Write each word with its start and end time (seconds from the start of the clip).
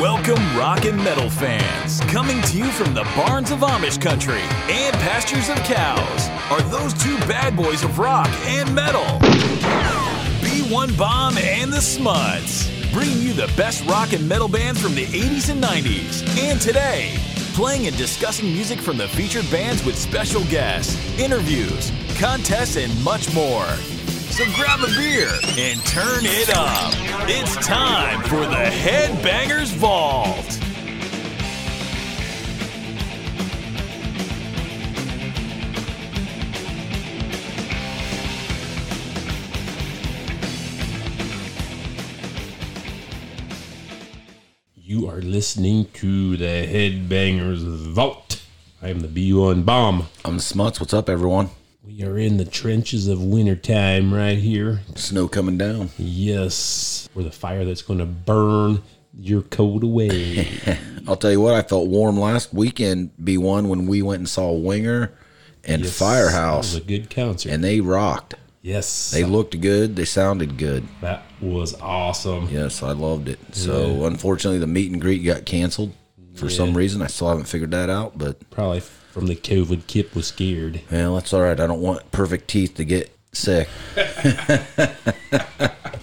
Welcome, 0.00 0.42
rock 0.56 0.86
and 0.86 0.96
metal 0.96 1.30
fans. 1.30 2.00
Coming 2.10 2.42
to 2.42 2.58
you 2.58 2.64
from 2.64 2.94
the 2.94 3.04
barns 3.16 3.52
of 3.52 3.60
Amish 3.60 4.00
country 4.00 4.40
and 4.68 4.92
pastures 4.96 5.48
of 5.48 5.56
cows 5.58 6.28
are 6.50 6.60
those 6.62 6.92
two 6.94 7.16
bad 7.28 7.56
boys 7.56 7.84
of 7.84 7.96
rock 7.96 8.28
and 8.42 8.74
metal. 8.74 9.04
B1 10.42 10.98
Bomb 10.98 11.38
and 11.38 11.72
the 11.72 11.80
Smuds. 11.80 12.68
Bringing 12.92 13.20
you 13.20 13.34
the 13.34 13.46
best 13.56 13.86
rock 13.86 14.12
and 14.12 14.28
metal 14.28 14.48
bands 14.48 14.80
from 14.80 14.96
the 14.96 15.06
80s 15.06 15.48
and 15.48 15.62
90s 15.62 16.40
and 16.40 16.60
today. 16.60 17.14
Playing 17.54 17.86
and 17.86 17.96
discussing 17.96 18.52
music 18.52 18.80
from 18.80 18.96
the 18.96 19.06
featured 19.06 19.48
bands 19.48 19.84
with 19.84 19.96
special 19.96 20.42
guests, 20.46 20.98
interviews, 21.20 21.92
contests, 22.18 22.76
and 22.76 23.04
much 23.04 23.32
more. 23.32 23.68
So 24.34 24.44
grab 24.56 24.80
a 24.80 24.88
beer 24.88 25.30
and 25.58 25.80
turn 25.86 26.24
it 26.24 26.50
up. 26.56 26.92
It's 27.28 27.54
time 27.64 28.20
for 28.22 28.40
the 28.40 28.68
Headbangers 28.68 29.72
Vault. 29.76 30.58
You 44.74 45.06
are 45.08 45.20
listening 45.20 45.84
to 45.92 46.36
the 46.36 46.44
Headbangers 46.44 47.62
Vault. 47.92 48.42
I 48.82 48.88
am 48.88 48.98
the 48.98 49.06
B1 49.06 49.64
Bomb. 49.64 50.08
I'm 50.24 50.40
Smuts. 50.40 50.80
What's 50.80 50.92
up, 50.92 51.08
everyone? 51.08 51.50
We 51.96 52.02
are 52.04 52.18
in 52.18 52.38
the 52.38 52.44
trenches 52.44 53.06
of 53.06 53.22
wintertime 53.22 54.12
right 54.12 54.36
here. 54.38 54.80
Snow 54.96 55.28
coming 55.28 55.56
down. 55.56 55.90
Yes, 55.96 57.08
we're 57.14 57.22
the 57.22 57.30
fire 57.30 57.64
that's 57.64 57.82
going 57.82 58.00
to 58.00 58.04
burn 58.06 58.82
your 59.16 59.42
coat 59.42 59.84
away. 59.84 60.48
I'll 61.06 61.16
tell 61.16 61.30
you 61.30 61.40
what, 61.40 61.54
I 61.54 61.62
felt 61.62 61.88
warm 61.88 62.18
last 62.18 62.52
weekend, 62.52 63.12
B1, 63.22 63.68
when 63.68 63.86
we 63.86 64.02
went 64.02 64.18
and 64.18 64.28
saw 64.28 64.50
Winger 64.52 65.12
and 65.62 65.82
Yes, 65.82 65.96
Firehouse, 65.96 66.72
That 66.72 66.78
was 66.80 66.84
a 66.84 66.88
good 66.88 67.10
concert. 67.10 67.52
and 67.52 67.62
they 67.62 67.80
rocked. 67.80 68.34
yes, 68.60 69.12
They 69.12 69.22
looked 69.22 69.60
good. 69.60 69.94
They 69.94 70.04
sounded 70.04 70.56
good. 70.58 70.88
that 71.00 71.22
was 71.40 71.80
awesome. 71.80 72.48
Yes, 72.50 72.82
I 72.82 72.90
loved 72.90 73.28
it. 73.28 73.38
So, 73.52 74.04
unfortunately, 74.06 74.58
the 74.58 74.66
meet 74.66 74.90
and 74.90 75.00
greet 75.00 75.24
got 75.24 75.44
canceled 75.46 75.92
for 76.34 76.50
some 76.50 76.76
reason. 76.76 77.02
I 77.02 77.06
still 77.06 77.28
haven't 77.28 77.46
figured 77.46 77.70
that 77.70 77.88
out, 77.88 78.18
but 78.18 78.50
Probably 78.50 78.82
from 79.14 79.28
the 79.28 79.36
COVID, 79.36 79.86
Kip 79.86 80.12
was 80.16 80.26
scared. 80.26 80.80
well, 80.90 81.14
that's 81.14 81.32
all 81.32 81.40
right. 81.42 81.58
I 81.60 81.68
don't 81.68 81.80
want 81.80 82.10
perfect 82.10 82.48
teeth 82.48 82.74
to 82.74 82.84
get 82.84 83.16
sick. 83.32 83.68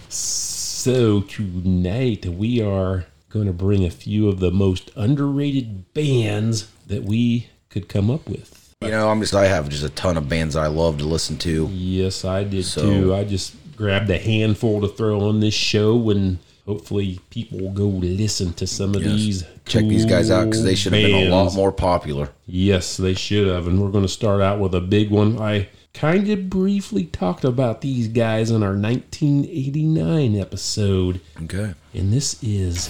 So 0.08 1.22
tonight 1.22 2.26
we 2.26 2.62
are 2.62 3.06
going 3.30 3.46
to 3.48 3.54
bring 3.54 3.86
a 3.86 3.90
few 3.92 4.30
of 4.30 4.40
the 4.40 4.50
most 4.50 4.92
underrated 4.96 5.94
bands 5.94 6.70
that 6.88 7.04
we 7.04 7.50
could 7.70 7.88
come 7.90 8.10
up 8.10 8.28
with. 8.28 8.74
You 8.82 8.90
know, 8.92 9.10
I'm 9.10 9.20
just 9.22 9.36
I 9.36 9.46
have 9.46 9.68
just 9.70 9.84
a 9.84 9.90
ton 9.90 10.18
of 10.18 10.28
bands 10.30 10.56
I 10.56 10.68
love 10.68 10.98
to 11.00 11.06
listen 11.06 11.38
to. 11.40 11.68
Yes, 11.72 12.24
I 12.26 12.46
did 12.46 12.64
So- 12.66 12.82
too. 12.82 13.14
I 13.16 13.26
just 13.26 13.54
grabbed 13.76 14.10
a 14.10 14.18
handful 14.18 14.80
to 14.82 14.88
throw 14.88 15.28
on 15.28 15.40
this 15.42 15.54
show, 15.54 16.10
and 16.10 16.40
hopefully 16.66 17.20
people 17.30 17.60
will 17.60 17.72
go 17.72 17.86
listen 17.86 18.54
to 18.54 18.68
some 18.68 18.96
of 18.96 19.04
these. 19.04 19.44
Check 19.66 19.86
these 19.86 20.06
guys 20.06 20.30
out 20.32 20.46
because 20.46 20.64
they 20.64 20.76
should 20.76 20.94
have 20.94 21.02
been 21.04 21.28
a 21.28 21.36
lot 21.36 21.54
more 21.54 21.72
popular. 21.72 22.30
Yes, 22.46 22.98
they 22.98 23.14
should 23.14 23.48
have. 23.48 23.68
And 23.68 23.82
we're 23.82 23.92
going 23.92 24.04
to 24.06 24.10
start 24.10 24.42
out 24.42 24.60
with 24.60 24.74
a 24.76 24.82
big 24.82 25.10
one. 25.12 25.40
I 25.40 25.70
kind 25.94 26.30
of 26.30 26.50
briefly 26.50 27.06
talked 27.06 27.44
about 27.44 27.82
these 27.82 28.08
guys 28.08 28.50
in 28.52 28.64
our 28.64 28.76
1989 28.76 30.36
episode, 30.40 31.20
Okay. 31.44 31.74
and 31.94 32.12
this 32.14 32.42
is 32.44 32.90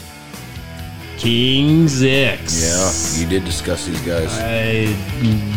King's 1.18 2.02
X. 2.04 2.64
Yeah, 2.64 3.22
you 3.24 3.30
did 3.30 3.46
discuss 3.46 3.86
these 3.86 4.02
guys. 4.02 4.30
I 4.40 4.96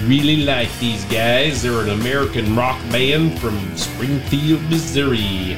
really 0.06 0.38
like 0.44 0.68
these 0.78 1.04
guys. 1.06 1.62
They're 1.62 1.80
an 1.80 1.90
American 1.90 2.54
rock 2.56 2.78
band 2.91 3.38
from 3.38 3.58
Springfield, 3.76 4.62
Missouri. 4.70 5.56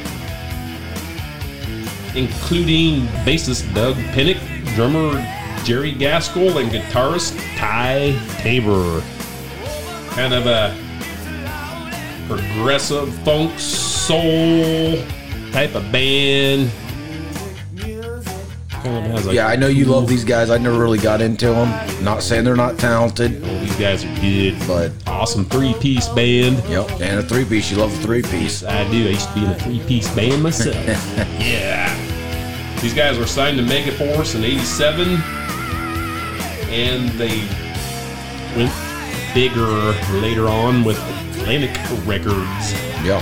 Including 2.17 3.03
bassist 3.25 3.73
Doug 3.75 3.95
Pinnick, 4.15 4.39
drummer 4.75 5.21
Jerry 5.65 5.93
Gaskill, 5.93 6.61
and 6.61 6.71
guitarist 6.71 7.37
Ty 7.57 8.19
Tabor. 8.39 9.03
Kind 10.11 10.33
of 10.33 10.47
a 10.47 10.75
progressive 12.27 13.13
funk 13.25 13.59
soul 13.59 14.97
type 15.53 15.75
of 15.75 15.91
band. 15.93 16.71
Kind 18.71 19.13
of 19.19 19.33
Yeah, 19.33 19.49
I 19.49 19.57
know 19.57 19.67
you 19.67 19.85
love 19.87 20.07
these 20.09 20.25
guys. 20.25 20.49
I 20.51 20.59
never 20.59 20.79
really 20.79 20.99
got 20.99 21.21
into 21.21 21.47
them. 21.49 21.69
Not 22.05 22.23
saying 22.23 22.45
they're 22.45 22.57
not 22.57 22.79
talented, 22.79 23.43
Well, 23.43 23.61
these 23.61 23.77
guys 23.77 24.05
are 24.05 24.21
good. 24.21 24.57
but 24.67 24.93
Awesome 25.07 25.45
three 25.47 25.75
piece 25.75 26.09
band. 26.09 26.63
yep. 26.69 26.89
And 27.01 27.19
a 27.19 27.23
three 27.23 27.45
piece. 27.45 27.71
You 27.71 27.79
love 27.79 27.93
a 27.93 28.03
three 28.03 28.23
piece. 28.23 28.63
I 28.63 28.89
do. 28.91 29.07
I 29.07 29.11
used 29.11 29.29
to 29.29 29.35
be 29.35 29.45
in 29.45 29.51
a 29.51 29.55
three 29.59 29.81
piece 29.81 30.09
band 30.15 30.43
myself. 30.43 30.77
yeah. 31.41 31.95
These 32.87 32.95
guys 32.95 33.19
were 33.19 33.27
signed 33.27 33.59
to 33.59 33.65
Megaforce 33.65 34.37
in 34.37 34.45
87, 34.45 35.09
and 36.73 37.09
they 37.19 37.41
went 38.55 38.73
bigger 39.35 39.67
later 40.21 40.47
on 40.47 40.85
with 40.85 40.97
Atlantic 41.37 41.77
Records. 42.07 42.73
Yeah. 43.05 43.19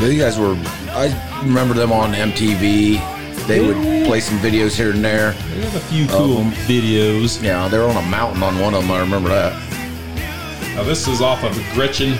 Yeah, 0.00 0.08
These 0.08 0.18
guys 0.18 0.38
were. 0.38 0.56
I 0.92 1.42
remember 1.44 1.74
them 1.74 1.92
on 1.92 2.14
MTV. 2.14 3.46
They 3.46 3.60
would 3.60 4.06
play 4.06 4.20
some 4.20 4.38
videos 4.38 4.74
here 4.76 4.92
and 4.92 5.04
there. 5.04 5.32
They 5.32 5.60
have 5.60 5.76
a 5.76 5.80
few 5.80 6.06
cool 6.06 6.36
them. 6.36 6.52
videos. 6.52 7.42
Yeah, 7.42 7.68
they 7.68 7.76
were 7.76 7.84
on 7.84 7.98
a 7.98 8.08
mountain 8.08 8.42
on 8.42 8.58
one 8.60 8.72
of 8.72 8.80
them. 8.80 8.90
I 8.92 9.00
remember 9.00 9.28
that. 9.28 9.52
Now, 10.74 10.84
this 10.84 11.06
is 11.06 11.20
off 11.20 11.44
of 11.44 11.52
Gretchen 11.74 12.16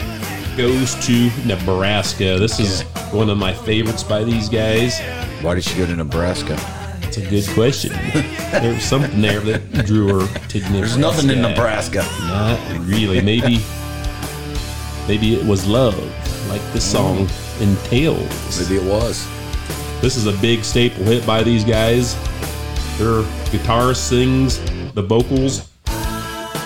Goes 0.57 0.95
to 1.07 1.31
Nebraska. 1.45 2.39
This 2.39 2.61
is 2.61 2.83
one 3.13 3.29
of 3.29 3.37
my 3.37 3.53
favorites 3.53 4.05
by 4.05 4.23
these 4.23 4.49
guys. 4.49 5.01
Why 5.43 5.57
did 5.57 5.65
she 5.65 5.77
go 5.77 5.85
to 5.85 5.97
Nebraska? 5.97 6.57
It's 7.03 7.17
a 7.17 7.29
good 7.29 7.45
question. 7.55 7.91
there 8.53 8.73
was 8.73 8.85
something 8.85 9.21
there 9.21 9.41
that 9.41 9.85
drew 9.85 10.21
her 10.21 10.27
to 10.29 10.59
Nebraska. 10.59 10.73
There's 10.73 10.97
nothing 10.97 11.31
in 11.31 11.43
Nebraska. 11.43 12.07
Not 12.21 12.61
really. 12.87 13.21
Maybe, 13.21 13.65
maybe 15.09 15.35
it 15.35 15.45
was 15.45 15.67
love, 15.67 15.99
like 16.49 16.63
this 16.73 16.89
song 16.89 17.27
mm. 17.27 17.61
entails. 17.61 18.61
Maybe 18.61 18.81
it 18.81 18.89
was. 18.89 19.27
This 20.01 20.17
is 20.17 20.29
a 20.29 20.41
big 20.41 20.63
staple 20.63 21.03
hit 21.03 21.27
by 21.27 21.43
these 21.43 21.65
guys. 21.65 22.15
Their 22.97 23.23
guitarist 23.51 23.97
sings 23.97 24.61
the 24.93 25.03
vocals, 25.03 25.69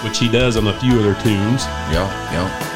which 0.05 0.19
he 0.19 0.31
does 0.31 0.59
on 0.59 0.67
a 0.67 0.79
few 0.79 0.95
of 0.99 1.05
their 1.05 1.15
tunes. 1.23 1.65
Yeah, 1.91 2.07
yeah. 2.33 2.68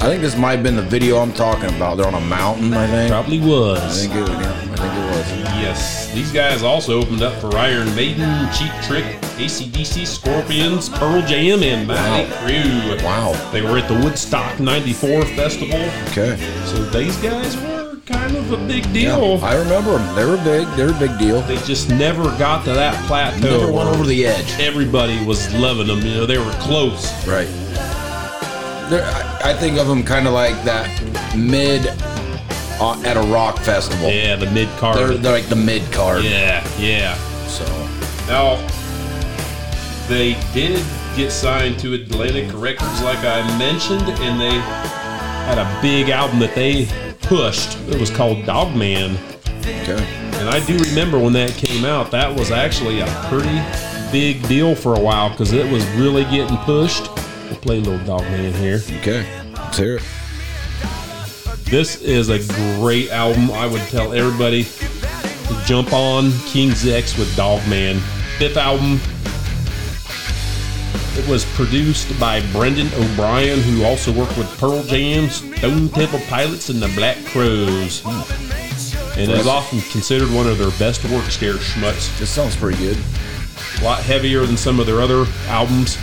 I 0.00 0.08
think 0.08 0.22
this 0.22 0.36
might 0.36 0.52
have 0.52 0.62
been 0.62 0.76
the 0.76 0.82
video 0.82 1.18
I'm 1.18 1.32
talking 1.32 1.74
about. 1.74 1.96
They're 1.96 2.06
on 2.06 2.14
a 2.14 2.20
mountain, 2.20 2.74
I 2.74 2.86
think. 2.86 3.10
Probably 3.10 3.38
was. 3.40 3.80
I 3.80 4.08
think 4.08 4.14
it, 4.14 4.20
was 4.20 4.28
yeah, 4.30 4.52
I 4.52 4.76
think 4.76 4.92
it 4.92 5.08
was. 5.16 5.30
Yes, 5.62 6.12
these 6.12 6.30
guys 6.32 6.62
also 6.62 7.00
opened 7.00 7.22
up 7.22 7.40
for 7.40 7.56
Iron 7.56 7.94
Maiden, 7.94 8.48
Cheap 8.52 8.72
Trick, 8.82 9.04
ACDC, 9.38 10.06
Scorpions, 10.06 10.88
Pearl 10.88 11.22
Jam, 11.22 11.62
and 11.62 11.86
Motley 11.86 12.26
Crue. 12.36 13.02
Wow. 13.02 13.32
They 13.52 13.62
were 13.62 13.78
at 13.78 13.88
the 13.88 13.94
Woodstock 13.94 14.60
94 14.60 15.24
festival, 15.26 15.78
Okay. 16.08 16.36
so 16.66 16.84
these 16.90 17.16
guys 17.18 17.56
were 17.56 17.96
kind 18.04 18.36
of 18.36 18.52
a 18.52 18.58
big 18.66 18.84
deal. 18.92 19.38
Yeah. 19.38 19.46
I 19.46 19.54
remember 19.56 19.96
them. 19.96 20.14
They 20.14 20.24
were 20.26 20.36
big. 20.38 20.66
They 20.76 20.84
were 20.84 20.92
a 20.94 20.98
big 20.98 21.18
deal. 21.18 21.40
they 21.42 21.56
just 21.58 21.88
never 21.88 22.24
got 22.38 22.64
to 22.66 22.72
that 22.74 22.94
plateau. 23.06 23.58
Never 23.60 23.72
went 23.72 23.88
over 23.88 24.04
the 24.04 24.26
edge. 24.26 24.60
Everybody 24.60 25.24
was 25.24 25.52
loving 25.54 25.86
them. 25.86 26.00
You 26.00 26.14
know, 26.16 26.26
they 26.26 26.38
were 26.38 26.52
close. 26.60 27.26
Right. 27.26 27.48
They're, 28.88 29.04
I, 29.04 29.50
I 29.52 29.54
think 29.54 29.78
of 29.78 29.86
them 29.86 30.02
kind 30.02 30.26
of 30.26 30.32
like 30.34 30.54
that 30.64 30.88
mid 31.36 31.86
uh, 32.80 33.00
at 33.04 33.16
a 33.16 33.22
rock 33.32 33.58
festival. 33.58 34.08
Yeah, 34.10 34.36
the 34.36 34.50
mid 34.50 34.68
card. 34.78 34.98
They're, 34.98 35.16
they're 35.16 35.32
like 35.32 35.48
the 35.48 35.56
mid 35.56 35.90
card. 35.92 36.24
yeah, 36.24 36.66
yeah. 36.78 37.16
So 37.46 37.64
Now, 38.26 38.56
they 40.08 40.34
did 40.52 40.84
get 41.16 41.30
signed 41.30 41.78
to 41.80 41.94
Atlantic 41.94 42.50
Records, 42.54 43.02
like 43.02 43.18
I 43.20 43.46
mentioned, 43.58 44.02
and 44.02 44.40
they 44.40 44.58
had 45.46 45.58
a 45.58 45.80
big 45.82 46.08
album 46.10 46.38
that 46.40 46.54
they 46.54 46.86
pushed. 47.22 47.78
It 47.88 47.98
was 48.00 48.10
called 48.10 48.44
Dogman. 48.44 49.16
okay. 49.60 50.04
And 50.36 50.50
I 50.50 50.64
do 50.66 50.76
remember 50.78 51.18
when 51.18 51.32
that 51.34 51.52
came 51.52 51.84
out, 51.84 52.10
that 52.10 52.34
was 52.36 52.50
actually 52.50 53.00
a 53.00 53.06
pretty 53.30 53.62
big 54.12 54.46
deal 54.48 54.74
for 54.74 54.94
a 54.94 55.00
while 55.00 55.30
because 55.30 55.52
it 55.52 55.70
was 55.72 55.86
really 55.90 56.24
getting 56.24 56.56
pushed. 56.58 57.08
Play 57.64 57.78
a 57.78 57.80
little 57.80 58.04
Dogman 58.04 58.52
here. 58.52 58.82
Okay. 58.98 59.26
Let's 59.54 59.78
hear 59.78 59.96
it. 59.96 60.02
This 61.64 62.02
is 62.02 62.28
a 62.28 62.38
great 62.78 63.08
album. 63.08 63.50
I 63.52 63.66
would 63.66 63.80
tell 63.88 64.12
everybody 64.12 64.64
to 64.64 65.62
jump 65.64 65.94
on 65.94 66.30
King's 66.44 66.86
X 66.86 67.16
with 67.16 67.34
Dogman. 67.34 68.00
Fifth 68.36 68.58
album. 68.58 69.00
It 71.18 71.26
was 71.26 71.46
produced 71.54 72.20
by 72.20 72.42
Brendan 72.52 72.88
O'Brien, 72.96 73.60
who 73.60 73.82
also 73.84 74.12
worked 74.12 74.36
with 74.36 74.58
Pearl 74.58 74.82
Jam, 74.82 75.30
Stone 75.30 75.88
Temple 75.88 76.20
Pilots, 76.28 76.68
and 76.68 76.82
the 76.82 76.88
Black 76.88 77.16
Crowes. 77.24 78.04
and 79.16 79.30
is 79.32 79.46
often 79.46 79.80
considered 79.90 80.30
one 80.30 80.46
of 80.46 80.58
their 80.58 80.72
best 80.72 81.02
works 81.04 81.36
here, 81.36 81.54
Schmutz. 81.54 82.18
This 82.18 82.28
sounds 82.28 82.56
pretty 82.56 82.78
good. 82.78 82.98
A 83.80 83.84
lot 83.84 84.02
heavier 84.02 84.44
than 84.44 84.58
some 84.58 84.78
of 84.78 84.84
their 84.84 85.00
other 85.00 85.24
albums. 85.46 85.96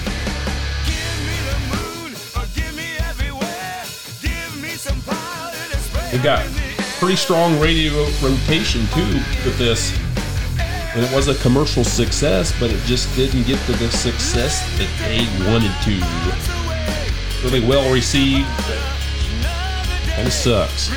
They 6.12 6.18
got 6.18 6.46
pretty 7.00 7.16
strong 7.16 7.58
radio 7.60 8.04
rotation 8.22 8.86
too 8.88 9.14
with 9.46 9.58
this. 9.58 9.98
And 10.94 11.06
it 11.06 11.16
was 11.16 11.30
a 11.30 11.36
commercial 11.36 11.86
success, 11.86 12.54
but 12.60 12.70
it 12.70 12.80
just 12.84 13.16
didn't 13.16 13.44
get 13.44 13.58
to 13.66 13.72
the 13.72 13.90
success 13.90 14.60
that 14.78 14.90
they 15.00 15.26
wanted 15.50 15.72
to. 15.86 17.46
Really 17.46 17.66
well 17.66 17.92
received. 17.94 18.46
Kind 20.16 20.28
of 20.28 20.34
sucks. 20.34 20.92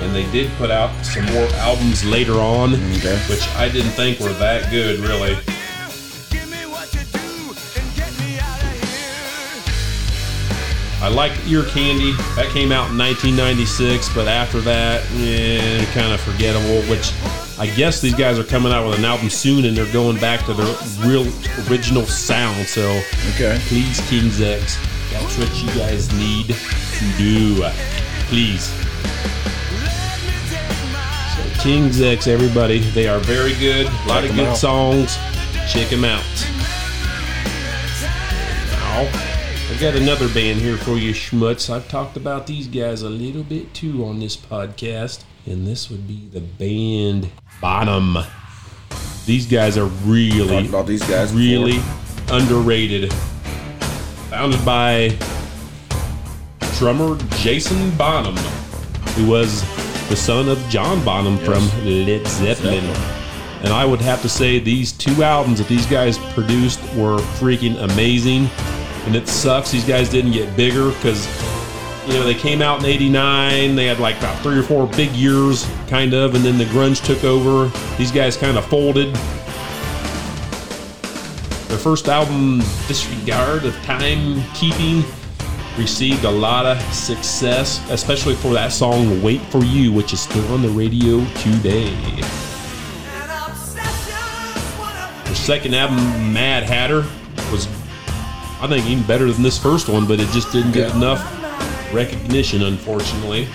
and 0.00 0.14
they 0.14 0.30
did 0.30 0.50
put 0.52 0.70
out 0.70 0.90
some 1.04 1.24
more 1.26 1.46
albums 1.56 2.04
later 2.04 2.34
on, 2.34 2.74
Okay. 2.96 3.16
which 3.28 3.46
I 3.56 3.68
didn't 3.68 3.90
think 3.90 4.20
were 4.20 4.32
that 4.34 4.70
good, 4.70 5.00
really. 5.00 5.36
I 11.08 11.10
like 11.10 11.32
Ear 11.48 11.62
Candy. 11.64 12.12
That 12.36 12.50
came 12.52 12.70
out 12.70 12.90
in 12.90 12.98
1996, 12.98 14.14
but 14.14 14.28
after 14.28 14.60
that, 14.60 15.02
eh, 15.16 15.82
kind 15.94 16.12
of 16.12 16.20
forgettable. 16.20 16.82
Which 16.90 17.14
I 17.58 17.66
guess 17.66 18.02
these 18.02 18.14
guys 18.14 18.38
are 18.38 18.44
coming 18.44 18.72
out 18.72 18.86
with 18.86 18.98
an 18.98 19.06
album 19.06 19.30
soon, 19.30 19.64
and 19.64 19.74
they're 19.74 19.90
going 19.90 20.18
back 20.18 20.44
to 20.44 20.52
their 20.52 20.66
real 21.08 21.22
original 21.70 22.04
sound. 22.04 22.66
So 22.68 22.82
Okay. 23.36 23.58
please, 23.68 24.02
King's 24.10 24.42
X, 24.42 24.76
that's 25.10 25.38
what 25.38 25.48
you 25.62 25.68
guys 25.80 26.12
need 26.12 26.48
to 26.48 27.04
do. 27.16 27.64
Please. 28.28 28.64
So 31.34 31.62
King's 31.62 32.02
X, 32.02 32.26
everybody, 32.26 32.80
they 32.80 33.08
are 33.08 33.18
very 33.20 33.54
good. 33.54 33.86
A 33.86 33.90
lot 34.06 34.20
Check 34.20 34.30
of 34.30 34.36
good 34.36 34.48
out. 34.48 34.58
songs. 34.58 35.16
Check 35.72 35.88
them 35.88 36.04
out. 36.04 36.22
Now, 38.72 39.27
I 39.70 39.76
got 39.78 39.94
another 39.94 40.28
band 40.28 40.60
here 40.60 40.78
for 40.78 40.96
you, 40.96 41.12
Schmutz. 41.12 41.68
I've 41.68 41.88
talked 41.88 42.16
about 42.16 42.46
these 42.46 42.66
guys 42.66 43.02
a 43.02 43.10
little 43.10 43.42
bit 43.42 43.74
too 43.74 44.02
on 44.06 44.18
this 44.18 44.34
podcast, 44.34 45.24
and 45.44 45.66
this 45.66 45.90
would 45.90 46.08
be 46.08 46.26
the 46.32 46.40
band 46.40 47.30
Bonham. 47.60 48.16
These 49.26 49.46
guys 49.46 49.76
are 49.76 49.84
really, 50.06 50.66
about 50.68 50.86
these 50.86 51.02
guys 51.02 51.32
before. 51.32 51.66
really 51.66 51.80
underrated. 52.30 53.12
Founded 54.30 54.64
by 54.64 55.14
drummer 56.78 57.18
Jason 57.36 57.90
Bonham, 57.96 58.36
who 59.14 59.30
was 59.30 59.60
the 60.08 60.16
son 60.16 60.48
of 60.48 60.58
John 60.70 61.04
Bonham 61.04 61.36
from 61.38 61.62
Led 61.84 62.26
Zeppelin. 62.26 62.84
And 63.62 63.68
I 63.68 63.84
would 63.84 64.00
have 64.00 64.22
to 64.22 64.30
say 64.30 64.58
these 64.60 64.92
two 64.92 65.22
albums 65.22 65.58
that 65.58 65.68
these 65.68 65.84
guys 65.86 66.16
produced 66.32 66.80
were 66.94 67.18
freaking 67.18 67.82
amazing. 67.82 68.48
And 69.08 69.16
it 69.16 69.26
sucks 69.26 69.70
these 69.70 69.86
guys 69.86 70.10
didn't 70.10 70.32
get 70.32 70.54
bigger 70.54 70.90
because 70.90 71.26
you 72.06 72.12
know 72.12 72.24
they 72.24 72.34
came 72.34 72.60
out 72.60 72.80
in 72.80 72.84
'89. 72.84 73.74
They 73.74 73.86
had 73.86 74.00
like 74.00 74.18
about 74.18 74.38
three 74.42 74.58
or 74.58 74.62
four 74.62 74.86
big 74.86 75.10
years, 75.12 75.66
kind 75.86 76.12
of, 76.12 76.34
and 76.34 76.44
then 76.44 76.58
the 76.58 76.66
grunge 76.66 77.02
took 77.02 77.24
over. 77.24 77.74
These 77.96 78.12
guys 78.12 78.36
kind 78.36 78.58
of 78.58 78.66
folded. 78.66 79.14
Their 81.68 81.78
first 81.78 82.08
album, 82.08 82.58
Disregard 82.86 83.64
of 83.64 83.72
Timekeeping, 83.76 85.06
received 85.78 86.24
a 86.24 86.30
lot 86.30 86.66
of 86.66 86.78
success, 86.92 87.82
especially 87.90 88.34
for 88.34 88.52
that 88.52 88.72
song 88.72 89.22
Wait 89.22 89.40
for 89.44 89.64
You, 89.64 89.90
which 89.90 90.12
is 90.12 90.20
still 90.20 90.46
on 90.52 90.60
the 90.60 90.68
radio 90.68 91.24
today. 91.36 91.94
Their 95.24 95.34
second 95.34 95.74
album, 95.74 95.96
Mad 96.34 96.64
Hatter, 96.64 97.06
was, 97.50 97.68
I 98.60 98.66
think, 98.66 98.86
even 98.86 99.04
better 99.04 99.30
than 99.30 99.42
this 99.42 99.58
first 99.58 99.88
one, 99.88 100.06
but 100.06 100.18
it 100.20 100.28
just 100.30 100.50
didn't 100.52 100.72
get 100.72 100.88
Yeah. 100.90 100.96
enough 100.96 101.92
recognition, 101.94 102.62
unfortunately. 102.62 103.48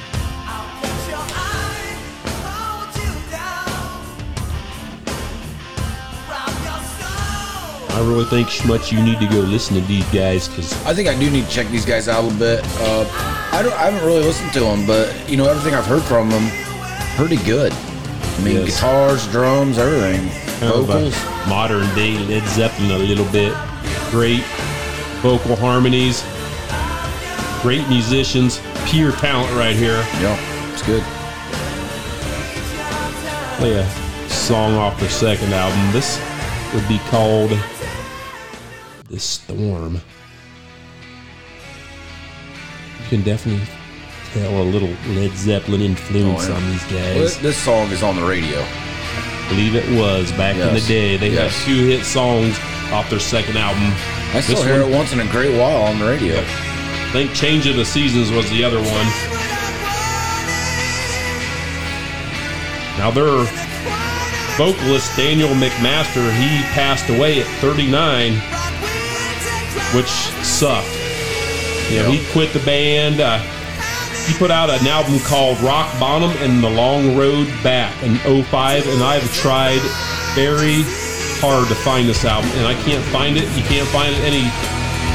I 7.96 8.00
really 8.00 8.26
think, 8.26 8.48
Schmutz, 8.48 8.92
you 8.92 9.02
need 9.04 9.20
to 9.20 9.28
go 9.28 9.38
listen 9.40 9.76
to 9.76 9.82
these 9.82 10.06
guys 10.06 10.48
because 10.48 10.74
I 10.86 10.96
think 10.96 11.08
I 11.08 11.18
do 11.18 11.30
need 11.30 11.46
to 11.46 11.52
check 11.52 11.68
these 11.68 11.86
guys 11.86 12.08
out 12.08 12.24
a 12.24 12.28
little 12.28 12.40
bit. 12.40 12.62
Uh, 12.80 13.06
I 13.52 13.62
don't. 13.62 13.74
I 13.74 13.92
haven't 13.92 14.04
really 14.06 14.24
listened 14.24 14.52
to 14.54 14.62
them, 14.62 14.88
but 14.88 15.14
you 15.30 15.38
know 15.38 15.46
everything 15.48 15.76
I've 15.76 15.86
heard 15.86 16.02
from 16.02 16.30
them, 16.32 16.50
pretty 17.16 17.38
good. 17.46 17.72
I 17.72 18.42
mean, 18.42 18.56
Yes. 18.66 18.76
guitars, 18.76 19.28
drums, 19.28 19.78
everything, 19.78 20.28
kind 20.60 20.74
of 20.74 20.88
vocals. 20.88 21.16
modern 21.48 21.86
day 21.94 22.18
Led 22.18 22.48
Zeppelin 22.50 22.92
a 22.92 22.98
little 22.98 23.26
bit. 23.26 23.54
Great 24.10 24.42
vocal 25.24 25.56
harmonies, 25.56 26.22
great 27.62 27.88
musicians, 27.88 28.60
pure 28.86 29.14
talent 29.14 29.50
right 29.56 29.74
here. 29.76 30.04
Yeah, 30.20 30.38
it's 30.74 30.84
good. 30.84 31.02
Play 33.58 33.76
a 33.80 34.30
song 34.30 34.74
off 34.76 35.00
their 35.00 35.10
second 35.10 35.54
album. 35.54 35.80
This 35.94 36.20
would 36.74 36.86
be 36.90 37.00
called 37.10 37.52
The 39.10 39.18
Storm. 39.18 39.94
You 43.00 43.10
can 43.10 43.22
definitely 43.24 43.66
tell 44.34 44.62
a 44.62 44.66
little 44.66 44.90
Led 45.16 45.32
Zeppelin 45.38 45.80
influence 45.82 46.48
Oh, 46.48 46.50
yeah. 46.50 46.56
on 46.58 46.72
these 46.72 46.84
guys. 46.84 47.16
this, 47.16 47.38
this 47.38 47.58
song 47.58 47.90
is 47.92 48.04
on 48.04 48.18
the 48.18 48.24
radio. 48.26 48.60
I 48.60 49.46
believe 49.48 49.76
it 49.76 49.88
was 49.98 50.32
back 50.34 50.58
in 50.58 50.74
the 50.74 50.82
day. 50.82 51.16
They 51.16 51.30
Yes. 51.30 51.56
had 51.64 51.66
two 51.66 51.86
hit 51.88 52.04
songs 52.04 52.58
off 52.92 53.10
their 53.10 53.20
second 53.20 53.56
album. 53.58 53.94
I 54.34 54.42
still 54.42 54.56
This 54.58 54.66
hear 54.66 54.82
one- 54.82 54.92
it 54.92 54.96
once 54.98 55.14
in 55.14 55.20
a 55.20 55.26
great 55.26 55.56
while 55.58 55.84
on 55.84 56.00
the 56.00 56.06
radio. 56.06 56.40
I 56.40 57.12
think 57.12 57.34
Change 57.34 57.68
of 57.68 57.76
the 57.76 57.86
Seasons 57.86 58.32
was 58.32 58.50
the 58.50 58.64
other 58.64 58.80
one. 58.82 59.08
Now 62.98 63.12
their 63.12 63.44
vocalist 64.58 65.16
Daniel 65.18 65.50
MacMaster, 65.50 66.32
he 66.38 66.62
passed 66.74 67.10
away 67.10 67.42
at 67.42 67.48
39, 67.60 68.34
which 69.96 70.08
sucked. 70.46 70.88
You 71.92 72.00
know, 72.00 72.10
Yeah. 72.10 72.12
he 72.18 72.32
quit 72.32 72.54
the 72.54 72.60
band. 72.60 73.20
Uh, 73.20 73.40
he 74.28 74.34
put 74.36 74.52
out 74.52 74.70
an 74.70 74.88
album 74.88 75.20
called 75.22 75.60
Rock 75.62 75.88
Bottom 76.00 76.32
and 76.42 76.64
the 76.64 76.70
Long 76.70 77.16
Road 77.18 77.48
Back 77.64 77.92
in 78.04 78.18
05, 78.20 78.88
and 78.88 79.04
I've 79.04 79.32
tried 79.36 79.82
very 80.34 80.84
hard 81.44 81.68
to 81.68 81.76
find 81.76 82.08
this 82.08 82.24
album, 82.24 82.50
and 82.56 82.66
I 82.68 82.74
can't 82.88 83.04
find 83.12 83.36
it. 83.36 83.44
You 83.58 83.64
can't 83.68 83.88
find 83.92 84.16
any 84.24 84.48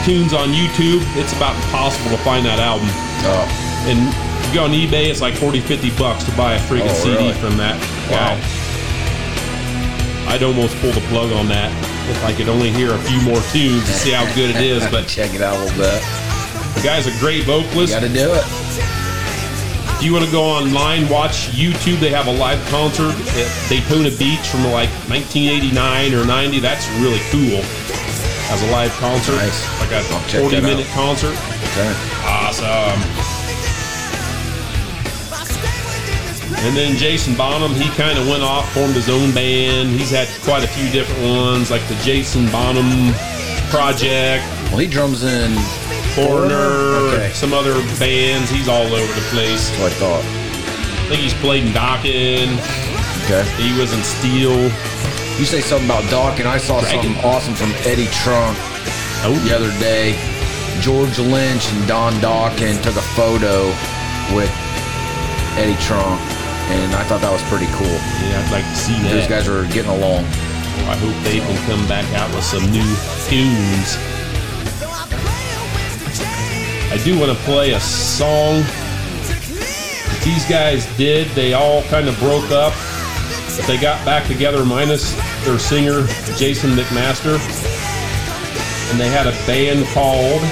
tunes 0.04 0.32
on 0.36 0.52
YouTube. 0.52 1.00
It's 1.16 1.32
about 1.32 1.56
impossible 1.56 2.10
to 2.12 2.20
find 2.22 2.44
that 2.44 2.60
album. 2.60 2.88
Oh, 3.24 3.44
And 3.88 3.98
if 4.12 4.48
you 4.48 4.54
go 4.60 4.64
on 4.68 4.72
eBay, 4.76 5.08
it's 5.08 5.20
like 5.24 5.34
40, 5.34 5.60
50 5.60 5.90
bucks 5.96 6.24
to 6.24 6.32
buy 6.36 6.54
a 6.54 6.60
freaking 6.68 6.92
Oh, 6.92 7.00
CD 7.00 7.16
really? 7.16 7.32
from 7.40 7.56
that 7.56 7.80
guy. 8.12 8.36
Wow. 8.36 10.32
I'd 10.32 10.42
almost 10.42 10.76
pull 10.84 10.92
the 10.92 11.00
plug 11.08 11.32
on 11.32 11.48
that 11.48 11.72
if 12.12 12.22
I 12.24 12.32
could 12.36 12.48
only 12.48 12.70
hear 12.70 12.92
a 12.92 12.98
few 13.08 13.20
more 13.22 13.40
tunes 13.52 13.84
to 13.88 13.92
see 13.92 14.12
how 14.12 14.28
good 14.34 14.50
it 14.54 14.60
is. 14.60 14.84
But 14.92 15.08
check 15.16 15.32
it 15.34 15.40
out 15.40 15.56
a 15.56 15.60
little 15.64 15.78
bit. 15.80 16.02
the 16.76 16.82
guy's 16.84 17.06
a 17.08 17.16
great 17.18 17.46
You 17.48 17.64
vocalist. 17.64 17.92
got 17.94 18.00
to 18.04 18.12
do 18.12 18.28
it. 18.36 18.44
If 19.98 20.04
you 20.04 20.12
want 20.12 20.24
to 20.24 20.30
go 20.30 20.44
online, 20.44 21.08
watch 21.08 21.48
YouTube. 21.50 21.98
They 21.98 22.10
have 22.10 22.28
a 22.28 22.32
live 22.32 22.64
concert 22.68 23.10
at 23.34 23.50
Daytona 23.68 24.10
Beach 24.14 24.46
from 24.46 24.62
like 24.70 24.88
1989 25.10 26.14
or 26.14 26.24
90. 26.24 26.60
That's 26.60 26.86
really 27.02 27.18
cool. 27.34 27.58
As 28.50 28.62
a 28.62 28.70
live 28.70 28.92
concert, 29.02 29.34
Nice. 29.34 29.58
like 29.80 29.90
a 29.90 29.96
I'll 29.98 30.20
40 30.40 30.54
that 30.54 30.62
minute 30.62 30.86
out. 30.86 30.94
concert. 30.94 31.34
Okay. 31.74 31.92
Awesome. 32.24 32.94
And 36.64 36.76
then 36.76 36.96
Jason 36.96 37.34
Bonham, 37.36 37.72
he 37.74 37.88
kind 37.90 38.18
of 38.18 38.26
went 38.28 38.42
off, 38.42 38.72
formed 38.72 38.94
his 38.94 39.08
own 39.10 39.32
band. 39.34 39.90
He's 39.90 40.10
had 40.10 40.28
quite 40.44 40.62
a 40.64 40.68
few 40.68 40.88
different 40.90 41.22
ones, 41.22 41.70
like 41.72 41.86
the 41.88 41.94
Jason 42.02 42.46
Bonham 42.50 43.12
Project, 43.70 44.44
Well, 44.70 44.78
he 44.78 44.86
drums 44.86 45.24
in. 45.24 45.52
Foreigner, 46.26 47.14
Okay. 47.14 47.30
some 47.32 47.52
other 47.52 47.74
bands. 47.98 48.50
He's 48.50 48.68
all 48.68 48.82
over 48.86 49.12
the 49.14 49.26
place. 49.30 49.70
That's 49.70 49.80
what 49.80 49.92
I 49.92 49.94
thought. 50.02 50.24
I 50.24 51.08
think 51.14 51.20
he's 51.22 51.34
played 51.34 51.64
in 51.64 51.72
Dokken. 51.72 52.58
Okay. 53.24 53.44
He 53.62 53.78
was 53.78 53.92
in 53.92 54.02
Steel. 54.02 54.58
You 55.38 55.44
say 55.44 55.60
something 55.60 55.86
about 55.88 56.08
Doc, 56.10 56.40
and 56.40 56.48
I 56.48 56.58
saw 56.58 56.80
Dragon. 56.80 57.02
something 57.14 57.24
awesome 57.24 57.54
from 57.54 57.70
Eddie 57.86 58.08
Trunk 58.10 58.58
Oh, 59.24 59.34
the 59.46 59.54
other 59.54 59.70
day. 59.78 60.18
George 60.80 61.18
Lynch 61.18 61.66
and 61.72 61.86
Don 61.88 62.12
Dokken 62.22 62.82
took 62.82 62.94
a 62.96 63.06
photo 63.18 63.66
with 64.34 64.50
Eddie 65.58 65.78
Trunk, 65.82 66.20
and 66.70 66.94
I 66.94 67.02
thought 67.04 67.20
that 67.22 67.32
was 67.32 67.42
pretty 67.50 67.66
cool. 67.74 67.86
yeah, 68.26 68.42
I'd 68.42 68.50
like 68.52 68.64
to 68.66 68.76
see 68.76 68.94
that. 69.02 69.10
Those 69.10 69.26
guys 69.26 69.48
are 69.48 69.64
getting 69.74 69.90
along. 69.90 70.24
I 70.86 70.94
hope 70.98 71.14
they 71.24 71.38
can 71.38 71.56
come 71.66 71.82
back 71.88 72.06
out 72.14 72.30
with 72.34 72.44
some 72.44 72.62
new 72.70 72.86
tunes. 73.26 73.98
I 76.90 76.96
do 77.04 77.18
want 77.18 77.30
to 77.36 77.44
play 77.44 77.72
a 77.72 77.80
song 77.80 78.62
that 78.62 80.20
these 80.24 80.46
guys 80.48 80.86
did. 80.96 81.28
They 81.28 81.52
all 81.52 81.82
kind 81.84 82.08
of 82.08 82.18
broke 82.18 82.50
up, 82.50 82.72
but 83.56 83.66
they 83.66 83.78
got 83.78 84.02
back 84.06 84.26
together, 84.26 84.64
minus 84.64 85.14
their 85.44 85.58
singer 85.58 86.06
Jason 86.38 86.70
McMaster, 86.70 87.34
and 88.90 88.98
they 88.98 89.08
had 89.08 89.26
a 89.26 89.32
band 89.46 89.86
called 89.88 90.42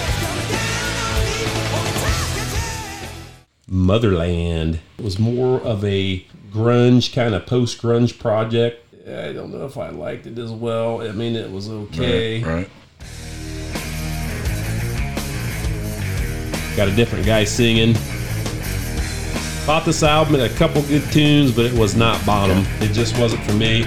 Motherland. 3.66 4.80
It 4.98 5.04
was 5.04 5.18
more 5.18 5.60
of 5.62 5.84
a 5.84 6.24
grunge 6.52 7.14
kind 7.14 7.34
of 7.34 7.46
post 7.46 7.80
grunge 7.80 8.18
project. 8.18 8.82
I 9.06 9.32
don't 9.32 9.52
know 9.52 9.64
if 9.64 9.78
I 9.78 9.88
liked 9.88 10.26
it 10.26 10.38
as 10.38 10.50
well. 10.50 11.00
I 11.00 11.12
mean, 11.12 11.34
it 11.34 11.50
was 11.50 11.70
okay. 11.70 12.42
Right. 12.42 12.68
Got 16.76 16.88
a 16.88 16.94
different 16.94 17.24
guy 17.24 17.44
singing. 17.44 17.94
Bought 19.66 19.86
this 19.86 20.02
album 20.02 20.38
a 20.38 20.48
couple 20.50 20.82
good 20.82 21.10
tunes, 21.10 21.50
but 21.50 21.64
it 21.64 21.72
was 21.72 21.96
not 21.96 22.24
Bonham. 22.26 22.66
It 22.82 22.92
just 22.92 23.18
wasn't 23.18 23.42
for 23.44 23.54
me. 23.54 23.84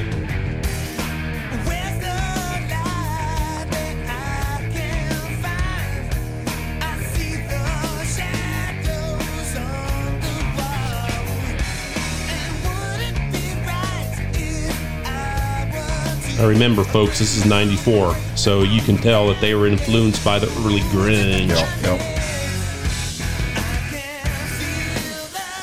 I 16.40 16.44
remember, 16.44 16.84
folks, 16.84 17.20
this 17.20 17.38
is 17.38 17.46
94, 17.46 18.16
so 18.36 18.64
you 18.64 18.82
can 18.82 18.98
tell 18.98 19.28
that 19.28 19.40
they 19.42 19.54
were 19.54 19.68
influenced 19.68 20.26
by 20.26 20.40
the 20.40 20.48
early 20.62 20.80
grunge. 20.90 21.50
Yep. 21.50 22.00
Yep. 22.00 22.19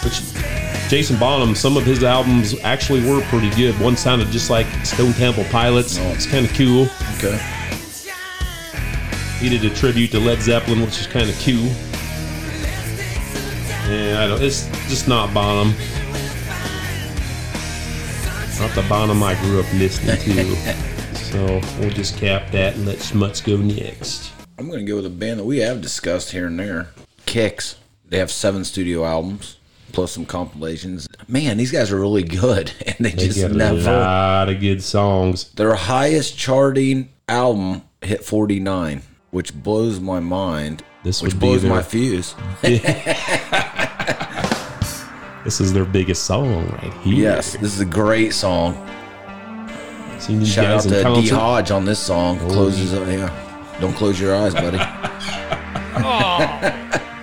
Which 0.06 0.22
Jason 0.88 1.18
Bonham, 1.18 1.56
some 1.56 1.76
of 1.76 1.84
his 1.84 2.04
albums 2.04 2.54
actually 2.60 3.04
were 3.04 3.20
pretty 3.22 3.50
good. 3.56 3.74
One 3.80 3.96
sounded 3.96 4.28
just 4.28 4.50
like 4.50 4.66
Stone 4.86 5.14
Temple 5.14 5.42
Pilots. 5.50 5.98
Oh. 5.98 6.02
It's 6.10 6.26
kind 6.26 6.46
of 6.46 6.54
cool. 6.54 6.86
Okay. 7.16 7.36
He 9.40 9.48
did 9.48 9.64
a 9.64 9.74
tribute 9.74 10.12
to 10.12 10.20
Led 10.20 10.40
Zeppelin, 10.40 10.82
which 10.82 11.00
is 11.00 11.08
kind 11.08 11.28
of 11.28 11.34
cool. 11.40 11.66
Yeah, 13.90 14.22
I 14.22 14.28
don't. 14.28 14.40
It's 14.40 14.68
just 14.88 15.08
not 15.08 15.34
Bonham. 15.34 15.74
Not 18.60 18.72
the 18.76 18.86
Bonham 18.88 19.24
I 19.24 19.34
grew 19.40 19.58
up 19.58 19.72
listening 19.72 20.18
to. 20.18 20.56
so 21.16 21.60
we'll 21.80 21.90
just 21.90 22.16
cap 22.16 22.52
that 22.52 22.76
and 22.76 22.86
let 22.86 22.98
Schmutz 22.98 23.44
go 23.44 23.56
next. 23.56 24.30
I'm 24.56 24.68
going 24.68 24.86
to 24.86 24.88
go 24.88 24.94
with 24.94 25.06
a 25.06 25.10
band 25.10 25.40
that 25.40 25.44
we 25.44 25.58
have 25.58 25.80
discussed 25.80 26.30
here 26.30 26.46
and 26.46 26.60
there. 26.60 26.90
Kix. 27.26 27.74
They 28.08 28.18
have 28.18 28.30
seven 28.30 28.64
studio 28.64 29.04
albums 29.04 29.55
plus 29.92 30.12
some 30.12 30.26
compilations. 30.26 31.08
Man, 31.28 31.56
these 31.56 31.72
guys 31.72 31.90
are 31.92 31.98
really 32.00 32.22
good, 32.22 32.72
and 32.86 32.96
they, 32.98 33.10
They 33.10 33.28
just 33.28 33.40
got 33.40 33.50
a 33.52 33.72
lot 33.72 34.48
of 34.48 34.60
good 34.60 34.82
songs. 34.82 35.50
Their 35.52 35.74
highest 35.74 36.36
charting 36.38 37.08
album 37.28 37.82
hit 38.02 38.24
49, 38.24 39.02
which 39.30 39.54
blows 39.54 40.00
my 40.00 40.20
mind. 40.20 40.82
This 41.02 41.22
which 41.22 41.34
would 41.34 41.40
be 41.40 41.46
blows 41.46 41.62
their- 41.62 41.70
my 41.70 41.82
fuse. 41.82 42.34
This 45.44 45.60
is 45.60 45.72
their 45.72 45.84
biggest 45.84 46.24
song 46.24 46.66
right 46.82 46.92
here. 47.04 47.14
Yes, 47.14 47.52
this 47.52 47.72
is 47.72 47.78
a 47.80 47.84
great 47.84 48.34
song. 48.34 48.74
Seen 50.18 50.40
these 50.40 50.48
Shout 50.52 50.64
out 50.64 50.72
guys 50.82 50.86
in 50.86 51.14
to 51.14 51.20
D. 51.20 51.28
Hodge 51.28 51.70
on 51.70 51.84
this 51.84 52.00
song. 52.00 52.40
Oh, 52.42 52.48
Closes 52.48 52.92
up, 52.92 53.06
yeah. 53.06 53.76
Don't 53.80 53.92
close 53.92 54.18
your 54.20 54.34
eyes, 54.34 54.54
buddy. 54.54 54.78
Oh. 55.98 57.15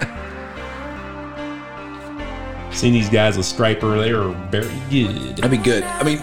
Seen 2.73 2.93
these 2.93 3.09
guys 3.09 3.37
with 3.37 3.45
Stryper. 3.45 4.01
They 4.01 4.11
are 4.11 4.29
very 4.49 4.71
good. 4.89 5.37
That'd 5.37 5.51
be 5.51 5.57
good. 5.57 5.83
I 5.83 6.03
mean, 6.03 6.21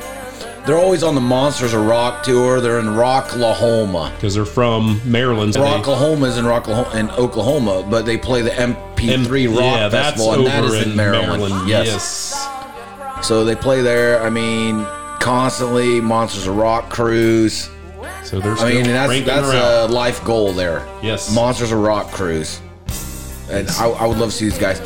they're 0.66 0.78
always 0.78 1.02
on 1.02 1.14
the 1.14 1.20
Monsters 1.20 1.72
of 1.72 1.86
Rock 1.86 2.22
tour. 2.22 2.60
They're 2.60 2.78
in 2.78 2.86
Rocklahoma. 2.86 4.14
because 4.14 4.34
they're 4.34 4.44
from 4.44 5.00
Maryland. 5.04 5.54
Rocklahoma 5.54 6.28
is 6.28 6.36
in 6.36 6.44
Rocklahoma 6.44 6.94
in 6.94 7.10
Oklahoma, 7.12 7.86
but 7.88 8.04
they 8.04 8.18
play 8.18 8.42
the 8.42 8.50
MP3 8.50 9.48
Rock 9.48 9.58
yeah, 9.58 9.88
Festival, 9.88 10.34
and 10.34 10.46
that 10.46 10.64
is 10.64 10.86
in, 10.86 10.96
Maryland. 10.96 11.68
Yes. 11.68 12.48
So 13.22 13.44
they 13.44 13.56
play 13.56 13.80
there. 13.80 14.22
I 14.22 14.30
mean, 14.30 14.84
constantly 15.20 16.00
Monsters 16.00 16.46
of 16.46 16.56
Rock 16.56 16.90
cruise. 16.90 17.70
So 18.24 18.38
they're 18.38 18.52
I 18.58 18.72
mean, 18.72 18.84
that's 18.84 19.24
that's 19.24 19.48
out. 19.48 19.90
a 19.90 19.92
life 19.92 20.22
goal 20.24 20.52
there. 20.52 20.86
Yes. 21.02 21.34
Monsters 21.34 21.72
of 21.72 21.78
Rock 21.78 22.10
cruise, 22.12 22.60
and 23.50 23.68
I, 23.70 23.88
I 23.88 24.06
would 24.06 24.18
love 24.18 24.30
to 24.30 24.36
see 24.36 24.44
these 24.48 24.58
guys. 24.58 24.80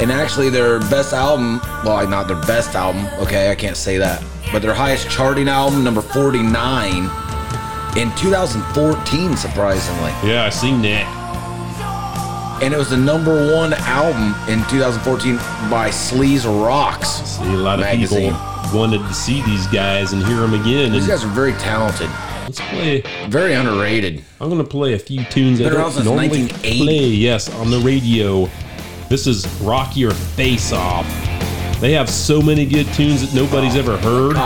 And 0.00 0.12
actually, 0.12 0.48
their 0.48 0.78
best 0.78 1.12
album, 1.12 1.60
well, 1.84 2.06
not 2.08 2.28
their 2.28 2.40
best 2.42 2.74
album. 2.76 3.06
Okay, 3.20 3.50
I 3.50 3.54
can't 3.54 3.76
say 3.76 3.98
that, 3.98 4.22
but 4.52 4.62
their 4.62 4.74
highest 4.74 5.10
charting 5.10 5.48
album, 5.48 5.82
number 5.82 6.00
49, 6.00 7.02
in 7.96 8.14
2014, 8.16 9.36
surprisingly. 9.36 10.12
Yeah, 10.28 10.44
I 10.44 10.50
seen 10.50 10.80
that. 10.82 11.14
and 12.62 12.72
it 12.74 12.76
was 12.76 12.90
the 12.90 12.96
number 12.96 13.52
one 13.54 13.72
album 13.74 14.34
in 14.48 14.64
2014 14.68 15.36
by 15.70 15.88
Sleaze 15.90 16.44
Roxx. 16.44 17.04
See, 17.24 17.44
a 17.44 17.56
lot 17.56 17.78
of 17.80 17.84
Magazine. 17.86 18.32
people 18.32 18.78
wanted 18.78 18.98
to 18.98 19.14
see 19.14 19.42
these 19.42 19.66
guys 19.68 20.12
and 20.12 20.24
hear 20.24 20.36
them 20.36 20.54
again. 20.54 20.92
These 20.92 21.06
guys 21.08 21.24
are 21.24 21.28
very 21.28 21.52
talented, 21.54 22.10
let's 22.44 22.60
play. 22.60 23.02
very 23.28 23.54
underrated. 23.54 24.22
I'm 24.40 24.48
gonna 24.48 24.64
play 24.64 24.92
a 24.94 24.98
few 24.98 25.24
tunes 25.24 25.58
that 25.58 25.66
I 25.66 25.70
Been 25.70 25.78
around 25.78 25.94
don't 25.94 26.04
normally 26.04 26.48
play. 26.48 27.06
Yes, 27.06 27.48
on 27.54 27.70
the 27.70 27.78
radio. 27.80 28.48
This 29.08 29.26
is 29.26 29.46
Rock 29.62 29.96
Your 29.96 30.10
Face 30.10 30.72
Off. 30.72 31.06
They 31.80 31.92
have 31.92 32.10
so 32.10 32.42
many 32.42 32.66
good 32.66 32.86
tunes 32.92 33.22
that 33.22 33.34
nobody's 33.34 33.76
ever 33.76 33.96
heard. 33.96 34.36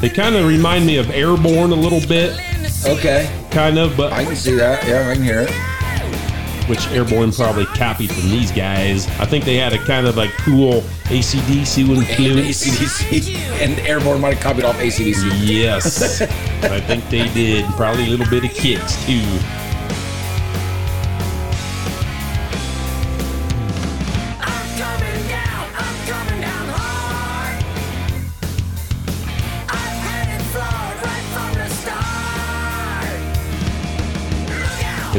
They 0.00 0.10
kind 0.10 0.34
of 0.36 0.46
remind 0.46 0.84
me 0.86 0.98
of 0.98 1.08
Airborne 1.10 1.70
a 1.72 1.74
little 1.76 2.06
bit, 2.06 2.38
okay, 2.86 3.30
kind 3.50 3.78
of, 3.78 3.96
but 3.96 4.12
I 4.12 4.24
can 4.24 4.36
see 4.36 4.54
that. 4.56 4.86
Yeah, 4.86 5.08
I 5.08 5.14
can 5.14 5.22
hear 5.22 5.46
it. 5.48 6.68
which 6.68 6.86
Airborne 6.88 7.32
probably 7.32 7.64
copied 7.66 8.10
from 8.12 8.28
these 8.28 8.52
guys. 8.52 9.06
I 9.18 9.24
think 9.24 9.44
they 9.46 9.56
had 9.56 9.72
a 9.72 9.78
kind 9.86 10.06
of 10.06 10.16
like 10.18 10.32
cool 10.38 10.82
ACDC 11.04 11.88
influence. 11.88 12.64
ACDC 12.66 13.34
and 13.62 13.78
Airborne 13.86 14.20
might 14.20 14.34
have 14.34 14.42
copied 14.42 14.64
off 14.64 14.76
ACDC. 14.76 15.30
Yes, 15.48 16.20
I 16.62 16.80
think 16.80 17.08
they 17.08 17.28
did. 17.32 17.64
Probably 17.76 18.04
a 18.04 18.10
little 18.10 18.28
bit 18.28 18.44
of 18.44 18.50
Kix 18.50 19.06
too. 19.06 19.65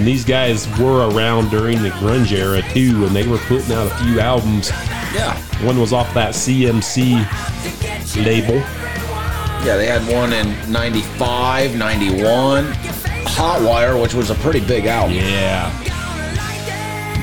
These 0.07 0.23
guys 0.23 0.67
were 0.79 1.09
around 1.09 1.49
during 1.49 1.83
the 1.83 1.89
grunge 1.89 2.31
era 2.31 2.61
too, 2.73 3.05
and 3.05 3.13
they 3.13 3.27
were 3.27 3.37
putting 3.39 3.73
out 3.73 3.91
a 3.91 3.95
few 4.05 4.19
albums. 4.21 4.69
Yeah, 5.13 5.35
One 5.65 5.79
was 5.79 5.91
off 5.91 6.13
that 6.13 6.33
CMC 6.33 7.13
label. 8.25 8.55
yeah, 9.65 9.75
they 9.75 9.85
had 9.87 10.01
one 10.13 10.31
in 10.31 10.55
95, 10.71 11.75
91. 11.75 12.65
Hotwire, 13.35 14.01
which 14.01 14.13
was 14.13 14.29
a 14.29 14.35
pretty 14.35 14.61
big 14.65 14.85
album. 14.85 15.15
Yeah, 15.17 15.69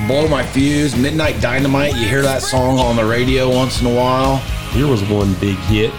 Blow 0.07 0.27
My 0.27 0.45
Fuse, 0.45 0.95
Midnight 0.95 1.41
Dynamite. 1.41 1.95
You 1.95 2.07
hear 2.07 2.21
that 2.21 2.43
song 2.43 2.77
on 2.77 2.95
the 2.95 3.05
radio 3.05 3.49
once 3.49 3.81
in 3.81 3.87
a 3.87 3.93
while. 3.95 4.37
here 4.73 4.87
was 4.87 5.01
one 5.09 5.33
big 5.35 5.57
hit. 5.65 5.91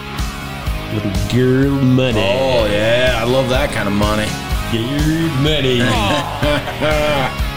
Little 0.93 1.11
girl 1.35 1.71
money. 1.83 2.21
Oh, 2.21 2.65
yeah, 2.71 3.17
I 3.19 3.25
love 3.25 3.49
that 3.49 3.71
kind 3.71 3.89
of 3.89 3.93
money. 3.93 4.27
Girl 4.71 5.29
money. 5.41 5.81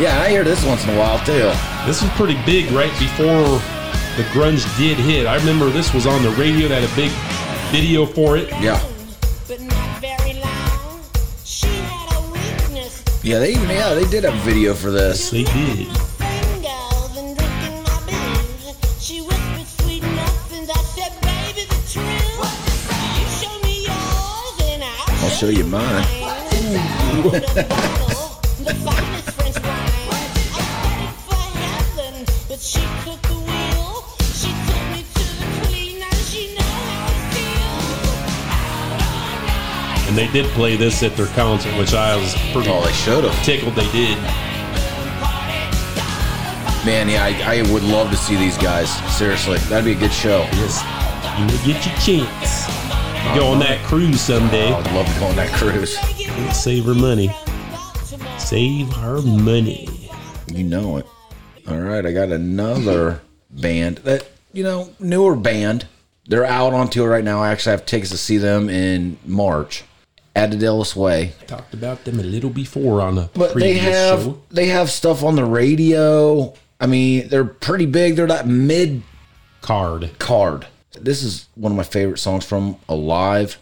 Yeah, 0.00 0.22
I 0.22 0.30
hear 0.30 0.42
this 0.42 0.64
once 0.64 0.82
in 0.84 0.90
a 0.90 0.98
while 0.98 1.18
too. 1.24 1.52
This 1.86 2.00
was 2.00 2.10
pretty 2.12 2.34
big 2.46 2.70
right 2.72 2.90
before 2.98 3.60
the 4.16 4.24
grunge 4.32 4.64
did 4.78 4.96
hit. 4.96 5.26
I 5.26 5.36
remember 5.36 5.68
this 5.68 5.92
was 5.92 6.06
on 6.06 6.22
the 6.22 6.30
radio. 6.30 6.66
They 6.66 6.80
had 6.80 6.90
a 6.90 6.96
big 6.96 7.10
video 7.70 8.06
for 8.06 8.38
it. 8.38 8.48
Yeah. 8.60 8.82
But 9.46 9.60
not 9.60 10.00
very 10.00 10.34
long. 10.40 11.02
She 11.44 11.66
had 11.68 12.16
a 12.16 12.22
weakness. 12.32 13.04
Yeah, 13.22 13.38
they 13.38 13.50
even 13.50 13.68
yeah, 13.68 13.92
they 13.92 14.06
did 14.06 14.24
have 14.24 14.34
a 14.34 14.38
video 14.38 14.72
for 14.72 14.90
this. 14.90 15.30
They 15.30 15.44
did. 15.44 15.86
Fingers 16.16 17.16
and 17.18 17.36
drinking 17.36 17.82
my 17.84 18.00
booze. 18.08 18.74
She 18.98 19.20
whispered 19.20 19.66
sweet 19.82 20.02
nothings. 20.02 20.70
I 20.70 20.82
said, 20.96 21.12
baby, 21.20 21.66
the 21.68 21.78
truth. 21.92 22.48
You 23.18 23.26
show 23.38 23.58
me 23.60 23.84
yours 23.84 24.72
and 24.72 24.82
I'll, 24.82 25.24
I'll 25.24 25.30
show 25.30 25.48
you 25.48 25.64
mine. 25.64 26.31
The 26.72 27.66
bottle, 27.68 28.40
the 28.64 28.74
finest 28.74 29.30
French 29.32 29.56
wine. 29.62 30.12
I 30.12 30.14
headed 30.82 31.14
for 31.26 31.44
heaven, 31.58 32.14
but 32.48 32.60
she 32.60 32.80
took 33.04 33.20
the 33.22 33.34
wheel. 33.34 34.04
She 34.32 34.50
took 34.66 34.84
me 34.92 35.00
to 35.02 35.24
the 35.38 35.46
queen. 35.66 35.94
Now 36.00 36.10
she 36.28 36.40
know 36.54 36.62
how 36.62 37.12
it 37.12 37.20
feels. 37.34 38.08
And 40.08 40.14
they 40.16 40.28
did 40.32 40.46
play 40.52 40.76
this 40.76 41.02
at 41.02 41.16
their 41.16 41.26
concert, 41.28 41.76
which 41.78 41.94
I 41.94 42.16
was 42.16 42.34
pretty 42.52 42.68
Oh, 42.70 42.82
they 42.84 42.92
should 42.92 43.24
have. 43.24 43.44
tickled 43.44 43.74
they 43.74 43.90
did. 43.92 44.18
Man, 46.84 47.08
yeah, 47.08 47.24
I, 47.24 47.58
I 47.58 47.62
would 47.72 47.84
love 47.84 48.10
to 48.10 48.16
see 48.16 48.34
these 48.34 48.58
guys. 48.58 48.90
Seriously, 49.16 49.58
that'd 49.68 49.84
be 49.84 49.92
a 49.92 49.94
good 49.94 50.12
show. 50.12 50.40
Yes, 50.58 50.82
you 51.38 51.44
may 51.46 51.56
get 51.64 51.86
your 51.86 51.94
chance. 52.26 52.66
Go 53.38 53.46
on 53.52 53.60
that 53.60 53.78
cruise 53.86 54.20
someday. 54.20 54.72
I'd 54.72 54.92
love 54.92 55.06
to 55.06 55.14
go 55.20 55.26
on 55.26 55.36
that 55.36 55.52
cruise. 55.52 55.96
Save 56.50 56.84
her 56.84 56.94
money. 56.94 57.30
Save 58.38 58.92
her 58.94 59.20
money. 59.22 60.08
You 60.52 60.64
know 60.64 60.96
it. 60.98 61.06
All 61.68 61.78
right, 61.78 62.04
I 62.04 62.12
got 62.12 62.30
another 62.30 63.20
band 63.50 63.98
that 63.98 64.28
you 64.52 64.62
know 64.64 64.90
newer 65.00 65.36
band. 65.36 65.86
They're 66.26 66.44
out 66.44 66.72
on 66.72 66.88
tour 66.88 67.08
right 67.08 67.24
now. 67.24 67.40
I 67.42 67.50
actually 67.50 67.72
have 67.72 67.86
tickets 67.86 68.10
to 68.10 68.18
see 68.18 68.38
them 68.38 68.68
in 68.68 69.18
March 69.24 69.84
at 70.36 70.50
Adelitas 70.50 70.94
Way. 70.94 71.32
Talked 71.46 71.74
about 71.74 72.04
them 72.04 72.20
a 72.20 72.22
little 72.22 72.50
before 72.50 73.00
on 73.00 73.16
the 73.16 73.30
But 73.34 73.54
they 73.54 73.74
have 73.74 74.22
show. 74.22 74.42
they 74.50 74.66
have 74.66 74.90
stuff 74.90 75.22
on 75.24 75.36
the 75.36 75.44
radio. 75.44 76.54
I 76.80 76.86
mean, 76.86 77.28
they're 77.28 77.44
pretty 77.44 77.86
big. 77.86 78.16
They're 78.16 78.26
that 78.26 78.46
mid 78.46 79.02
Card. 79.62 80.10
card. 80.18 80.66
This 81.00 81.22
is 81.22 81.46
one 81.54 81.72
of 81.72 81.76
my 81.76 81.84
favorite 81.84 82.18
songs 82.18 82.44
from 82.44 82.76
Alive. 82.88 83.58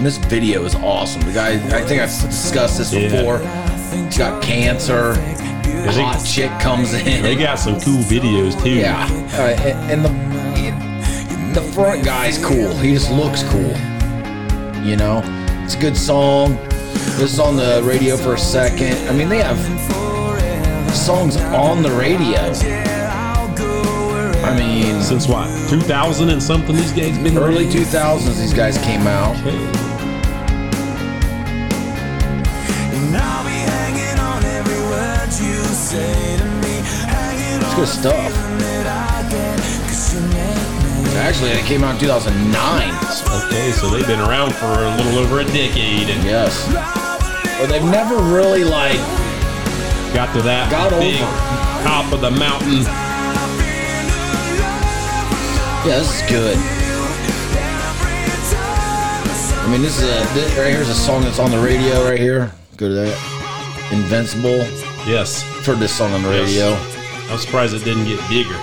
And 0.00 0.06
this 0.06 0.16
video 0.16 0.64
is 0.64 0.74
awesome. 0.76 1.20
The 1.26 1.32
guy, 1.34 1.48
I 1.76 1.84
think 1.84 2.00
I've 2.00 2.08
discussed 2.08 2.78
this 2.78 2.90
Yeah. 2.90 3.10
before. 3.10 3.38
He's 4.06 4.16
got 4.16 4.40
cancer. 4.40 5.12
they- 5.12 6.02
Hot 6.02 6.24
chick 6.24 6.50
comes 6.58 6.94
in. 6.94 7.22
They 7.22 7.34
got 7.34 7.58
some 7.58 7.78
cool 7.82 7.98
videos 8.04 8.58
too. 8.62 8.70
Yeah, 8.70 9.06
uh, 9.34 9.42
and, 9.42 9.90
and 9.92 11.54
the 11.54 11.60
the 11.60 11.72
front 11.72 12.02
guy's 12.02 12.38
cool. 12.38 12.74
He 12.78 12.94
just 12.94 13.10
looks 13.10 13.42
cool. 13.42 13.74
You 14.82 14.96
know, 14.96 15.22
it's 15.64 15.74
a 15.74 15.78
good 15.78 15.98
song. 15.98 16.56
This 17.18 17.34
is 17.34 17.38
on 17.38 17.56
the 17.56 17.82
radio 17.84 18.16
for 18.16 18.32
a 18.32 18.38
second. 18.38 18.96
I 19.06 19.12
mean, 19.12 19.28
they 19.28 19.42
have 19.42 19.58
songs 20.94 21.36
on 21.36 21.82
the 21.82 21.90
radio. 21.90 22.40
I 24.46 24.56
mean, 24.58 25.02
Since 25.02 25.28
what? 25.28 25.46
2000 25.68 26.30
and 26.30 26.42
something 26.42 26.74
these 26.74 26.92
guys 26.92 27.18
been 27.18 27.36
early 27.36 27.66
2000s, 27.66 28.38
these 28.38 28.54
guys 28.54 28.78
came 28.78 29.06
out. 29.06 29.36
Okay. 29.46 29.89
It's 35.92 37.74
good 37.74 37.88
stuff. 37.88 38.32
Actually, 41.16 41.50
it 41.50 41.64
came 41.66 41.82
out 41.82 41.94
in 41.94 42.00
2009. 42.00 42.90
Okay, 43.46 43.72
so 43.72 43.90
they've 43.90 44.06
been 44.06 44.20
around 44.20 44.54
for 44.54 44.66
a 44.66 44.96
little 44.96 45.18
over 45.18 45.40
a 45.40 45.44
decade 45.44 46.08
and 46.08 46.22
Yes. 46.24 46.64
But 47.58 47.66
they've 47.66 47.82
never 47.82 48.16
really 48.16 48.62
like 48.64 48.98
got 50.14 50.32
to 50.34 50.42
that 50.42 50.70
Got 50.70 50.90
big 50.90 51.20
over. 51.20 51.84
top 51.84 52.12
of 52.12 52.20
the 52.20 52.30
mountain. 52.30 52.82
Yeah, 55.86 55.98
this 55.98 56.22
is 56.22 56.30
good. 56.30 56.56
I 59.58 59.68
mean, 59.72 59.82
this 59.82 59.98
is 60.00 60.04
a 60.04 60.34
this, 60.34 60.56
right 60.56 60.72
here's 60.72 60.88
a 60.88 60.94
song 60.94 61.22
that's 61.22 61.38
on 61.40 61.50
the 61.50 61.58
radio 61.58 62.04
right 62.04 62.18
here. 62.20 62.52
Go 62.76 62.88
to 62.88 62.94
that. 62.94 63.88
Invincible. 63.92 64.64
Yes. 65.06 65.44
I've 65.58 65.66
heard 65.66 65.78
this 65.78 65.94
song 65.94 66.12
on 66.12 66.22
the 66.22 66.30
Yes. 66.30 66.48
radio. 66.48 67.32
I'm 67.32 67.38
surprised 67.38 67.74
it 67.74 67.84
didn't 67.84 68.04
get 68.06 68.20
bigger. 68.28 68.56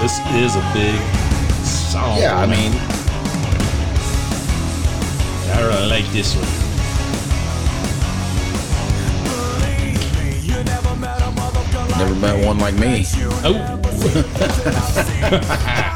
This 0.00 0.18
is 0.36 0.54
a 0.54 0.62
big 0.72 1.00
song. 1.64 2.18
Yeah, 2.18 2.36
I 2.38 2.46
mean, 2.46 2.72
I 5.52 5.60
really 5.66 5.88
like 5.88 6.06
this 6.12 6.36
one. 6.36 6.46
never 11.98 12.14
met 12.16 12.46
one 12.46 12.58
like 12.58 12.74
me. 12.74 13.04
Oh, 13.42 13.56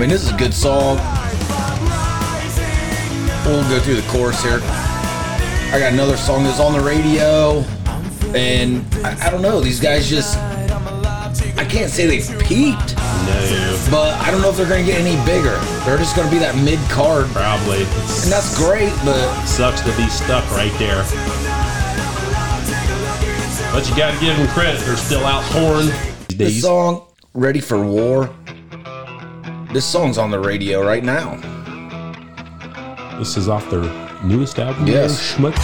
mean, 0.00 0.08
this 0.08 0.22
is 0.24 0.32
a 0.32 0.36
good 0.38 0.54
song. 0.54 0.96
We'll 3.44 3.68
go 3.68 3.78
through 3.80 3.96
the 3.96 4.06
chorus 4.08 4.42
here. 4.42 4.60
I 4.62 5.76
got 5.78 5.92
another 5.92 6.16
song 6.16 6.44
that's 6.44 6.58
on 6.58 6.72
the 6.72 6.80
radio, 6.80 7.58
and 8.34 8.82
I, 9.04 9.26
I 9.26 9.30
don't 9.30 9.42
know. 9.42 9.60
These 9.60 9.78
guys 9.78 10.08
just, 10.08 10.38
I 10.38 11.66
can't 11.68 11.90
say 11.90 12.06
they 12.06 12.20
peaked, 12.42 12.96
no, 12.96 13.88
but 13.90 14.14
I 14.20 14.30
don't 14.30 14.40
know 14.40 14.48
if 14.48 14.56
they're 14.56 14.66
going 14.66 14.86
to 14.86 14.90
get 14.90 14.98
any 15.02 15.22
bigger. 15.26 15.58
They're 15.84 15.98
just 15.98 16.16
going 16.16 16.28
to 16.28 16.32
be 16.32 16.38
that 16.38 16.56
mid 16.64 16.78
card, 16.88 17.26
probably. 17.26 17.82
And 17.82 18.32
that's 18.32 18.56
great. 18.56 18.92
But 19.04 19.44
sucks 19.44 19.82
to 19.82 19.94
be 19.98 20.08
stuck 20.08 20.50
right 20.52 20.72
there. 20.78 21.04
But 23.70 23.86
you 23.88 23.94
gotta 23.96 24.18
give 24.18 24.36
them 24.36 24.48
credit. 24.48 24.80
They're 24.80 24.96
still 24.96 25.26
out 25.26 25.44
touring 25.52 25.86
these 26.28 26.38
this 26.38 26.52
days. 26.54 26.62
song, 26.62 27.06
"Ready 27.34 27.60
for 27.60 27.84
War," 27.86 28.30
this 29.72 29.86
song's 29.86 30.18
on 30.18 30.30
the 30.30 30.38
radio 30.38 30.84
right 30.84 31.04
now. 31.04 31.36
This 33.18 33.36
is 33.36 33.48
off 33.48 33.70
their 33.70 33.82
newest 34.24 34.58
album. 34.58 34.86
Yes. 34.86 35.34
Schmutz. 35.34 35.56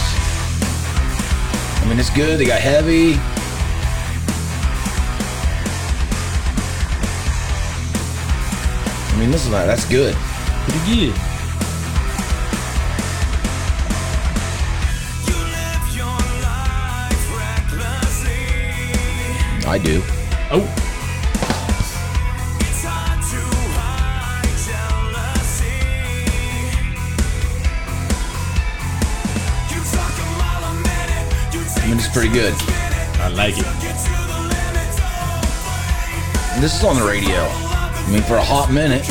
I 1.81 1.85
mean, 1.89 1.99
it's 1.99 2.09
good. 2.09 2.39
They 2.39 2.45
got 2.45 2.61
heavy. 2.61 3.15
I 9.13 9.19
mean, 9.19 9.31
listen 9.31 9.51
to 9.51 9.57
that. 9.57 9.65
That's 9.65 9.85
good. 9.89 10.15
Pretty 10.15 11.09
good. 11.09 11.21
I 19.69 19.77
do. 19.77 20.01
Oh, 20.49 20.86
it's 32.07 32.15
pretty 32.15 32.33
good. 32.33 32.53
I 33.19 33.27
like 33.29 33.57
it. 33.57 33.65
And 36.53 36.63
this 36.63 36.77
is 36.77 36.83
on 36.83 36.95
the 36.95 37.05
radio. 37.05 37.35
I 37.35 38.09
mean, 38.11 38.21
for 38.23 38.35
a 38.35 38.43
hot 38.43 38.71
minute. 38.71 39.03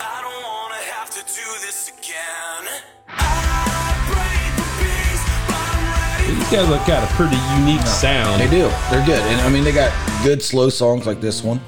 I 0.00 0.20
don't 0.22 0.42
wanna 0.42 0.82
have 0.92 1.10
to 1.10 1.20
do 1.20 1.46
this 1.64 1.88
again. 1.88 2.82
I 3.08 4.04
pray 4.10 4.40
for 4.56 4.68
peace, 4.82 5.24
but 5.48 5.58
I'm 5.72 5.80
ready. 6.20 6.34
These 6.34 6.50
guys 6.50 6.68
have 6.68 6.86
got 6.86 7.02
a 7.02 7.14
pretty 7.14 7.38
unique 7.60 7.86
sound. 7.86 8.40
They 8.40 8.50
do. 8.50 8.68
They're 8.90 9.06
good. 9.06 9.22
And 9.22 9.40
I 9.40 9.48
mean, 9.48 9.64
they 9.64 9.72
got 9.72 9.92
good 10.22 10.42
slow 10.42 10.68
songs 10.68 11.06
like 11.06 11.20
this 11.20 11.42
one. 11.42 11.60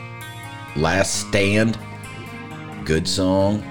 Last 0.76 1.28
Stand. 1.28 1.78
Good 2.84 3.08
song. 3.08 3.62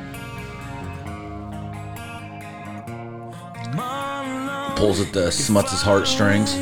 Pulls 4.80 5.02
at 5.02 5.12
the 5.12 5.30
Smuts' 5.30 5.82
heartstrings. 5.82 6.56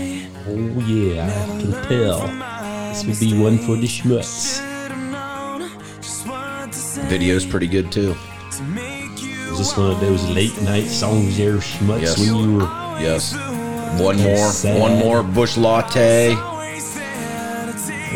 Oh 0.47 0.79
yeah, 0.87 1.27
I 1.27 1.61
can 1.61 1.71
tell. 1.87 2.27
This 2.89 3.05
would 3.05 3.19
be 3.19 3.37
one 3.39 3.57
for 3.59 3.75
the 3.75 3.85
schmutz. 3.87 4.59
Video's 7.09 7.45
pretty 7.45 7.67
good 7.67 7.91
too. 7.91 8.15
Is 9.51 9.57
this 9.59 9.77
one 9.77 9.91
of 9.91 9.99
those 9.99 10.27
late 10.29 10.59
night 10.63 10.87
songs 10.87 11.37
there, 11.37 11.57
schmutz, 11.57 12.01
Yes. 12.01 12.17
when 12.17 12.27
you 12.27 12.55
were 12.55 12.63
Yes. 12.99 13.33
One 14.01 14.17
more. 14.17 14.49
Sad. 14.51 14.79
One 14.81 14.97
more 14.97 15.21
bush 15.21 15.55
latte. 15.55 16.33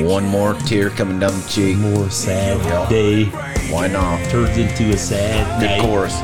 One 0.04 0.26
more 0.26 0.56
tear 0.66 0.90
coming 0.90 1.20
down 1.20 1.40
the 1.40 1.48
cheek. 1.48 1.78
more 1.78 2.10
sad 2.10 2.58
Yeah. 2.66 2.90
day 2.90 3.26
Why 3.70 3.88
not? 3.88 4.20
turns 4.30 4.58
into 4.58 4.90
a 4.90 4.98
sad 4.98 5.60
Good 5.62 5.70
night. 5.70 5.82
chorus. 5.82 6.16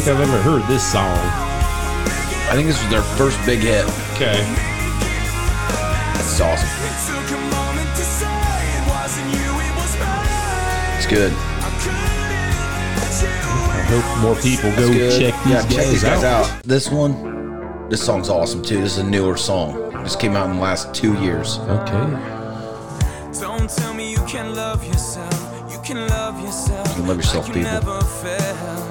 Think 0.00 0.16
I've 0.16 0.28
ever 0.28 0.40
heard 0.42 0.62
this 0.68 0.92
song. 0.92 1.18
I 2.48 2.52
think 2.54 2.68
this 2.68 2.80
was 2.80 2.90
their 2.90 3.02
first 3.16 3.36
big 3.44 3.58
hit. 3.58 3.84
Okay. 4.14 4.44
That's 6.14 6.40
awesome. 6.40 6.68
It's 10.96 11.06
good. 11.06 11.32
I 13.72 13.82
hope 13.90 14.22
more 14.22 14.36
people 14.36 14.70
go 14.76 14.92
check 15.18 15.34
these, 15.42 15.52
yeah, 15.52 15.62
guys, 15.62 15.74
check 15.74 15.86
these 15.86 16.02
guys 16.04 16.22
out. 16.22 16.46
out. 16.46 16.62
This 16.62 16.90
one, 16.90 17.88
this 17.88 18.04
song's 18.04 18.28
awesome 18.28 18.62
too. 18.62 18.80
This 18.80 18.92
is 18.92 18.98
a 18.98 19.04
newer 19.04 19.36
song. 19.36 19.90
Just 20.04 20.20
came 20.20 20.36
out 20.36 20.48
in 20.48 20.56
the 20.56 20.62
last 20.62 20.94
two 20.94 21.14
years. 21.20 21.58
Okay. 21.58 23.40
Don't 23.40 23.68
tell 23.68 23.94
me 23.94 24.12
you 24.12 24.24
can 24.28 24.54
love 24.54 24.86
yourself. 24.86 25.72
You 25.72 25.80
can 25.82 26.06
love 26.06 26.40
yourself. 26.40 26.86
You 26.88 26.94
can 26.94 27.06
love 27.08 27.16
yourself, 27.16 27.46
people. 27.52 28.87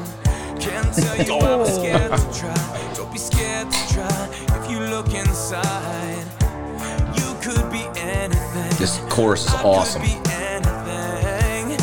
This 8.78 9.00
chorus 9.10 9.46
is 9.46 9.54
I 9.54 9.64
awesome. 9.64 10.02
Could 10.02 10.24
be 10.24 10.32
anything. 10.32 11.78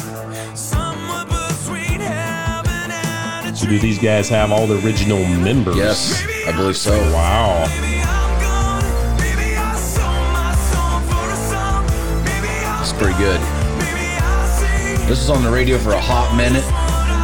Somewhere 0.56 1.24
between 1.26 2.00
heaven 2.00 2.90
and 2.90 3.54
a 3.54 3.56
So 3.56 3.68
do 3.68 3.78
these 3.78 3.98
guys 3.98 4.28
have 4.30 4.50
all 4.50 4.66
the 4.66 4.84
original 4.84 5.18
members? 5.18 5.76
Yes, 5.76 6.24
I 6.48 6.52
believe 6.56 6.76
so. 6.76 6.92
Wow. 7.12 7.66
Maybe 7.80 8.00
I'm 8.00 8.40
gone. 8.42 8.84
Maybe 9.18 9.56
I 9.56 9.76
sold 9.76 10.32
my 10.32 10.54
soul 10.70 11.00
for 11.08 11.30
a 11.30 11.36
song. 11.50 11.86
Maybe 12.24 12.48
I'm 12.64 12.82
It's 12.82 12.92
pretty 12.92 13.18
good. 13.18 13.40
Maybe 13.78 14.18
I 14.18 14.46
sing. 14.58 15.08
This 15.08 15.20
is 15.20 15.30
on 15.30 15.42
the 15.44 15.50
radio 15.50 15.78
for 15.78 15.92
a 15.92 16.00
hot 16.00 16.34
minute. 16.36 16.64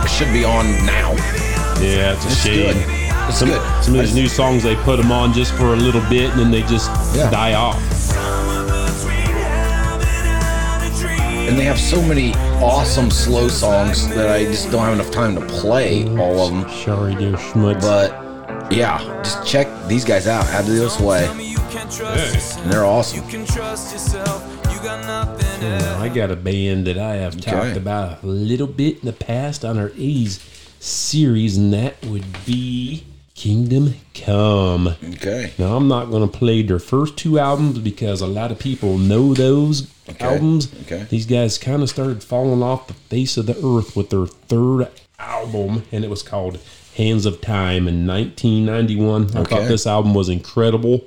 It 0.05 0.11
should 0.11 0.33
be 0.33 0.45
on 0.45 0.67
now. 0.87 1.40
Yeah, 1.81 2.13
it's 2.15 2.25
a 2.25 2.29
It's 2.29 2.37
shame. 2.43 2.75
good. 2.75 3.33
Some, 3.35 3.49
good. 3.49 3.85
some 3.85 3.95
of 3.95 4.01
these 4.01 4.15
new 4.15 4.29
songs, 4.29 4.63
they 4.63 4.77
put 4.77 4.97
them 4.97 5.13
on 5.13 5.33
just 5.33 5.53
for 5.55 5.73
a 5.75 5.77
little 5.77 6.03
bit 6.11 6.31
and 6.31 6.41
then 6.41 6.51
they 6.51 6.63
just 6.63 6.91
Yeah. 7.15 7.31
die 7.31 7.55
off. 7.55 7.81
Somewhere 7.93 8.65
between 8.87 9.37
heaven 9.37 10.07
and 10.07 10.93
a 10.95 10.99
dream. 10.99 11.49
And 11.49 11.59
they 11.59 11.65
have 11.65 11.79
so 11.79 12.03
many 12.03 12.35
awesome 12.63 13.11
slow 13.11 13.49
songs 13.49 14.09
that 14.09 14.29
I 14.29 14.45
just 14.45 14.71
don't 14.71 14.83
have 14.85 14.95
enough 14.95 15.11
time 15.11 15.35
to 15.37 15.41
play 15.47 16.05
all 16.19 16.41
of 16.47 16.51
them. 16.53 16.71
Sorry, 16.85 17.15
dear 17.15 17.33
schmutz. 17.35 17.81
But 17.83 18.73
yeah, 18.73 18.99
just 19.23 19.47
check 19.47 19.69
these 19.89 20.05
guys 20.05 20.27
out. 20.27 20.45
This 20.67 20.99
way, 21.01 21.25
Tell 21.25 21.35
me 21.35 21.51
you 21.51 21.57
can 21.71 21.89
trust 21.89 22.35
yourself. 22.35 22.63
and 22.65 22.73
they're 22.73 22.85
awesome. 22.85 23.17
You 23.25 23.31
can 23.31 23.47
trust 23.47 23.93
yourself. 23.93 24.45
You 24.73 24.79
got 24.87 25.05
nothing 25.07 25.47
Yeah. 25.63 25.99
I 26.01 26.09
got 26.09 26.31
a 26.31 26.37
band 26.37 26.87
that 26.87 26.99
I 26.99 27.15
have 27.17 27.41
talked 27.41 27.77
about 27.77 28.23
a 28.23 28.27
little 28.27 28.67
bit 28.67 28.99
in 29.01 29.07
the 29.07 29.13
past 29.13 29.65
on 29.65 29.79
our 29.79 29.91
80s 29.91 30.39
series, 30.81 31.57
and 31.57 31.73
that 31.73 32.05
would 32.07 32.25
be 32.45 33.05
Kingdom 33.35 33.95
Come. 34.15 34.89
Okay. 34.89 35.53
Now, 35.59 35.77
I'm 35.77 35.89
not 35.89 36.11
going 36.11 36.29
to 36.29 36.39
play 36.39 36.63
their 36.63 36.79
first 36.79 37.17
two 37.17 37.39
albums 37.39 37.79
because 37.79 38.21
a 38.21 38.27
lot 38.27 38.51
of 38.51 38.59
people 38.59 38.99
know 38.99 39.33
those 39.35 39.91
Okay, 40.09 40.25
albums. 40.25 40.73
okay. 40.83 41.07
These 41.09 41.27
guys 41.27 41.57
kind 41.59 41.83
of 41.83 41.89
started 41.89 42.23
falling 42.25 42.63
off 42.63 42.89
the 42.89 42.95
face 42.95 43.37
of 43.37 43.47
the 43.47 43.57
earth 43.65 43.95
with 43.97 44.11
their 44.11 44.27
third 44.27 44.89
album, 45.19 45.85
and 45.93 46.03
it 46.05 46.11
was 46.11 46.23
called 46.23 46.59
Hands 46.97 47.25
of 47.25 47.41
Time 47.41 47.87
in 47.87 48.07
1991. 48.07 49.37
I 49.37 49.45
thought 49.45 49.69
this 49.69 49.87
album 49.87 50.15
was 50.15 50.29
incredible. 50.29 51.05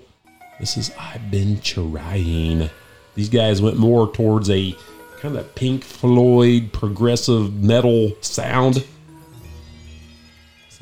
This 0.59 0.77
is 0.77 0.91
I've 0.97 1.29
Been 1.29 1.59
Trying. 1.61 2.69
These 3.15 3.29
guys 3.29 3.61
went 3.61 3.77
more 3.77 4.11
towards 4.11 4.49
a 4.49 4.75
kind 5.19 5.35
of 5.37 5.53
Pink 5.55 5.83
Floyd 5.83 6.71
progressive 6.73 7.53
metal 7.61 8.13
sound. 8.21 8.85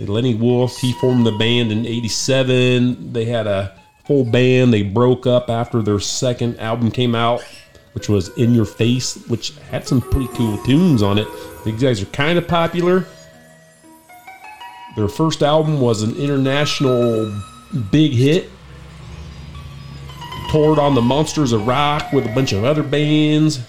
Lenny 0.09 0.35
Wolf, 0.35 0.77
he 0.77 0.93
formed 0.93 1.25
the 1.25 1.31
band 1.31 1.71
in 1.71 1.85
87. 1.85 3.13
They 3.13 3.25
had 3.25 3.47
a 3.47 3.77
full 4.05 4.25
band. 4.25 4.73
They 4.73 4.83
broke 4.83 5.27
up 5.27 5.49
after 5.49 5.81
their 5.81 5.99
second 5.99 6.59
album 6.59 6.91
came 6.91 7.15
out, 7.15 7.41
which 7.93 8.09
was 8.09 8.29
In 8.37 8.53
Your 8.53 8.65
Face, 8.65 9.15
which 9.27 9.55
had 9.69 9.87
some 9.87 10.01
pretty 10.01 10.27
cool 10.29 10.57
tunes 10.63 11.01
on 11.01 11.17
it. 11.17 11.27
These 11.65 11.81
guys 11.81 12.01
are 12.01 12.07
kind 12.07 12.37
of 12.37 12.47
popular. 12.47 13.05
Their 14.95 15.07
first 15.07 15.41
album 15.41 15.79
was 15.79 16.01
an 16.01 16.15
international 16.15 17.31
big 17.91 18.11
hit. 18.11 18.49
Toured 20.49 20.79
on 20.79 20.95
the 20.95 21.01
Monsters 21.01 21.53
of 21.53 21.65
Rock 21.65 22.11
with 22.11 22.25
a 22.25 22.35
bunch 22.35 22.51
of 22.51 22.65
other 22.65 22.83
bands. 22.83 23.59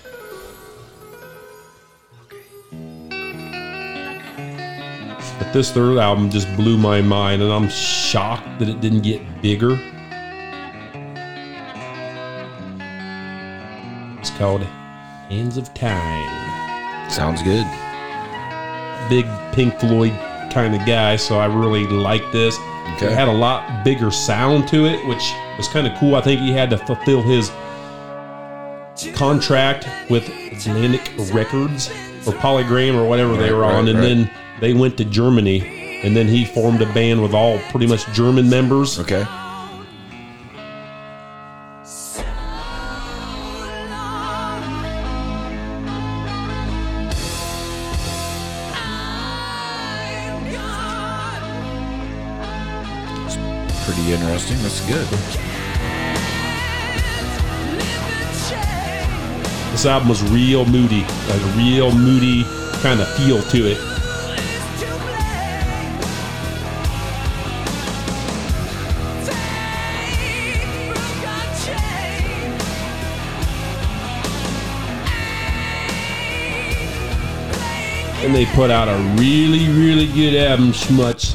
This 5.52 5.70
third 5.70 5.98
album 5.98 6.30
just 6.30 6.54
blew 6.56 6.78
my 6.78 7.02
mind, 7.02 7.42
and 7.42 7.52
I'm 7.52 7.68
shocked 7.68 8.58
that 8.58 8.68
it 8.68 8.80
didn't 8.80 9.02
get 9.02 9.20
bigger. 9.42 9.78
It's 14.18 14.30
called 14.30 14.62
Hands 14.62 15.56
of 15.56 15.72
Time. 15.74 17.10
Sounds 17.10 17.42
good. 17.42 17.66
Big 19.08 19.26
Pink 19.52 19.78
Floyd 19.78 20.12
kind 20.52 20.74
of 20.74 20.86
guy, 20.86 21.16
so 21.16 21.38
I 21.38 21.46
really 21.46 21.86
like 21.86 22.22
this. 22.32 22.56
Okay. 22.96 23.06
It 23.06 23.12
had 23.12 23.28
a 23.28 23.32
lot 23.32 23.84
bigger 23.84 24.10
sound 24.10 24.68
to 24.68 24.86
it, 24.86 25.04
which 25.06 25.32
was 25.56 25.68
kind 25.68 25.86
of 25.86 25.98
cool. 25.98 26.14
I 26.14 26.20
think 26.20 26.40
he 26.40 26.52
had 26.52 26.70
to 26.70 26.78
fulfill 26.78 27.22
his 27.22 27.50
contract 29.14 29.88
with 30.10 30.28
Atlantic 30.28 31.10
Records 31.32 31.90
or 32.26 32.32
Polygram 32.34 32.94
or 32.94 33.08
whatever 33.08 33.36
they 33.36 33.44
Right, 33.50 33.52
were 33.52 33.64
on, 33.64 33.86
right, 33.86 33.88
and 33.94 33.98
right. 33.98 34.04
then 34.04 34.30
they 34.60 34.74
went 34.74 34.96
to 34.98 35.04
Germany, 35.04 36.00
and 36.04 36.16
then 36.16 36.28
he 36.28 36.44
formed 36.44 36.80
a 36.82 36.86
band 36.92 37.22
with 37.22 37.34
all 37.34 37.58
pretty 37.70 37.86
much 37.86 38.06
German 38.12 38.48
members. 38.48 38.98
Okay. 38.98 39.24
Pretty 53.84 54.12
interesting. 54.12 54.56
That's 54.62 54.80
good. 54.86 55.31
This 59.82 59.90
album 59.90 60.10
was 60.10 60.22
real 60.30 60.64
moody, 60.64 61.00
like 61.00 61.42
a 61.42 61.52
real 61.56 61.90
moody 61.90 62.44
kind 62.84 63.00
of 63.00 63.08
feel 63.16 63.42
to 63.42 63.66
it. 63.66 63.78
And 78.22 78.32
they 78.32 78.46
put 78.54 78.70
out 78.70 78.86
a 78.86 78.96
really, 79.20 79.68
really 79.68 80.06
good 80.06 80.36
album, 80.36 80.70
Schmutz, 80.70 81.34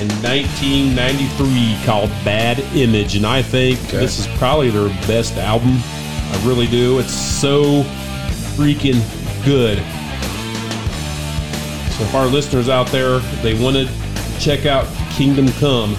in 0.00 0.08
1993 0.22 1.84
called 1.84 2.08
Bad 2.24 2.60
Image. 2.74 3.14
And 3.16 3.26
I 3.26 3.42
think 3.42 3.78
Okay. 3.88 3.98
this 3.98 4.18
is 4.18 4.26
probably 4.38 4.70
their 4.70 4.88
best 5.06 5.36
album. 5.36 5.82
I 6.32 6.46
really 6.46 6.66
do. 6.66 6.98
It's 6.98 7.12
so 7.12 7.82
freaking 8.56 9.00
good. 9.44 9.78
So, 11.92 12.04
if 12.04 12.14
our 12.14 12.26
listeners 12.26 12.68
out 12.68 12.86
there, 12.88 13.18
they 13.42 13.54
want 13.62 13.76
to 13.76 13.88
check 14.40 14.66
out 14.66 14.86
Kingdom 15.10 15.48
Come, 15.60 15.92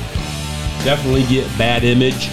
definitely 0.84 1.24
get 1.28 1.46
Bad 1.58 1.84
Image. 1.84 2.30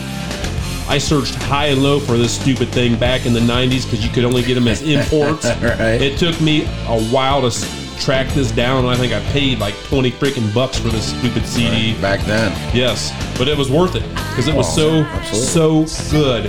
I 0.88 0.98
searched 0.98 1.34
high 1.36 1.66
and 1.66 1.82
low 1.82 2.00
for 2.00 2.16
this 2.16 2.32
stupid 2.40 2.70
thing 2.70 2.98
back 2.98 3.24
in 3.26 3.32
the 3.32 3.38
90s 3.40 3.84
because 3.84 4.04
you 4.04 4.10
could 4.10 4.24
only 4.24 4.42
get 4.42 4.54
them 4.54 4.66
as 4.66 4.82
imports. 4.82 5.44
Right. 5.60 6.00
It 6.02 6.18
took 6.18 6.40
me 6.40 6.64
a 6.88 7.00
while 7.12 7.48
to 7.48 7.66
track 8.00 8.26
this 8.34 8.50
down. 8.50 8.86
I 8.86 8.96
think 8.96 9.12
I 9.12 9.20
paid 9.30 9.58
like 9.60 9.74
20 9.84 10.10
freaking 10.12 10.52
bucks 10.54 10.78
for 10.78 10.88
this 10.88 11.16
stupid 11.16 11.46
CD. 11.46 11.94
Back 12.00 12.20
then. 12.26 12.50
Yes, 12.74 13.12
but 13.38 13.46
it 13.46 13.56
was 13.56 13.70
worth 13.70 13.94
it 13.94 14.08
because 14.08 14.48
it 14.48 14.54
was 14.54 14.66
Oh, 14.78 15.04
so 15.04 15.04
absolutely. 15.04 15.86
so 15.86 16.10
good. 16.10 16.46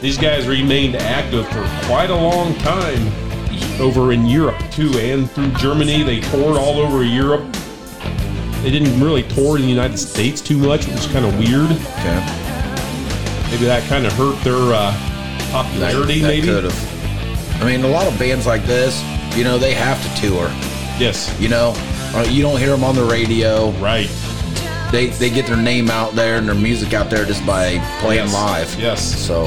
These 0.00 0.16
guys 0.18 0.46
remained 0.46 0.94
active 0.96 1.46
for 1.48 1.62
quite 1.86 2.10
a 2.10 2.14
long 2.14 2.54
time 2.56 3.08
over 3.80 4.12
in 4.12 4.26
Europe 4.26 4.58
too, 4.70 4.90
and 4.98 5.30
through 5.30 5.50
Germany. 5.52 6.02
They 6.02 6.20
toured 6.20 6.56
all 6.56 6.78
over 6.78 7.02
Europe. 7.04 7.44
They 8.62 8.70
didn't 8.70 9.00
really 9.00 9.22
tour 9.24 9.56
in 9.56 9.62
the 9.62 9.68
United 9.68 9.98
States 9.98 10.40
too 10.40 10.56
much, 10.58 10.86
which 10.86 10.96
is 10.96 11.06
kind 11.06 11.24
of 11.24 11.36
weird. 11.38 11.70
Okay. 11.70 12.20
Maybe 13.50 13.64
that 13.64 13.84
kind 13.88 14.06
of 14.06 14.12
hurt 14.12 14.40
their 14.44 14.54
uh, 14.72 14.92
popularity. 15.50 16.20
that 16.20 16.28
maybe. 16.28 16.46
could 16.46 16.64
have. 16.64 17.62
I 17.62 17.66
mean, 17.66 17.82
a 17.84 17.88
lot 17.88 18.06
of 18.06 18.16
bands 18.18 18.46
like 18.46 18.62
this, 18.64 19.02
you 19.36 19.42
know, 19.42 19.58
they 19.58 19.74
have 19.74 20.00
to 20.02 20.20
tour. 20.20 20.46
Yes. 20.98 21.34
You 21.40 21.48
know, 21.48 21.74
Uh, 22.14 22.24
you 22.30 22.40
don't 22.42 22.58
hear 22.58 22.70
them 22.70 22.84
on 22.84 22.94
the 22.94 23.04
radio. 23.04 23.70
Right. 23.72 24.08
They 24.90 25.08
they 25.08 25.28
get 25.28 25.46
their 25.46 25.56
name 25.58 25.90
out 25.90 26.14
there 26.14 26.36
and 26.38 26.48
their 26.48 26.54
music 26.54 26.94
out 26.94 27.10
there 27.10 27.24
just 27.26 27.44
by 27.44 27.78
playing 28.00 28.24
Yes. 28.28 28.32
live. 28.34 28.80
Yes. 28.80 29.00
So 29.26 29.44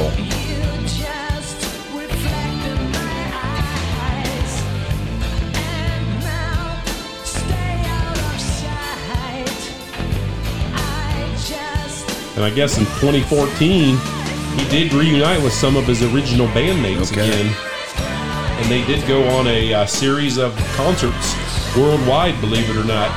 And 12.41 12.51
I 12.51 12.56
guess 12.56 12.80
in 12.80 12.86
2014, 12.86 13.97
he 14.58 14.69
did 14.69 14.91
reunite 14.93 15.43
with 15.43 15.54
some 15.54 15.77
of 15.77 15.86
his 15.86 16.01
original 16.01 16.47
bandmates 16.47 17.12
Okay. 17.12 17.27
again. 17.27 17.56
And 18.58 18.65
they 18.65 18.84
did 18.88 19.08
go 19.08 19.27
on 19.38 19.45
a 19.45 19.71
uh, 19.71 19.86
series 19.86 20.39
of 20.39 20.56
concerts 20.73 21.36
worldwide, 21.77 22.41
believe 22.41 22.67
it 22.67 22.75
or 22.75 22.84
not. 22.84 23.12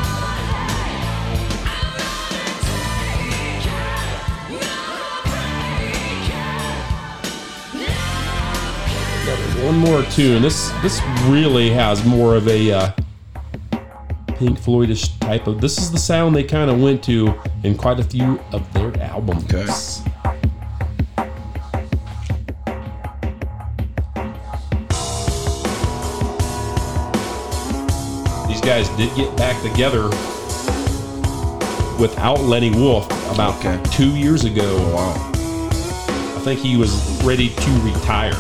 One 9.65 9.79
more 9.79 10.03
tune. 10.11 10.43
This 10.43 10.69
this 10.83 11.01
really 11.29 11.71
has 11.71 12.05
more 12.05 12.37
of 12.37 12.47
a 12.47 12.73
uh, 12.73 12.93
Pink 14.37 14.59
Floydish 14.61 15.19
type 15.21 15.47
of. 15.47 15.63
This 15.63 15.79
is 15.79 15.91
the 15.91 15.99
sound 15.99 16.37
they 16.37 16.45
kind 16.45 16.71
of 16.71 16.79
went 16.79 17.03
to 17.05 17.35
in 17.65 17.75
quite 17.77 17.99
a 17.99 18.05
few 18.05 18.39
of 18.53 18.73
their 18.75 18.97
albums. 19.03 19.45
Okay. 19.53 19.67
These 28.47 28.61
guys 28.61 28.89
did 28.91 29.15
get 29.17 29.35
back 29.37 29.61
together 29.63 30.05
without 31.99 32.41
Lenny 32.41 32.71
Wolf 32.71 33.07
about 33.33 33.55
Okay. 33.65 33.81
two 33.91 34.15
years 34.17 34.45
ago. 34.45 34.63
Oh, 34.65 34.95
wow. 34.95 35.34
I 36.45 36.49
think 36.49 36.61
he 36.61 36.77
was 36.77 36.93
ready 37.25 37.49
to 37.49 37.71
retire. 37.81 38.35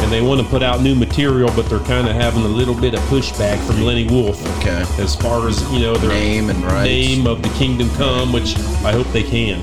And 0.00 0.10
they 0.10 0.22
want 0.22 0.40
to 0.40 0.46
put 0.46 0.62
out 0.62 0.80
new 0.80 0.94
material, 0.94 1.50
but 1.54 1.68
they're 1.68 1.80
kind 1.80 2.08
of 2.08 2.14
having 2.16 2.42
a 2.44 2.48
little 2.48 2.72
bit 2.74 2.94
of 2.94 3.00
pushback 3.10 3.58
from 3.66 3.82
Lenny 3.82 4.06
Wolf. 4.08 4.40
Okay. 4.60 4.86
As 5.02 5.14
far 5.14 5.46
as, 5.46 5.60
you 5.70 5.80
know, 5.80 5.94
their 5.98 6.08
Name 6.08 6.48
and 6.48 6.64
rights. 6.64 6.86
name 6.88 7.26
of 7.26 7.42
the 7.42 7.50
Kingdom 7.50 7.90
Come, 7.96 8.32
which 8.32 8.56
I 8.86 8.92
hope 8.92 9.06
they 9.08 9.22
can. 9.22 9.60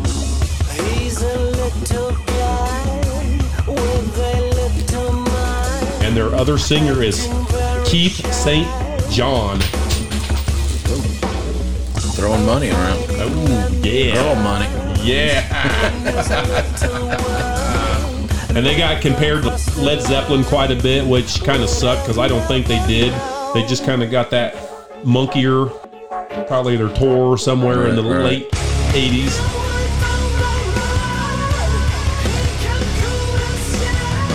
He's 0.94 1.20
a 1.24 1.36
little 1.36 2.12
guy 2.12 3.00
with 3.66 4.18
a 4.20 4.42
little. 4.54 5.28
And 6.06 6.16
their 6.16 6.32
other 6.36 6.60
singer 6.60 7.02
is 7.02 7.28
Keith 7.88 8.24
St. 8.32 8.68
John. 9.10 9.60
Throwing 12.14 12.46
money 12.46 12.70
around. 12.70 13.00
Oh, 13.14 13.30
Girl 13.82 13.92
yeah. 13.92 14.44
money. 14.44 14.68
Yeah. 15.04 15.42
And 18.56 18.66
they 18.66 18.78
got 18.78 19.02
compared 19.02 19.44
to 19.44 19.50
Led 19.80 20.02
Zeppelin 20.02 20.44
quite 20.44 20.72
a 20.72 20.76
bit, 20.76 21.06
which 21.06 21.44
kind 21.44 21.63
of 21.63 21.70
sucked 21.70 22.04
because 22.04 22.18
I 22.18 22.28
don't 22.28 22.46
think 22.48 22.68
they 22.68 22.86
did. 22.88 23.12
They 23.54 23.66
just 23.66 23.86
kind 23.86 24.04
of 24.04 24.12
got 24.12 24.30
that 24.32 24.56
monkier, 25.06 25.66
probably 26.48 26.76
their 26.78 26.89
tour 26.96 27.38
somewhere 27.38 27.88
in 27.88 27.96
the 27.96 28.04
Right, 28.04 28.18
right. 28.18 28.24
late 28.24 28.52
80s. 28.94 29.39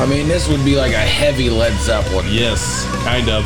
I 0.00 0.06
mean, 0.06 0.28
this 0.28 0.48
would 0.48 0.64
be 0.64 0.76
like 0.76 0.92
a 0.92 0.98
heavy 0.98 1.50
Led 1.50 1.72
Zeppelin. 1.80 2.26
Yes, 2.30 2.84
kind 3.04 3.28
of. 3.28 3.44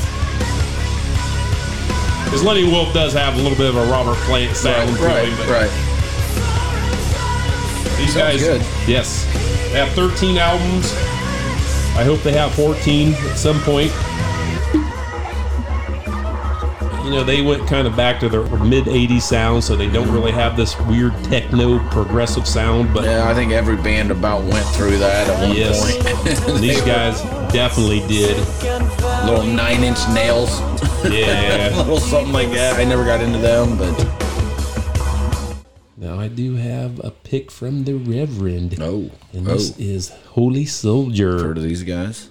Because 2.24 2.42
Lenny 2.44 2.64
Wolf 2.64 2.92
does 2.92 3.12
have 3.14 3.34
a 3.34 3.36
little 3.42 3.56
bit 3.56 3.68
of 3.68 3.76
a 3.76 3.84
Robert 3.90 4.16
Plant 4.24 4.54
sound 4.56 4.96
to 4.96 5.02
right, 5.02 5.28
him, 5.28 5.36
but 5.38 5.48
right. 5.48 5.70
these 7.98 8.12
Sounds 8.14 8.32
guys, 8.32 8.40
good. 8.42 8.60
yes, 8.88 9.26
they 9.72 9.78
have 9.78 9.92
13 9.94 10.36
albums. 10.36 10.92
I 11.96 12.04
hope 12.04 12.20
they 12.20 12.32
have 12.32 12.52
14 12.54 13.14
at 13.14 13.36
some 13.38 13.58
point. 13.60 13.90
You 17.04 17.10
know, 17.10 17.24
they 17.24 17.40
went 17.40 17.66
kind 17.66 17.86
of 17.86 17.96
back 17.96 18.20
to 18.20 18.28
their 18.28 18.44
mid 18.58 18.84
80s 18.84 19.22
sound, 19.22 19.64
so 19.64 19.74
they 19.74 19.88
don't 19.88 20.10
really 20.12 20.30
have 20.30 20.56
this 20.58 20.78
weird 20.80 21.12
techno 21.24 21.78
progressive 21.88 22.46
sound, 22.46 22.92
but 22.92 23.04
Yeah, 23.04 23.28
I 23.28 23.34
think 23.34 23.52
every 23.52 23.76
band 23.76 24.10
about 24.10 24.42
went 24.44 24.66
through 24.68 24.98
that 24.98 25.28
at 25.28 25.48
one 25.48 25.56
yes, 25.56 25.80
point. 25.80 26.60
these 26.60 26.80
guys 26.82 27.22
definitely 27.50 28.00
did. 28.08 28.36
Little 29.24 29.44
nine 29.44 29.82
inch 29.82 29.98
nails. 30.12 30.60
Yeah. 31.04 31.72
little 31.78 31.98
something 31.98 32.32
like 32.32 32.50
that. 32.50 32.78
I 32.78 32.84
never 32.84 33.04
got 33.04 33.22
into 33.22 33.38
them, 33.38 33.76
but 33.78 34.21
Now 36.12 36.20
I 36.20 36.28
do 36.28 36.56
have 36.56 37.00
a 37.02 37.10
pick 37.10 37.50
from 37.50 37.84
the 37.84 37.94
Reverend. 37.94 38.76
oh, 38.82 39.10
And 39.32 39.48
oh. 39.48 39.54
this 39.54 39.78
is 39.78 40.10
Holy 40.26 40.66
Soldier. 40.66 41.42
Heard 41.42 41.56
of 41.56 41.62
these 41.62 41.84
guys? 41.84 42.30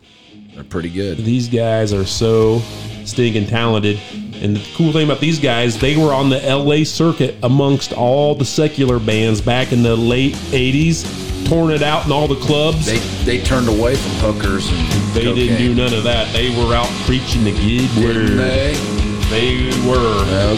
They're 0.53 0.63
pretty 0.63 0.89
good. 0.89 1.17
These 1.17 1.49
guys 1.49 1.91
are 1.91 2.05
so 2.05 2.59
stinking 3.05 3.47
talented. 3.47 3.99
And 4.35 4.57
the 4.57 4.73
cool 4.75 4.91
thing 4.93 5.05
about 5.05 5.19
these 5.19 5.39
guys, 5.39 5.79
they 5.79 5.97
were 5.97 6.13
on 6.13 6.29
the 6.29 6.39
LA 6.41 6.83
circuit 6.83 7.37
amongst 7.41 7.91
all 7.91 8.35
the 8.35 8.45
secular 8.45 8.99
bands 8.99 9.41
back 9.41 9.71
in 9.71 9.81
the 9.81 9.95
late 9.95 10.35
80s, 10.51 11.47
touring 11.49 11.75
it 11.75 11.81
out 11.81 12.05
in 12.05 12.11
all 12.11 12.27
the 12.27 12.39
clubs. 12.39 12.85
They 12.85 12.99
they 13.25 13.43
turned 13.43 13.67
away 13.67 13.95
from 13.95 14.11
hookers 14.31 14.69
and 14.69 14.77
They 15.15 15.23
didn't 15.33 15.57
do 15.57 15.73
none 15.73 15.95
of 15.95 16.03
that. 16.03 16.31
They 16.33 16.55
were 16.55 16.75
out 16.75 16.89
preaching 17.07 17.45
the 17.45 17.51
good 17.51 18.03
word. 18.05 19.00
They? 19.31 19.71
Were. 19.87 19.97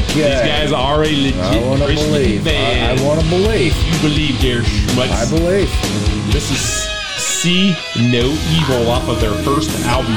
Okay. 0.03 0.27
These 0.27 0.41
guys 0.49 0.71
are 0.73 1.03
a 1.03 1.07
legit 1.07 1.35
I 1.37 1.63
want 1.65 1.79
to 1.79 1.85
Christian 1.85 2.09
believe. 2.11 2.43
band. 2.43 2.99
I, 2.99 3.03
I 3.03 3.07
want 3.07 3.21
to 3.21 3.29
believe. 3.29 3.73
you 3.85 3.95
believe 4.01 4.41
there, 4.41 4.61
schmutz. 4.61 5.11
I 5.13 5.29
believe. 5.29 5.69
This 6.33 6.49
is 6.51 6.89
See 7.23 7.71
No 8.11 8.25
Evil 8.51 8.89
off 8.89 9.07
of 9.07 9.21
their 9.21 9.33
first 9.43 9.69
album. 9.85 10.13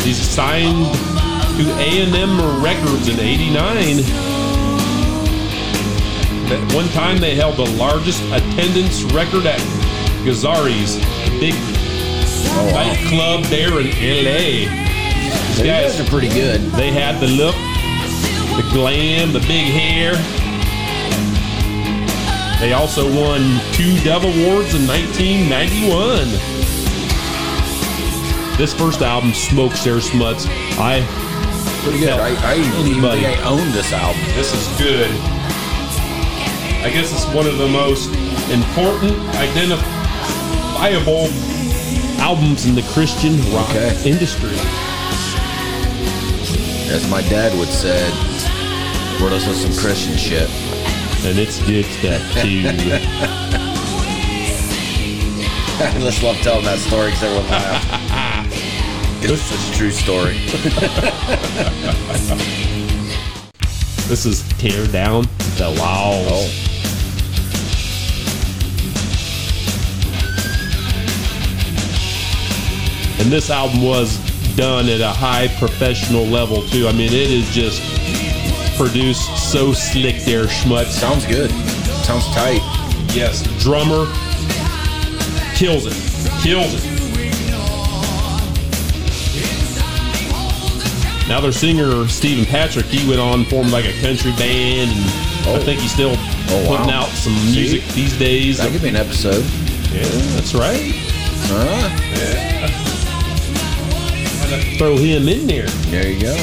He's 0.00 0.16
signed 0.16 0.86
to 1.58 1.64
A&M 1.78 2.62
Records 2.62 3.08
in 3.08 3.18
89. 3.20 4.00
At 6.50 6.74
one 6.74 6.88
time, 6.88 7.18
they 7.18 7.34
held 7.34 7.56
the 7.56 7.70
largest 7.76 8.22
attendance 8.32 9.02
record 9.12 9.46
at 9.46 9.60
Gazzari's, 10.24 10.96
the 10.98 11.38
big 11.40 11.54
Oh, 12.52 12.70
wow. 12.74 12.82
nightclub 12.92 13.44
there 13.44 13.78
in 13.80 13.86
LA. 13.86 14.79
These 15.56 15.62
guys, 15.66 16.00
are 16.00 16.04
pretty 16.04 16.28
good. 16.28 16.60
they 16.72 16.90
had 16.90 17.20
the 17.20 17.26
look, 17.28 17.54
the 18.56 18.62
glam, 18.72 19.32
the 19.32 19.40
big 19.40 19.66
hair. 19.70 20.14
They 22.60 22.72
also 22.74 23.04
won 23.06 23.40
two 23.72 23.98
Dove 24.04 24.24
Awards 24.24 24.74
in 24.74 24.86
1991. 24.86 26.28
This 28.58 28.74
first 28.74 29.00
album, 29.00 29.32
Smokes 29.32 29.82
Their 29.84 30.00
Smuts. 30.00 30.46
I 30.78 31.00
Pretty 31.82 32.00
good. 32.00 32.10
I, 32.10 32.34
I 32.44 32.54
anybody. 32.80 33.22
think 33.22 33.38
I 33.40 33.42
own 33.48 33.72
this 33.72 33.90
album. 33.94 34.20
this 34.36 34.52
is 34.52 34.66
good. 34.78 35.10
I 36.84 36.90
guess 36.92 37.10
it's 37.12 37.24
one 37.34 37.46
of 37.46 37.56
the 37.56 37.68
most 37.68 38.08
important, 38.52 39.16
identifiable 39.36 41.28
albums 42.20 42.66
in 42.66 42.74
the 42.74 42.82
Christian 42.92 43.38
rock 43.54 43.70
Okay. 43.70 43.96
industry. 44.10 44.52
As 46.90 47.06
my 47.08 47.22
dad 47.22 47.56
would 47.56 47.68
say, 47.68 48.02
we're 49.22 49.30
listening 49.30 49.54
to 49.54 49.60
some 49.60 49.72
Christian 49.80 50.16
shit. 50.16 50.50
And 51.24 51.38
it's 51.38 51.64
good 51.64 51.84
stuff 51.84 52.20
too. 52.42 52.66
I 55.82 55.98
just 56.00 56.20
love 56.24 56.36
telling 56.38 56.64
that 56.64 56.80
story 56.80 57.10
because 57.10 57.22
everyone 57.22 57.48
laughs. 57.48 57.86
it's 59.22 59.40
such 59.40 59.72
a 59.72 59.76
true 59.78 59.92
story. 59.92 60.34
this 64.08 64.26
is 64.26 64.42
Tear 64.58 64.88
Down 64.88 65.28
the 65.58 65.70
Walls. 65.78 66.26
Oh. 66.28 66.50
And 73.20 73.30
this 73.30 73.48
album 73.48 73.82
was 73.82 74.18
done 74.56 74.88
at 74.88 75.00
a 75.00 75.08
high 75.08 75.48
professional 75.58 76.24
level 76.26 76.62
too. 76.68 76.86
I 76.88 76.92
mean, 76.92 77.12
it 77.12 77.30
is 77.30 77.48
just 77.50 77.80
produced 78.76 79.50
so 79.50 79.72
slick 79.72 80.16
there, 80.24 80.44
schmutz. 80.44 80.86
Sounds 80.86 81.26
good. 81.26 81.50
Sounds 82.04 82.26
tight. 82.34 82.60
Yes, 83.14 83.42
drummer 83.62 84.06
kills 85.54 85.86
it, 85.86 85.94
kills 86.42 86.72
it. 86.74 86.90
Now 91.28 91.40
their 91.40 91.52
singer 91.52 92.08
Stephen 92.08 92.44
Patrick, 92.44 92.86
he 92.86 93.06
went 93.08 93.20
on 93.20 93.44
formed 93.44 93.70
like 93.70 93.84
a 93.84 93.92
country 94.00 94.32
band, 94.32 94.90
and 94.90 95.46
I 95.48 95.52
Oh. 95.54 95.58
think 95.64 95.80
he's 95.80 95.92
still 95.92 96.16
Oh, 96.50 96.68
wow. 96.68 96.76
putting 96.76 96.92
out 96.92 97.08
some 97.10 97.34
music 97.52 97.86
these 97.94 98.12
days. 98.18 98.58
That 98.58 98.72
could 98.72 98.82
be 98.82 98.88
an 98.88 98.96
episode. 98.96 99.44
Yeah, 99.92 100.02
that's 100.34 100.54
right. 100.54 100.92
Huh? 101.46 101.99
Throw 104.80 104.96
him 104.96 105.28
in 105.28 105.46
there. 105.46 105.66
There 105.90 106.08
you 106.08 106.18
go. 106.18 106.34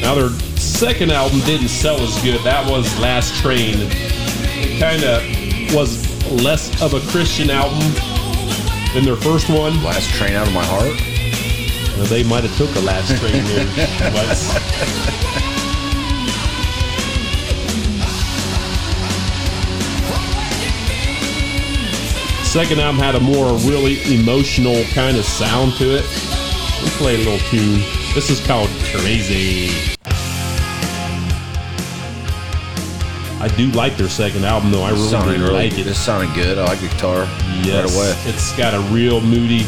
Now 0.00 0.14
their 0.14 0.28
second 0.60 1.10
album 1.10 1.40
didn't 1.40 1.66
sell 1.66 1.98
as 1.98 2.22
good. 2.22 2.40
That 2.44 2.70
was 2.70 2.96
Last 3.00 3.34
Train. 3.42 3.74
It 3.80 4.78
kind 4.78 5.02
of 5.02 5.74
was 5.74 6.06
less 6.30 6.80
of 6.80 6.94
a 6.94 7.00
Christian 7.10 7.50
album 7.50 7.80
than 8.94 9.04
their 9.04 9.16
first 9.16 9.48
one. 9.48 9.82
Last 9.82 10.08
train 10.10 10.34
out 10.34 10.46
of 10.46 10.54
my 10.54 10.64
heart. 10.66 10.96
Well, 11.98 12.06
they 12.06 12.22
might 12.22 12.44
have 12.44 12.56
took 12.56 12.72
a 12.76 12.80
Last 12.86 13.18
Train 13.18 13.42
there. 13.42 13.66
but 14.12 15.51
second 22.52 22.80
album 22.80 23.00
had 23.00 23.14
a 23.14 23.20
more 23.20 23.56
really 23.60 23.96
emotional 24.12 24.84
kind 24.92 25.16
of 25.16 25.24
sound 25.24 25.72
to 25.74 25.96
it. 25.96 26.04
We 26.82 26.88
play 27.00 27.14
a 27.14 27.18
little 27.18 27.38
tune. 27.48 27.80
This 28.14 28.28
is 28.28 28.44
called 28.46 28.68
Crazy. 28.94 29.96
I 33.40 33.48
do 33.56 33.68
like 33.72 33.96
their 33.96 34.10
second 34.10 34.44
album 34.44 34.70
though. 34.70 34.82
I 34.82 34.90
really, 34.90 35.08
sounded 35.08 35.30
really 35.32 35.42
really 35.44 35.68
like 35.70 35.78
it. 35.78 35.84
This 35.84 35.98
sounded 35.98 36.34
good. 36.34 36.58
I 36.58 36.64
like 36.64 36.80
the 36.80 36.88
guitar 36.88 37.24
Yes, 37.64 37.90
right 37.90 37.94
away. 37.96 38.14
it's 38.34 38.54
got 38.56 38.74
a 38.74 38.80
real 38.92 39.22
moody 39.22 39.62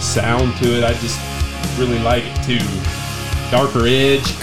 sound 0.00 0.56
to 0.58 0.76
it. 0.76 0.82
I 0.82 0.94
just 0.94 1.20
really 1.78 2.00
like 2.00 2.24
it 2.26 2.42
too. 2.42 2.66
Darker 3.52 3.86
edge. 3.86 4.34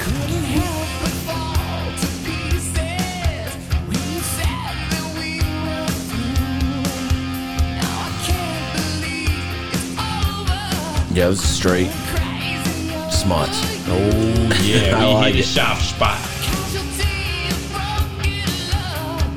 Yeah, 11.20 11.26
it 11.26 11.30
was 11.32 11.42
straight 11.44 11.92
smuts. 13.12 13.60
Oh 13.90 14.50
yeah, 14.64 14.96
I 14.98 15.06
we 15.06 15.14
like 15.16 15.34
hit 15.36 15.36
a 15.36 15.40
it. 15.40 15.52
soft 15.52 15.84
spot. 15.84 16.18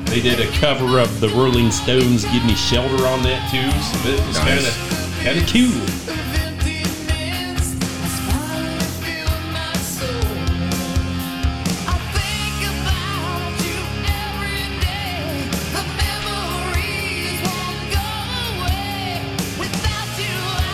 They 0.07 0.21
did 0.21 0.39
a 0.39 0.49
cover 0.59 0.99
of 0.99 1.19
the 1.19 1.27
Rolling 1.35 1.71
Stones 1.71 2.23
"Give 2.31 2.45
Me 2.45 2.55
Shelter" 2.55 3.05
on 3.05 3.21
that 3.23 3.51
too, 3.51 3.67
so 3.83 4.09
it 4.09 4.25
was 4.25 4.37
kind 4.37 4.59
of 4.63 4.73
kind 5.25 5.37
of 5.37 5.45
cool. 5.51 6.02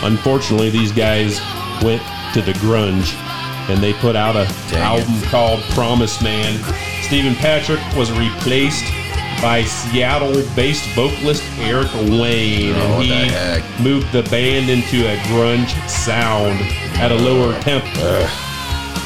Unfortunately, 0.02 0.70
these 0.70 0.92
guys 0.92 1.40
went 1.82 2.02
to 2.34 2.42
the 2.42 2.52
grunge 2.54 3.14
and 3.68 3.82
they 3.82 3.92
put 3.94 4.16
out 4.16 4.36
a 4.36 4.44
Dang 4.70 4.98
it. 4.98 5.00
album 5.06 5.20
called 5.30 5.60
Promise 5.74 6.22
Man. 6.22 6.58
Stephen 7.02 7.34
Patrick 7.36 7.80
was 7.96 8.10
replaced 8.12 8.84
by 9.42 9.62
Seattle-based 9.64 10.88
vocalist 10.94 11.42
Eric 11.58 11.92
Wayne, 11.94 12.74
Oh, 12.76 13.00
and 13.00 13.02
he 13.02 13.08
the 13.30 13.82
moved 13.82 14.12
the 14.12 14.22
band 14.24 14.68
into 14.70 15.06
a 15.08 15.16
grunge 15.28 15.70
sound 15.88 16.60
at 16.98 17.10
a 17.10 17.14
lower 17.14 17.58
tempo. 17.60 17.88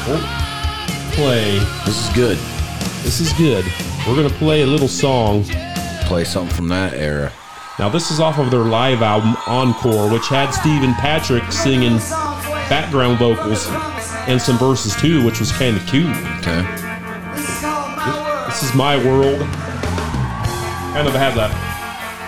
Oh, 0.07 0.41
Play. 1.13 1.59
This 1.85 2.07
is 2.09 2.13
good. 2.15 2.37
This 3.03 3.19
is 3.21 3.31
good. 3.33 3.63
We're 4.07 4.15
gonna 4.15 4.29
play 4.29 4.61
a 4.63 4.65
little 4.67 4.87
song. 4.89 5.45
Play 6.05 6.25
something 6.25 6.53
from 6.55 6.67
that 6.67 6.93
era. 6.93 7.31
Now, 7.77 7.89
this 7.89 8.09
is 8.09 8.21
off 8.21 8.39
of 8.39 8.51
their 8.51 8.61
live 8.61 9.01
album 9.01 9.35
Encore, 9.47 10.09
which 10.09 10.29
had 10.29 10.51
Stephen 10.51 10.93
Patrick 10.93 11.51
singing 11.51 11.97
background 12.69 13.19
vocals 13.19 13.67
and 14.29 14.41
some 14.41 14.57
verses 14.57 14.95
too, 14.95 15.25
which 15.25 15.41
was 15.41 15.51
kind 15.51 15.75
of 15.75 15.85
cute. 15.85 16.07
Okay. 16.39 16.61
This 18.47 18.63
is 18.63 18.73
My 18.73 18.95
World. 18.95 19.39
Kind 20.93 21.05
of 21.05 21.13
has 21.15 21.35
a 21.35 21.49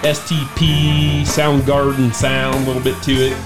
STP 0.06 1.22
Soundgarden 1.22 2.14
sound, 2.14 2.56
a 2.56 2.68
little 2.68 2.84
bit 2.84 3.02
to 3.04 3.14
it. 3.14 3.38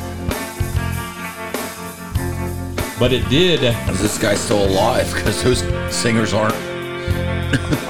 But 2.97 3.13
it 3.13 3.29
did, 3.29 3.63
Is 3.89 4.01
this 4.01 4.17
guy 4.17 4.33
still 4.33 4.65
alive? 4.65 5.13
Because 5.13 5.43
those 5.43 5.59
singers 5.95 6.33
aren't 6.33 6.55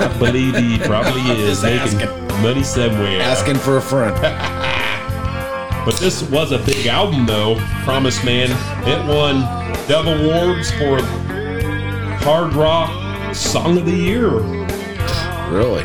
I 0.02 0.13
believe 0.19 0.56
he 0.58 0.80
probably 0.80 1.21
is 1.21 1.62
Just 1.62 1.95
making 1.95 2.10
asking. 2.10 2.21
Money 2.41 2.63
somewhere. 2.63 3.22
asking 3.22 3.56
for 3.58 3.78
a 3.78 3.82
friend. 3.82 4.15
But 5.84 5.96
this 5.96 6.22
was 6.30 6.52
a 6.52 6.60
big 6.60 6.86
album, 6.86 7.26
though. 7.26 7.56
Promise 7.84 8.24
Man. 8.24 8.52
It 8.88 9.04
won 9.12 9.41
Dove 9.88 10.06
Awards 10.06 10.70
for 10.74 11.02
Hard 12.22 12.54
Rock 12.54 13.34
Song 13.34 13.80
of 13.80 13.88
the 13.88 13.91
Year. 13.91 14.30
really? 15.50 15.82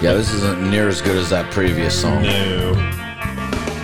Yeah, 0.00 0.12
this 0.14 0.32
isn't 0.32 0.70
near 0.70 0.86
as 0.86 1.02
good 1.02 1.16
as 1.16 1.28
that 1.30 1.50
previous 1.50 2.00
song. 2.00 2.22
No. 2.22 2.72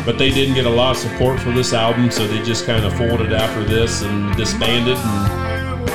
But 0.06 0.16
they 0.16 0.30
didn't 0.30 0.54
get 0.54 0.66
a 0.66 0.70
lot 0.70 0.92
of 0.92 0.96
support 0.98 1.40
for 1.40 1.50
this 1.50 1.72
album, 1.72 2.12
so 2.12 2.28
they 2.28 2.40
just 2.44 2.64
kind 2.64 2.84
of 2.84 2.96
folded 2.96 3.32
after 3.32 3.64
this 3.64 4.02
and 4.02 4.32
disbanded 4.36 4.96
and 4.96 5.88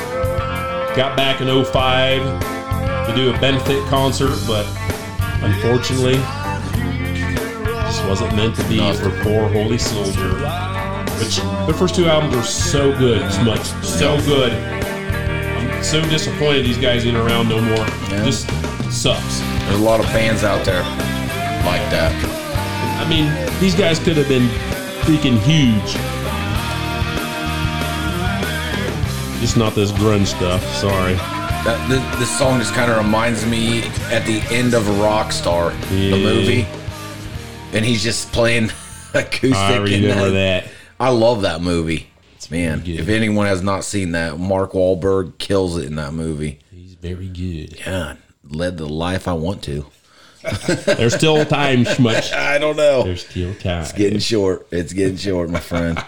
got 0.94 1.16
back 1.16 1.40
in 1.40 1.64
05 1.64 3.06
to 3.06 3.12
do 3.16 3.34
a 3.34 3.40
benefit 3.40 3.82
concert, 3.86 4.38
but 4.46 4.66
unfortunately, 5.42 6.16
this 7.86 8.00
wasn't 8.06 8.34
meant 8.36 8.56
to 8.56 8.68
be 8.68 8.78
for 8.94 9.10
poor 9.22 9.48
Holy 9.48 9.78
Soldier. 9.78 10.34
Which 11.18 11.36
the 11.66 11.74
first 11.76 11.94
two 11.94 12.06
albums 12.06 12.36
were 12.36 12.42
so 12.42 12.96
good, 12.98 13.22
much 13.44 13.64
so 13.82 14.16
good. 14.22 14.52
I'm 14.52 15.82
so 15.82 16.00
disappointed 16.02 16.64
these 16.64 16.78
guys 16.78 17.04
ain't 17.06 17.16
around 17.16 17.48
no 17.48 17.60
more. 17.60 17.76
Yeah. 17.76 18.24
Just 18.24 18.46
sucks. 18.92 19.40
There's 19.40 19.80
a 19.80 19.82
lot 19.82 20.00
of 20.00 20.06
bands 20.06 20.44
out 20.44 20.64
there 20.64 20.82
like 21.64 21.82
that. 21.90 22.12
I 23.04 23.08
mean, 23.08 23.26
these 23.60 23.74
guys 23.74 23.98
could 23.98 24.16
have 24.16 24.28
been 24.28 24.48
freaking 25.02 25.38
huge. 25.38 25.92
Just 29.40 29.56
not 29.56 29.74
this 29.74 29.92
grunge 29.92 30.26
stuff. 30.26 30.64
Sorry. 30.74 31.37
That 31.68 31.86
this, 31.90 32.18
this 32.18 32.38
song 32.38 32.58
just 32.60 32.72
kind 32.72 32.90
of 32.90 32.96
reminds 32.96 33.44
me 33.44 33.82
at 34.10 34.24
the 34.24 34.40
end 34.50 34.72
of 34.72 34.84
Rockstar, 34.84 35.70
Yeah. 35.90 36.16
the 36.16 36.22
movie, 36.22 36.66
and 37.74 37.84
he's 37.84 38.02
just 38.02 38.32
playing 38.32 38.70
acoustic. 39.14 39.54
I 39.54 39.72
and 39.74 39.84
remember 39.84 40.30
that. 40.30 40.68
I 40.98 41.10
love 41.10 41.42
that 41.42 41.60
movie. 41.60 42.06
It's 42.36 42.50
Man, 42.50 42.82
if 42.86 43.10
anyone 43.10 43.44
has 43.44 43.62
not 43.62 43.84
seen 43.84 44.12
that, 44.12 44.38
Mark 44.38 44.72
Wahlberg 44.72 45.36
kills 45.36 45.76
it 45.76 45.84
in 45.84 45.96
that 45.96 46.14
movie. 46.14 46.58
He's 46.70 46.94
very 46.94 47.28
good. 47.28 47.78
Yeah, 47.80 48.14
led 48.48 48.78
the 48.78 48.86
life 48.88 49.28
I 49.28 49.34
want 49.34 49.62
to. 49.64 49.84
There's 50.86 51.14
still 51.16 51.44
time, 51.44 51.84
Schmutz. 51.84 52.32
I 52.34 52.56
don't 52.56 52.76
know. 52.78 53.02
There's 53.02 53.26
still 53.28 53.52
time. 53.56 53.82
It's 53.82 53.92
getting 53.92 54.20
short. 54.20 54.66
It's 54.70 54.94
getting 54.94 55.18
short, 55.18 55.50
my 55.50 55.60
friend. 55.60 56.02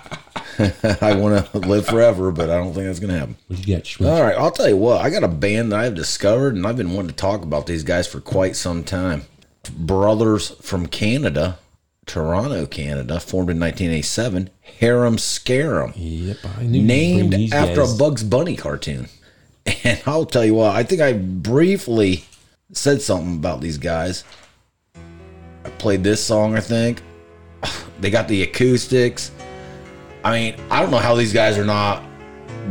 I 1.01 1.15
want 1.15 1.51
to 1.53 1.59
live 1.59 1.87
forever, 1.87 2.31
but 2.33 2.51
I 2.51 2.57
don't 2.57 2.73
think 2.75 2.87
that's 2.87 3.01
gonna 3.01 3.19
happen. 3.19 3.37
What 3.49 3.67
you 3.67 3.77
got? 3.77 4.01
All 4.07 4.23
right, 4.23 4.37
I'll 4.37 4.51
tell 4.51 4.69
you 4.69 4.77
what. 4.77 5.01
I 5.01 5.11
got 5.11 5.25
a 5.25 5.29
band 5.29 5.73
that 5.73 5.81
I've 5.81 5.95
discovered, 5.95 6.55
and 6.55 6.67
I've 6.67 6.77
been 6.77 6.93
wanting 6.93 7.11
to 7.11 7.17
talk 7.17 7.43
about 7.43 7.67
these 7.67 7.83
guys 7.85 8.07
for 8.07 8.21
quite 8.21 8.57
some 8.57 8.85
time. 8.85 9.23
Brothers 9.79 10.51
from 10.63 10.87
Canada, 10.87 11.59
Toronto, 12.07 12.67
Canada, 12.67 13.21
formed 13.21 13.51
in 13.51 13.61
1987. 13.61 14.51
Harem 14.81 15.17
Scarem, 15.17 15.93
Yep, 15.97 16.37
I 16.59 16.63
knew. 16.65 16.83
named 16.83 17.53
after 17.53 17.77
guys. 17.83 17.95
a 17.95 17.99
Bugs 17.99 18.23
Bunny 18.23 18.57
cartoon. 18.57 19.09
And 19.85 20.01
I'll 20.07 20.25
tell 20.25 20.45
you 20.45 20.55
what. 20.55 20.75
I 20.75 20.83
think 20.83 21.01
I 21.03 21.13
briefly 21.13 22.25
said 22.73 23.03
something 23.03 23.37
about 23.37 23.61
these 23.61 23.77
guys. 23.79 24.25
I 25.65 25.69
played 25.79 26.03
this 26.03 26.25
song. 26.25 26.57
I 26.57 26.61
think 26.61 27.03
they 28.01 28.11
got 28.11 28.27
the 28.29 28.43
acoustics. 28.43 29.31
I 30.25 30.33
mean, 30.33 30.55
I 30.71 30.81
don't 30.83 30.91
know 30.91 30.99
how 30.99 31.15
these 31.15 31.33
guys 31.33 31.57
are 31.59 31.65
not 31.65 32.03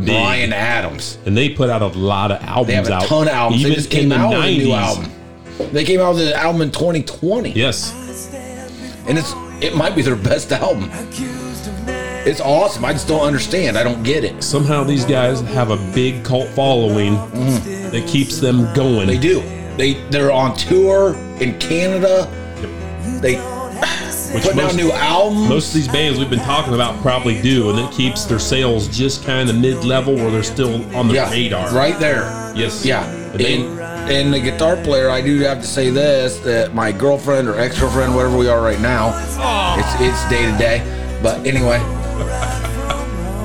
Bryan 0.05 0.53
Adams. 0.53 1.17
and 1.25 1.35
they 1.35 1.49
put 1.49 1.69
out 1.69 1.81
a 1.81 1.88
lot 1.88 2.31
of 2.31 2.41
albums 2.43 2.67
They 2.67 2.75
have 2.75 2.88
a 2.88 2.93
out. 2.93 3.03
ton 3.03 3.27
of 3.27 3.33
albums. 3.33 3.62
Even 3.62 3.71
they 3.71 3.75
just 3.75 3.89
came 3.91 4.09
the 4.09 4.15
out 4.15 4.29
with 4.29 4.45
a 4.45 4.57
new 4.57 4.71
album. 4.73 5.12
They 5.71 5.83
came 5.83 5.99
out 5.99 6.15
with 6.15 6.27
an 6.27 6.33
album 6.33 6.62
in 6.62 6.71
2020, 6.71 7.51
Yes. 7.51 7.93
and 9.07 9.17
it's 9.17 9.33
it 9.62 9.75
might 9.75 9.93
be 9.95 10.01
their 10.01 10.15
best 10.15 10.51
album. 10.53 10.89
It's 12.25 12.39
awesome. 12.39 12.85
I 12.85 12.93
just 12.93 13.07
don't 13.07 13.25
understand. 13.25 13.77
I 13.77 13.83
don't 13.83 14.03
get 14.03 14.23
it. 14.23 14.41
Somehow 14.43 14.83
these 14.83 15.03
guys 15.05 15.41
have 15.41 15.71
a 15.71 15.77
big 15.93 16.23
cult 16.23 16.47
following 16.49 17.15
mm-hmm. 17.15 17.89
that 17.91 18.07
keeps 18.07 18.39
them 18.39 18.71
going. 18.73 19.07
They 19.07 19.17
do. 19.17 19.41
They 19.77 19.93
they're 20.09 20.31
on 20.31 20.55
tour 20.55 21.15
in 21.39 21.57
Canada. 21.59 22.29
They 23.21 23.35
Which 24.34 24.44
putting 24.44 24.60
out 24.60 24.65
most- 24.65 24.78
new 24.78 24.92
albums. 24.92 25.50
Most 25.50 25.68
of 25.70 25.74
these 25.76 25.88
bands 25.88 26.20
we've 26.20 26.30
been 26.30 26.39
talking 26.39 26.74
about 26.74 27.02
probably 27.02 27.42
do, 27.42 27.70
and 27.70 27.80
it 27.80 27.92
keeps 27.92 28.26
their 28.26 28.39
sales 28.39 28.88
just 28.88 29.26
kind 29.26 29.50
of 29.50 29.58
mid-level 29.58 30.15
where 30.15 30.30
they're 30.32 30.44
still 30.44 30.75
on 30.96 31.08
the 31.08 31.15
yeah, 31.15 31.30
radar. 31.32 31.69
right 31.73 32.00
there. 32.00 32.23
Yes. 32.56 32.86
Yeah. 32.86 33.04
And 33.34 33.42
And, 33.42 33.80
and 34.12 34.34
the 34.34 34.40
guitar 34.40 34.75
player, 34.77 35.10
I 35.10 35.21
do 35.21 35.40
have 35.42 35.62
to 35.62 35.67
say 35.67 35.90
this: 35.92 36.38
that 36.40 36.73
my 36.73 36.92
girlfriend 36.92 37.48
or 37.48 37.60
ex-girlfriend, 37.60 38.15
whatever 38.15 38.38
we 38.38 38.48
are 38.48 38.62
right 38.62 38.80
now, 38.80 39.10
it's 39.80 40.02
it's 40.02 40.30
day 40.30 40.50
to 40.52 40.58
day. 40.58 41.19
But 41.21 41.46
anyway, 41.46 41.80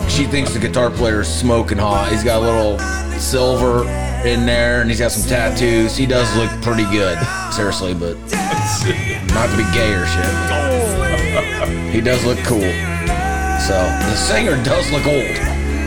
she 0.09 0.25
thinks 0.25 0.53
the 0.53 0.59
guitar 0.61 0.91
player 0.91 1.21
is 1.23 1.29
smoking 1.29 1.79
hot. 1.79 2.11
He's 2.13 2.23
got 2.25 2.39
a 2.43 2.45
little 2.47 2.79
silver 3.19 3.83
in 4.27 4.47
there, 4.47 4.81
and 4.81 4.89
he's 4.89 5.01
got 5.01 5.13
some 5.13 5.29
tattoos. 5.29 5.97
He 5.97 6.07
does 6.07 6.35
look 6.37 6.51
pretty 6.63 6.85
good, 6.91 7.19
seriously, 7.53 7.93
but 7.95 8.17
not 9.35 9.51
to 9.51 9.57
be 9.57 9.65
gay 9.73 9.95
or 9.95 10.07
shit. 10.07 10.25
He 11.93 12.01
does 12.01 12.25
look 12.25 12.39
cool. 12.45 12.61
So 13.61 13.75
the 13.75 14.15
singer 14.17 14.63
does 14.63 14.91
look 14.93 15.07
old. 15.07 15.37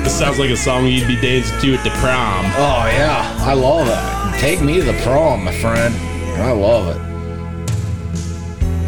This 0.04 0.18
sounds 0.18 0.40
like 0.40 0.50
a 0.50 0.58
song 0.58 0.86
you'd 0.88 1.08
be 1.08 1.16
dancing 1.20 1.60
to 1.60 1.74
at 1.76 1.84
the 1.84 1.90
prom. 2.00 2.46
Oh 2.56 2.88
yeah, 2.92 3.36
I 3.42 3.54
love 3.54 3.88
it. 3.88 4.40
Take 4.40 4.62
me 4.62 4.76
to 4.78 4.84
the 4.84 4.94
prom, 5.04 5.44
my 5.44 5.52
friend. 5.54 5.94
I 6.42 6.52
love 6.52 6.96
it. 6.96 7.00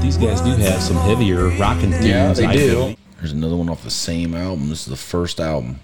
These 0.01 0.17
guys 0.17 0.41
do 0.41 0.51
have 0.51 0.81
some 0.81 0.97
heavier 0.97 1.49
rocking 1.59 1.91
tunes. 1.91 2.05
Yeah, 2.05 2.33
they 2.33 2.45
I 2.45 2.53
do. 2.53 2.73
think. 2.75 2.99
There's 3.17 3.31
another 3.33 3.55
one 3.57 3.69
off 3.69 3.83
the 3.83 3.91
same 3.91 4.33
album. 4.33 4.69
This 4.69 4.79
is 4.81 4.85
the 4.85 4.95
first 4.95 5.39
album. 5.39 5.81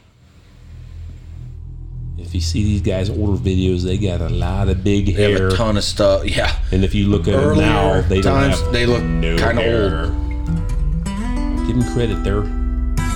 If 2.17 2.33
you 2.33 2.39
see 2.41 2.63
these 2.63 2.81
guys' 2.81 3.09
older 3.09 3.37
videos, 3.37 3.83
they 3.83 3.97
got 3.97 4.21
a 4.21 4.29
lot 4.29 4.69
of 4.69 4.83
big 4.83 5.07
They 5.07 5.11
hair. 5.31 5.43
have 5.43 5.53
a 5.53 5.55
ton 5.55 5.77
of 5.77 5.83
stuff. 5.83 6.23
Yeah. 6.25 6.55
and 6.71 6.83
if 6.83 6.95
you 6.95 7.07
look 7.07 7.27
at 7.27 7.33
them 7.39 7.57
now, 7.57 8.01
they 8.01 8.21
don't 8.21 8.49
have 8.51 8.71
they 8.71 8.85
look 8.85 9.03
no 9.03 9.35
kinda 9.37 9.61
hair. 9.61 10.05
Give 11.67 11.77
them 11.79 11.93
credit, 11.93 12.23
they're 12.23 12.45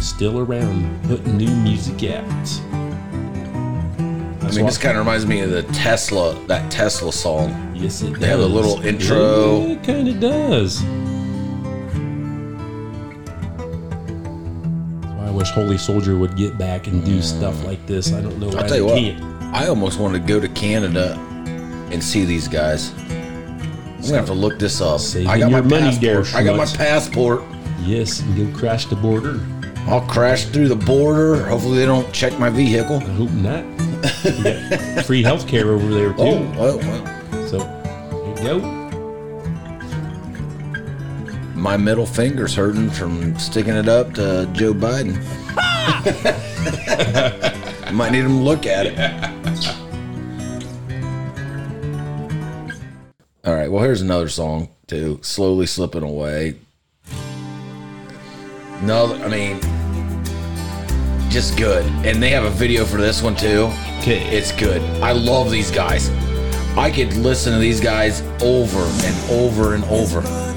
still 0.02 0.40
around 0.40 1.02
putting 1.08 1.38
new 1.38 1.50
music 1.58 2.04
out. 2.12 2.26
I 4.42 4.52
mean, 4.56 4.66
this 4.66 4.78
kind 4.80 4.98
of 4.98 5.06
reminds 5.06 5.26
me 5.28 5.42
of 5.42 5.52
the 5.52 5.62
Tesla, 5.74 6.34
that 6.48 6.72
Tesla 6.72 7.14
song. 7.14 7.72
Yes, 7.76 8.02
it 8.02 8.20
They 8.20 8.28
have 8.28 8.40
a 8.40 8.46
little 8.46 8.82
intro. 8.82 9.60
Yeah, 9.60 9.74
it 9.74 9.84
kind 9.84 10.08
of 10.08 10.20
does. 10.20 10.82
Wish 15.40 15.52
Holy 15.52 15.78
Soldier 15.78 16.18
would 16.18 16.36
get 16.36 16.58
back 16.58 16.88
and 16.88 17.04
do 17.04 17.22
stuff 17.22 17.64
like 17.64 17.86
this. 17.88 18.12
I 18.12 18.22
don't 18.22 18.38
know 18.40 18.50
why 18.50 18.62
I'll 18.62 18.68
tell 18.68 18.78
you 18.78 18.88
they 18.88 19.14
what, 19.14 19.20
can't. 19.22 19.56
I 19.56 19.68
almost 19.68 20.00
want 20.00 20.14
to 20.14 20.20
go 20.20 20.40
to 20.40 20.50
Canada 20.50 21.14
and 21.92 22.04
see 22.04 22.26
these 22.26 22.48
guys. 22.48 22.92
I'm 23.00 24.02
gonna 24.02 24.18
have 24.18 24.26
to 24.28 24.34
look 24.34 24.60
this 24.60 24.82
up. 24.82 25.00
Saving 25.00 25.30
I 25.30 25.40
got 25.40 25.52
my 25.52 25.62
passport. 25.62 26.36
I 26.36 26.44
got 26.44 26.58
my 26.58 26.66
passport. 26.66 27.44
Yes, 27.82 28.20
and 28.20 28.36
go 28.36 28.58
crash 28.58 28.86
the 28.86 28.96
border. 28.98 29.40
I'll 29.88 30.02
crash 30.02 30.46
through 30.46 30.68
the 30.68 30.76
border. 30.76 31.46
Hopefully, 31.46 31.80
they 31.80 31.86
don't 31.86 32.12
check 32.14 32.38
my 32.38 32.50
vehicle. 32.50 32.98
I 32.98 33.00
hope 33.00 33.32
not. 33.32 35.06
Free 35.06 35.24
health 35.24 35.48
care 35.48 35.72
over 35.72 35.88
there 35.88 36.10
too. 36.10 36.20
Oh, 36.20 36.52
well, 36.58 36.78
well. 36.80 37.48
So 37.48 37.58
there 37.58 38.58
you 38.58 38.62
go. 38.62 38.79
My 41.60 41.76
middle 41.76 42.06
finger's 42.06 42.56
hurting 42.56 42.90
from 42.90 43.38
sticking 43.38 43.76
it 43.76 43.90
up 43.90 44.14
to 44.14 44.50
Joe 44.54 44.74
Biden. 44.74 45.16
Might 47.94 48.12
need 48.14 48.24
him 48.24 48.38
to 48.38 48.44
look 48.44 48.66
at 48.66 48.86
it. 48.86 48.98
All 53.46 53.54
right, 53.54 53.70
well, 53.70 53.84
here's 53.84 54.02
another 54.02 54.30
song 54.30 54.70
too. 54.88 55.20
Slowly 55.22 55.66
slipping 55.66 56.04
away. 56.04 56.56
No, 58.82 59.14
I 59.22 59.28
mean, 59.28 59.60
just 61.30 61.58
good. 61.58 61.86
And 62.06 62.24
they 62.24 62.30
have 62.30 62.46
a 62.46 62.52
video 62.52 62.86
for 62.86 62.98
this 62.98 63.22
one 63.22 63.36
too. 63.36 63.70
Okay. 64.00 64.26
It's 64.30 64.54
good. 64.54 64.82
I 65.04 65.12
love 65.12 65.52
these 65.52 65.72
guys. 65.72 66.10
I 66.78 66.90
could 66.90 67.14
listen 67.16 67.52
to 67.52 67.60
these 67.60 67.82
guys 67.82 68.22
over 68.42 68.80
and 68.80 69.32
over 69.32 69.76
and 69.76 69.84
over. 69.86 70.49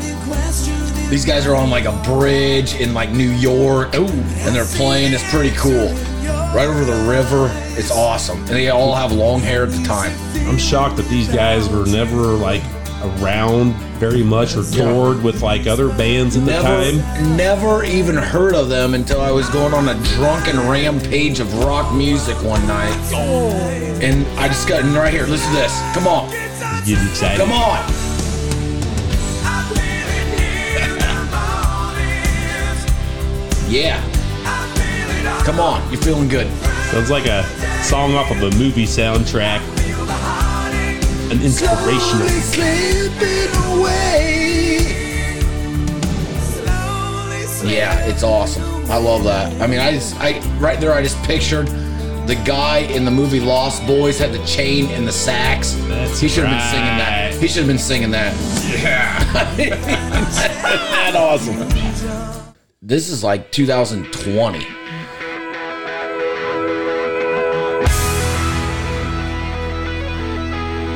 These 1.12 1.26
guys 1.26 1.46
are 1.46 1.54
on 1.54 1.68
like 1.68 1.84
a 1.84 1.92
bridge 2.04 2.74
in 2.76 2.94
like 2.94 3.10
New 3.10 3.32
York. 3.32 3.90
Oh. 3.92 4.06
And 4.06 4.56
they're 4.56 4.64
playing. 4.64 5.12
It's 5.12 5.30
pretty 5.30 5.54
cool. 5.54 5.88
Right 6.54 6.66
over 6.66 6.86
the 6.86 7.06
river. 7.06 7.50
It's 7.78 7.90
awesome. 7.90 8.38
And 8.38 8.48
they 8.48 8.70
all 8.70 8.94
have 8.94 9.12
long 9.12 9.40
hair 9.40 9.64
at 9.64 9.72
the 9.72 9.82
time. 9.82 10.10
I'm 10.48 10.56
shocked 10.56 10.96
that 10.96 11.06
these 11.10 11.28
guys 11.28 11.68
were 11.68 11.84
never 11.84 12.16
like 12.16 12.62
around 13.02 13.74
very 14.00 14.22
much 14.22 14.56
or 14.56 14.64
toured 14.64 15.22
with 15.22 15.42
like 15.42 15.66
other 15.66 15.88
bands 15.88 16.34
at 16.34 16.46
the 16.46 16.52
time. 16.62 17.36
never 17.36 17.84
even 17.84 18.16
heard 18.16 18.54
of 18.54 18.70
them 18.70 18.94
until 18.94 19.20
I 19.20 19.32
was 19.32 19.50
going 19.50 19.74
on 19.74 19.88
a 19.88 20.04
drunken 20.14 20.56
rampage 20.60 21.40
of 21.40 21.52
rock 21.58 21.94
music 21.94 22.42
one 22.42 22.66
night. 22.66 22.96
Oh. 23.12 23.50
And 24.00 24.26
I 24.38 24.48
just 24.48 24.66
got 24.66 24.82
and 24.82 24.94
right 24.94 25.12
here. 25.12 25.26
Listen 25.26 25.52
to 25.52 25.58
this. 25.58 25.78
Come 25.92 26.06
on. 26.06 26.30
Just 26.30 26.86
getting 26.86 27.06
excited. 27.06 27.38
Come 27.38 27.52
on. 27.52 28.11
Yeah. 33.72 34.02
Come 35.46 35.58
on. 35.58 35.90
You're 35.90 36.02
feeling 36.02 36.28
good. 36.28 36.46
Sounds 36.90 37.10
like 37.10 37.24
a 37.24 37.42
song 37.82 38.14
off 38.14 38.30
of 38.30 38.42
a 38.42 38.50
movie 38.58 38.84
soundtrack. 38.84 39.60
An 41.32 41.40
inspirational. 41.40 42.26
Yeah, 47.64 47.98
it's 48.04 48.22
awesome. 48.22 48.62
I 48.90 48.98
love 48.98 49.24
that. 49.24 49.58
I 49.62 49.66
mean, 49.66 49.80
I 49.80 49.92
just, 49.92 50.20
I 50.20 50.38
right 50.58 50.78
there, 50.78 50.92
I 50.92 51.02
just 51.02 51.16
pictured 51.22 51.68
the 52.26 52.34
guy 52.44 52.80
in 52.80 53.06
the 53.06 53.10
movie 53.10 53.40
Lost 53.40 53.86
Boys 53.86 54.18
had 54.18 54.32
the 54.32 54.44
chain 54.44 54.90
and 54.90 55.08
the 55.08 55.12
sax. 55.12 55.72
That's 55.88 56.20
he 56.20 56.28
should 56.28 56.44
have 56.44 56.52
been 56.52 56.70
singing 56.70 56.98
that. 56.98 57.34
He 57.40 57.48
should 57.48 57.60
have 57.60 57.68
been 57.68 57.78
singing 57.78 58.10
that. 58.10 58.34
Yeah, 58.82 59.18
that 59.56 61.16
awesome. 61.16 62.41
This 62.82 63.08
is 63.10 63.22
like 63.22 63.50
2020. 63.52 64.66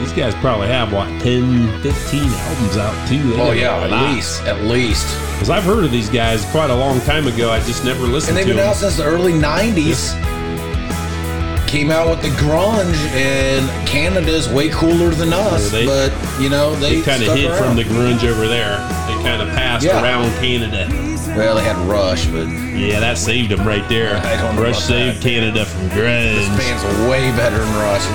These 0.01 0.13
guys 0.13 0.35
probably 0.37 0.69
have 0.69 0.93
what 0.93 1.07
10, 1.21 1.83
15 1.83 2.23
albums 2.23 2.77
out 2.77 3.09
too. 3.09 3.23
They 3.33 3.41
Oh 3.41 3.53
yeah, 3.53 3.77
at 3.77 3.91
lot. 3.91 4.15
least, 4.15 4.43
at 4.45 4.63
least. 4.65 5.07
Because 5.33 5.51
I've 5.51 5.65
heard 5.65 5.85
of 5.85 5.91
these 5.91 6.09
guys 6.09 6.45
quite 6.47 6.71
a 6.71 6.75
long 6.75 7.01
time 7.01 7.27
ago. 7.27 7.51
I 7.51 7.59
just 7.61 7.85
never 7.85 8.07
listened. 8.07 8.13
To 8.13 8.17
them. 8.35 8.37
And 8.37 8.37
they've 8.39 8.47
been 8.47 8.57
them. 8.57 8.69
out 8.71 8.77
since 8.77 8.97
the 8.97 9.05
early 9.05 9.33
90s. 9.33 10.15
Came 11.67 11.91
out 11.91 12.09
with 12.09 12.23
the 12.23 12.29
grunge, 12.41 12.95
and 13.11 13.89
Canada's 13.89 14.49
way 14.49 14.69
cooler 14.71 15.11
than 15.11 15.33
us. 15.33 15.73
Yeah, 15.73 15.81
they- 15.81 15.87
but, 15.87 16.13
you 16.41 16.49
know, 16.49 16.75
they, 16.77 16.97
They 16.97 17.03
kind 17.03 17.23
of 17.23 17.35
hid 17.37 17.51
around. 17.51 17.59
from 17.59 17.77
the 17.77 17.83
grunge 17.83 18.23
over 18.25 18.47
there. 18.47 18.77
They 19.09 19.15
kind 19.29 19.43
of 19.43 19.49
passed 19.49 19.85
Yeah. 19.85 20.01
around 20.03 20.31
Canada. 20.41 20.87
Well, 21.37 21.57
they 21.57 21.65
had 21.65 21.77
Rush, 21.87 22.27
but 22.27 22.47
Yeah, 22.49 23.01
that 23.01 23.19
saved 23.19 23.51
them 23.51 23.67
right 23.67 23.87
there. 23.89 24.17
I 24.17 24.37
don't 24.41 24.57
know 24.57 24.63
Rush 24.63 24.79
saved 24.83 25.21
Canada 25.23 25.65
from 25.67 25.89
grunge. 25.91 26.35
this 26.35 26.49
band's 26.59 26.83
way 27.11 27.31
better 27.37 27.59
than 27.59 27.75
Rush. 27.77 28.07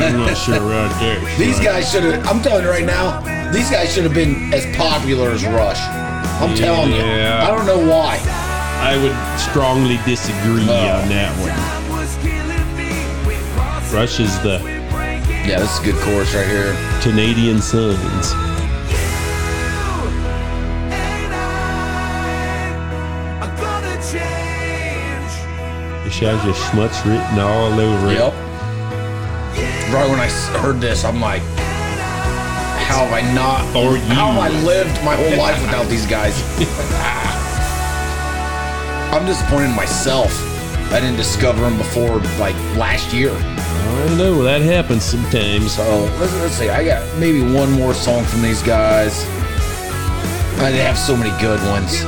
I'm 0.00 0.18
not 0.20 0.36
sure 0.36 0.60
right 0.60 0.94
there. 1.00 1.18
These 1.38 1.58
guys 1.60 1.90
should 1.90 2.04
have, 2.04 2.24
I'm 2.26 2.40
telling 2.42 2.64
you 2.64 2.70
right 2.70 2.84
now, 2.86 3.20
these 3.50 3.68
guys 3.70 3.92
should 3.92 4.04
have 4.04 4.14
been 4.14 4.52
as 4.54 4.64
popular 4.76 5.30
as 5.30 5.44
Rush. 5.44 5.80
I'm 6.40 6.54
telling 6.56 6.92
you. 6.92 6.98
Yeah. 6.98 7.42
I 7.44 7.50
don't 7.50 7.66
know 7.66 7.78
why. 7.90 8.18
I 8.80 8.96
would 9.02 9.16
strongly 9.50 9.98
disagree 10.06 10.64
Oh. 10.68 11.00
on 11.02 11.08
that 11.08 11.34
one. 11.42 11.50
Rush 13.92 14.20
is 14.20 14.38
the 14.42 14.60
Yeah, 15.44 15.58
this 15.58 15.72
is 15.72 15.80
a 15.80 15.84
good 15.84 15.96
chorus 16.02 16.32
right 16.32 16.46
here. 16.46 16.76
Canadian 17.02 17.60
Sons. 17.60 18.32
Has 26.20 26.44
your 26.44 26.54
schmutz 26.54 27.04
written 27.04 27.38
all 27.38 27.72
over 27.72 28.10
it. 28.10 28.14
Yep. 28.14 28.32
Right 29.92 30.08
when 30.08 30.20
I 30.20 30.28
heard 30.60 30.80
this, 30.80 31.04
I'm 31.04 31.20
like, 31.20 31.42
how 32.86 33.06
have 33.06 33.12
I 33.12 33.22
not? 33.34 33.64
Or 33.74 33.96
you. 33.96 34.14
How 34.14 34.30
have 34.32 34.52
I 34.52 34.62
lived 34.64 35.02
my 35.04 35.16
whole 35.16 35.36
life 35.38 35.60
without 35.62 35.86
these 35.88 36.06
guys? 36.06 36.40
I'm 39.12 39.26
disappointed 39.26 39.70
in 39.70 39.76
myself. 39.76 40.30
I 40.92 41.00
didn't 41.00 41.16
discover 41.16 41.62
them 41.62 41.78
before 41.78 42.18
like 42.38 42.54
last 42.76 43.12
year. 43.12 43.32
I 43.32 44.14
know 44.16 44.42
that 44.42 44.60
happens 44.60 45.04
sometimes. 45.04 45.74
So 45.76 45.82
let's, 46.18 46.32
let's 46.34 46.54
see. 46.54 46.68
I 46.68 46.84
got 46.84 47.18
maybe 47.18 47.42
one 47.42 47.70
more 47.72 47.94
song 47.94 48.24
from 48.24 48.42
these 48.42 48.62
guys. 48.62 49.24
I 50.60 50.70
have 50.70 50.98
so 50.98 51.16
many 51.16 51.30
good 51.40 51.60
ones. 51.68 52.04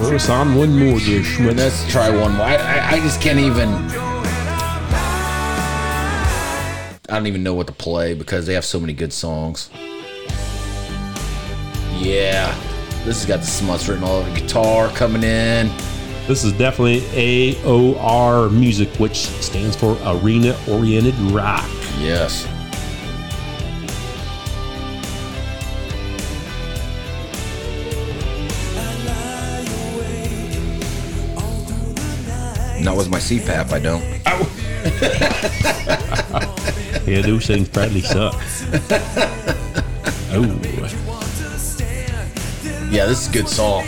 Us 0.00 0.28
on 0.28 0.54
one 0.54 0.76
more, 0.76 0.98
Schmutz. 0.98 1.56
Let's 1.56 1.90
try 1.90 2.08
one 2.10 2.32
more. 2.32 2.46
I, 2.46 2.56
I, 2.56 2.90
I 2.92 3.00
just 3.00 3.20
can't 3.20 3.38
even. 3.38 3.68
I 7.08 7.14
don't 7.14 7.26
even 7.26 7.42
know 7.42 7.54
what 7.54 7.66
to 7.66 7.72
play 7.72 8.14
because 8.14 8.46
they 8.46 8.54
have 8.54 8.64
so 8.64 8.80
many 8.80 8.92
good 8.92 9.12
songs. 9.12 9.70
Yeah, 11.98 12.54
this 13.04 13.18
has 13.22 13.26
got 13.26 13.40
the 13.40 13.46
smuts 13.46 13.88
written 13.88 14.02
all 14.02 14.18
over 14.20 14.30
the 14.30 14.40
guitar 14.40 14.88
coming 14.90 15.22
in. 15.22 15.70
This 16.26 16.44
is 16.44 16.52
definitely 16.54 17.00
AOR 17.54 18.50
music, 18.50 18.88
which 18.98 19.26
stands 19.26 19.76
for 19.76 19.98
Arena 20.04 20.58
Oriented 20.68 21.14
Rock. 21.32 21.68
Yes. 21.98 22.46
Not 32.82 32.96
with 32.96 33.10
my 33.10 33.18
CPAP, 33.18 33.72
I 33.72 33.78
don't. 33.78 34.02
Yeah, 37.06 37.22
those 37.22 37.46
things 37.46 37.68
probably 37.68 38.00
suck. 38.02 38.34
Oh, 40.32 40.44
Yeah, 42.90 43.06
this 43.06 43.22
is 43.22 43.28
a 43.28 43.32
good 43.32 43.48
song. 43.48 43.84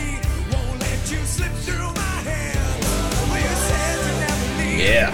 Yeah. 4.77 5.11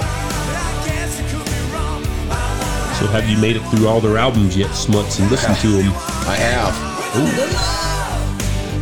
so 3.00 3.06
have 3.08 3.30
you 3.30 3.38
made 3.38 3.56
it 3.56 3.62
through 3.70 3.88
all 3.88 4.02
their 4.02 4.18
albums 4.18 4.58
yet, 4.58 4.74
Smuts, 4.74 5.20
and 5.20 5.30
listened 5.30 5.58
to 5.58 5.68
them? 5.68 5.92
I 6.28 6.36
have. 6.36 6.76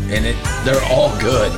And 0.10 0.26
it 0.26 0.36
they're 0.64 0.82
all 0.89 1.18
good. 1.20 1.52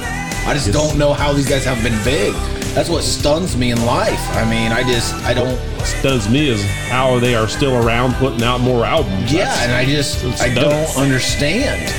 I 0.48 0.54
just 0.54 0.72
don't 0.74 0.98
know 0.98 1.14
how 1.14 1.34
these 1.34 1.48
guys 1.48 1.64
haven't 1.66 1.84
been 1.84 2.04
big. 2.04 2.34
That's 2.80 2.90
what 2.90 3.04
stuns 3.04 3.58
me 3.58 3.72
in 3.72 3.86
life. 3.86 4.26
I 4.38 4.50
mean, 4.50 4.72
I 4.72 4.84
just 4.84 5.14
I 5.26 5.34
don't. 5.34 5.60
Stuns 5.82 6.30
me 6.30 6.48
is 6.48 6.64
how 6.88 7.20
they 7.20 7.36
are 7.36 7.46
still 7.46 7.76
around 7.76 8.14
putting 8.14 8.42
out 8.42 8.62
more 8.62 8.86
albums. 8.86 9.34
Yeah, 9.34 9.44
That's- 9.44 9.64
and 9.66 9.74
I 9.74 9.84
just 9.84 10.42
I 10.42 10.54
don't 10.54 10.98
understand. 10.98 11.90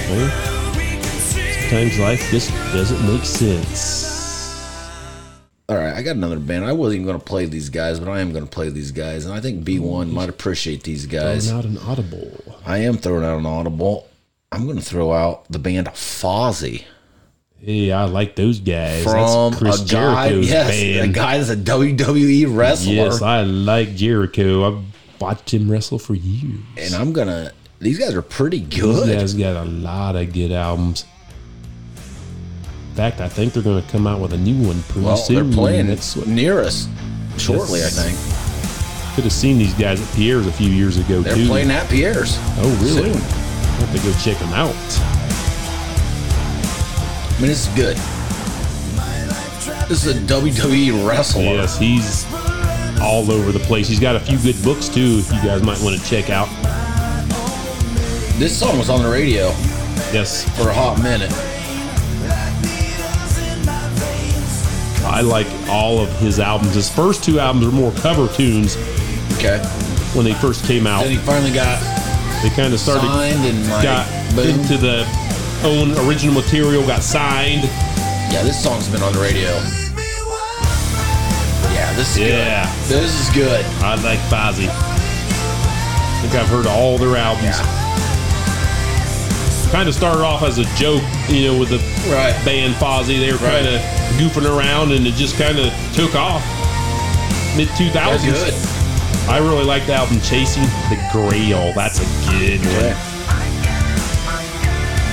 Sometimes 1.69 1.99
life 1.99 2.31
just 2.31 2.51
doesn't 2.73 3.07
make 3.07 3.27
sense. 3.27 4.09
All 5.69 5.77
right, 5.77 5.93
I 5.93 6.01
got 6.01 6.17
another 6.17 6.39
band. 6.39 6.65
I 6.65 6.73
wasn't 6.73 6.95
even 6.95 7.07
going 7.09 7.19
to 7.19 7.27
play 7.27 7.45
these 7.45 7.69
guys, 7.69 8.01
but 8.01 8.09
I 8.09 8.21
am 8.21 8.33
going 8.33 8.45
to 8.45 8.51
play 8.51 8.71
these 8.71 8.91
guys, 8.91 9.27
and 9.27 9.35
I 9.35 9.41
think 9.41 9.63
B1 9.63 10.11
might 10.11 10.31
appreciate 10.31 10.85
these 10.85 11.05
guys. 11.05 11.53
Not 11.53 11.67
an 11.67 11.77
audible. 11.77 12.43
I 12.65 12.79
am 12.79 12.97
throwing 12.97 13.27
out 13.27 13.39
an 13.39 13.45
audible. 13.45 14.09
I'm 14.51 14.65
going 14.65 14.79
to 14.79 14.83
throw 14.83 15.13
out 15.13 15.45
the 15.53 15.59
band 15.59 15.89
Fozzy 15.89 16.87
Hey, 17.63 17.93
I 17.93 18.05
like 18.05 18.37
those 18.37 18.59
guys. 18.59 19.05
from 19.05 19.51
That's 19.53 19.59
Chris 19.59 19.83
a 19.83 19.95
guy, 19.95 20.29
Jericho's 20.31 20.51
yes, 20.51 20.71
band. 20.71 21.11
a 21.11 21.13
guy 21.13 21.39
that's 21.39 21.51
a 21.51 21.57
WWE 21.57 22.57
wrestler. 22.57 22.93
Yes, 22.95 23.21
I 23.23 23.43
like 23.43 23.95
Jericho. 23.95 24.67
I've 24.67 24.85
watched 25.21 25.53
him 25.53 25.71
wrestle 25.71 25.99
for 25.99 26.15
years. 26.15 26.61
and 26.79 26.95
I'm 26.95 27.13
gonna. 27.13 27.53
These 27.79 27.99
guys 27.99 28.15
are 28.15 28.23
pretty 28.23 28.61
good. 28.61 29.09
These 29.09 29.15
guys 29.17 29.35
got 29.35 29.67
a 29.67 29.69
lot 29.69 30.17
of 30.17 30.33
good 30.33 30.53
albums. 30.53 31.05
In 32.91 32.97
fact, 32.97 33.21
I 33.21 33.29
think 33.29 33.53
they're 33.53 33.63
going 33.63 33.83
to 33.83 33.91
come 33.91 34.07
out 34.07 34.21
with 34.21 34.33
a 34.33 34.37
new 34.39 34.67
one 34.67 34.83
pretty 34.85 35.07
Well, 35.07 35.17
soon. 35.17 35.37
they're 35.37 35.55
playing 35.55 35.89
what 35.89 36.27
near 36.27 36.61
us 36.61 36.89
shortly. 37.39 37.81
I 37.83 37.89
think 37.89 38.19
could 39.15 39.25
have 39.25 39.33
seen 39.33 39.59
these 39.59 39.73
guys 39.75 40.01
at 40.07 40.15
Pierre's 40.17 40.47
a 40.47 40.53
few 40.53 40.69
years 40.71 40.97
ago 40.99 41.19
too. 41.19 41.23
they're 41.23 41.35
too. 41.37 41.47
playing 41.47 41.71
at 41.71 41.89
Pierre's. 41.89 42.37
Oh, 42.59 42.79
really? 42.83 43.13
soon. 43.13 43.23
I 43.23 43.85
have 43.85 43.97
to 43.97 44.07
go 44.07 44.13
check 44.19 44.39
them 44.39 44.53
out. 44.53 44.75
I 47.41 47.45
mean, 47.45 47.49
this 47.49 47.67
is 47.67 47.75
good. 47.75 47.97
This 49.89 50.05
is 50.05 50.15
a 50.15 50.21
WWE 50.27 51.09
wrestler. 51.09 51.43
Yes, 51.43 51.79
he's 51.79 52.27
all 53.01 53.31
over 53.33 53.51
the 53.51 53.59
place. 53.61 53.89
He's 53.89 53.99
got 53.99 54.15
a 54.15 54.21
few 54.21 54.37
good 54.39 54.63
books 54.63 54.89
too. 54.91 55.17
You 55.21 55.43
guys 55.43 55.63
might 55.63 55.81
want 55.81 55.99
to 55.99 56.05
check 56.05 56.29
out. 56.29 56.49
This 58.39 58.59
song 58.59 58.77
was 58.79 58.89
on 58.91 59.03
the 59.03 59.09
radio 59.11 59.49
Yes, 60.13 60.45
for 60.59 60.69
a 60.69 60.73
hot 60.75 61.03
minute. 61.03 61.31
I 65.07 65.23
like 65.23 65.47
all 65.69 65.99
of 65.99 66.11
his 66.21 66.39
albums. 66.41 66.75
His 66.75 66.91
first 66.91 67.25
two 67.25 67.41
albums 67.41 67.67
are 67.67 67.73
more 67.73 67.93
cover 67.93 68.29
tunes 68.35 68.77
Okay. 69.39 69.59
when 70.15 70.25
they 70.27 70.35
first 70.35 70.65
came 70.67 70.87
out. 70.87 71.03
Then 71.03 71.13
he 71.13 71.17
finally 71.19 71.53
got 71.53 71.81
They 72.43 72.51
kind 72.51 72.73
of 72.75 72.81
started 72.81 73.07
signed 73.07 73.45
and 73.47 73.67
like 73.71 73.83
got 73.85 74.35
boom. 74.37 74.61
into 74.61 74.77
the 74.77 75.05
own 75.65 75.93
original 76.07 76.35
material, 76.35 76.87
got 76.87 77.03
signed. 77.03 77.65
Yeah, 78.33 78.43
this 78.43 78.63
song's 78.63 78.89
been 78.89 79.03
on 79.03 79.13
the 79.13 79.21
radio. 79.21 79.51
Yeah, 81.73 81.93
this 81.95 82.13
is 82.13 82.19
Yeah. 82.19 82.65
good. 82.89 83.03
This 83.03 83.21
is 83.21 83.29
good. 83.35 83.65
I 83.83 83.95
like 83.97 84.19
Fozzy. 84.31 84.69
I 84.69 86.23
think 86.23 86.35
I've 86.35 86.49
heard 86.49 86.67
all 86.67 86.99
their 86.99 87.17
albums. 87.17 87.57
Kind 89.73 89.89
of 89.89 89.95
started 89.95 90.23
off 90.25 90.43
as 90.43 90.59
a 90.59 90.65
joke, 90.77 91.03
you 91.29 91.47
know, 91.47 91.57
with 91.59 91.69
the 91.71 91.79
Right. 92.13 92.35
band 92.45 92.75
Fozzy. 92.77 93.19
They 93.21 93.31
were 93.33 93.39
Right. 93.39 93.65
kind 93.65 93.69
of 93.69 93.81
goofing 94.19 94.47
around, 94.49 94.93
and 94.93 95.07
it 95.07 95.15
just 95.15 95.39
kind 95.39 95.59
of 95.59 95.73
took 95.95 96.15
off. 96.17 96.43
Mid 97.57 97.69
two 97.77 97.91
They're 97.91 98.03
thousands. 98.05 98.39
good. 98.43 98.55
I 99.29 99.39
really 99.39 99.65
like 99.65 99.87
the 99.87 99.95
album 99.95 100.21
Chasing 100.23 100.65
the 100.89 100.97
Grail. 101.13 101.73
That's 101.77 102.01
a 102.01 102.05
good 102.31 102.65
one. 102.67 102.85
Yeah. 102.85 102.95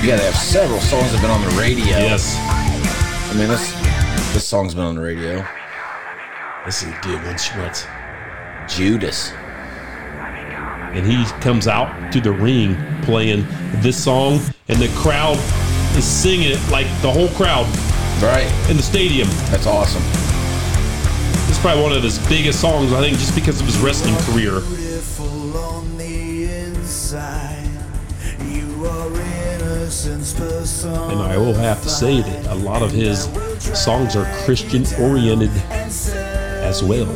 Yeah, 0.08 0.16
they 0.16 0.24
have 0.24 0.36
several 0.38 0.80
songs 0.80 1.12
that 1.12 1.20
have 1.20 1.22
been 1.22 1.32
on 1.32 1.41
the 1.41 1.62
radio. 1.62 1.84
Yes, 1.84 2.38
I 3.30 3.34
mean, 3.38 3.49
this 3.49 3.74
this 4.34 4.47
song's 4.47 4.74
been 4.74 4.86
on 4.86 4.95
the 4.95 5.01
radio. 5.01 5.45
this 6.64 6.82
is 6.82 6.88
a 6.88 6.99
good 7.01 7.22
one, 7.26 7.36
Schmutz. 7.36 7.86
Judas. 8.70 9.34
and 10.93 11.05
he 11.05 11.26
comes 11.41 11.68
out 11.68 12.14
to 12.14 12.22
the 12.22 12.32
ring 12.32 12.78
playing 13.01 13.45
this 13.82 14.01
song, 14.01 14.39
and 14.70 14.80
the 14.80 14.88
crowd 14.95 15.36
is 15.97 16.05
singing 16.05 16.51
it 16.51 16.70
like 16.72 16.88
the 17.01 17.12
whole 17.12 17.28
crowd 17.36 17.66
Right. 18.24 18.49
in 18.70 18.78
the 18.78 18.84
stadium. 18.84 19.28
That's 19.51 19.68
awesome. 19.68 20.03
It's 21.49 21.60
probably 21.60 21.84
one 21.84 21.91
of 21.91 22.01
his 22.01 22.18
biggest 22.30 22.62
songs, 22.62 22.93
I 22.93 23.01
think, 23.01 23.18
just 23.18 23.36
because 23.36 23.60
of 23.60 23.66
his 23.66 23.78
wrestling 23.80 24.16
career. 24.20 24.62
Beautiful 29.88 30.12
on 30.12 30.20
the 30.20 30.20
inside. 30.20 30.28
You 30.28 30.28
are 30.28 30.28
innocence 30.28 30.34
personified. 30.34 31.12
And 31.12 31.22
I 31.22 31.38
will 31.38 31.54
have 31.54 31.82
to 31.84 31.90
say 31.90 32.22
that 32.22 32.46
a 32.48 32.56
lot 32.56 32.82
of 32.82 32.92
his 32.92 33.24
songs 33.80 34.16
are 34.16 34.26
Christian 34.44 34.86
oriented 35.02 35.50
as 35.72 36.84
well. 36.84 37.10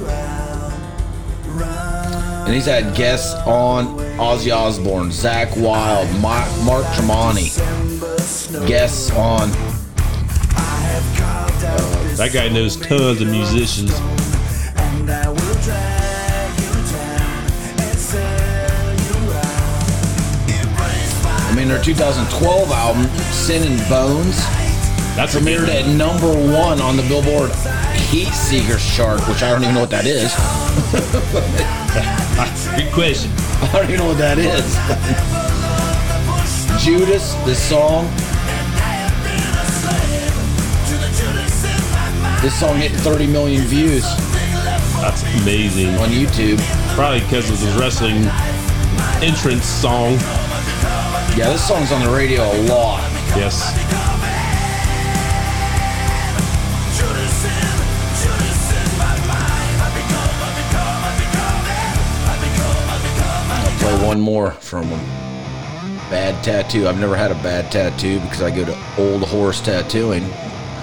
And 2.46 2.54
he's 2.56 2.66
had 2.66 2.96
guests 2.96 3.34
on 3.48 3.98
Ozzy 4.18 4.56
Osbourne, 4.56 5.10
Zakk 5.10 5.56
Wylde, 5.58 6.10
Ma- 6.22 6.64
Mark 6.64 6.86
Tremonti. 6.96 7.58
Guests 8.68 9.12
on 9.12 9.50
That 12.18 12.32
guy 12.34 12.50
knows 12.50 12.76
tons 12.78 13.22
of 13.22 13.28
musicians. 13.30 13.92
Their 21.72 21.82
2012 21.82 22.70
album, 22.72 23.04
Sin 23.32 23.64
and 23.64 23.80
Bones, 23.90 24.36
That's 25.16 25.36
a 25.36 25.40
premiered 25.40 25.70
at 25.70 25.88
number 25.88 26.28
one 26.28 26.82
on 26.82 26.98
the 26.98 27.04
Billboard 27.04 27.50
Heat 28.12 28.28
Seekers 28.34 28.86
chart, 28.94 29.26
which 29.30 29.42
I 29.42 29.52
don't 29.52 29.64
even 29.64 29.76
know 29.76 29.80
what 29.80 29.90
that 29.92 30.06
is. 30.06 30.36
Good 32.76 32.92
question. 32.94 33.32
I 33.62 33.72
don't 33.72 33.86
even 33.86 34.00
know 34.00 34.08
what 34.08 34.18
that 34.18 34.38
is. 34.38 34.68
Judas, 36.84 37.36
this 37.46 37.62
song. 37.64 38.04
This 42.42 42.60
song 42.60 42.76
hit 42.76 42.92
30 42.92 43.28
million 43.28 43.62
views 43.64 44.04
That's 45.00 45.24
amazing. 45.42 45.96
on 45.96 46.10
YouTube. 46.10 46.60
Probably 46.96 47.22
because 47.22 47.50
of 47.50 47.60
his 47.60 47.74
wrestling 47.76 48.26
entrance 49.24 49.66
song. 49.66 50.18
Yeah, 51.36 51.50
this 51.50 51.66
song's 51.68 51.92
on 51.92 52.02
the 52.04 52.10
radio 52.12 52.42
a 52.44 52.60
lot. 52.68 53.02
Yes. 53.36 53.72
I'll 63.54 63.78
play 63.80 64.08
one 64.08 64.20
more 64.20 64.52
from 64.52 64.86
him. 64.86 65.00
Bad 66.10 66.44
tattoo. 66.44 66.88
I've 66.88 67.00
never 67.00 67.16
had 67.16 67.32
a 67.32 67.36
bad 67.36 67.72
tattoo 67.72 68.20
because 68.22 68.42
I 68.42 68.52
go 68.54 68.66
to 68.66 68.78
Old 68.98 69.24
Horse 69.24 69.62
Tattooing 69.62 70.28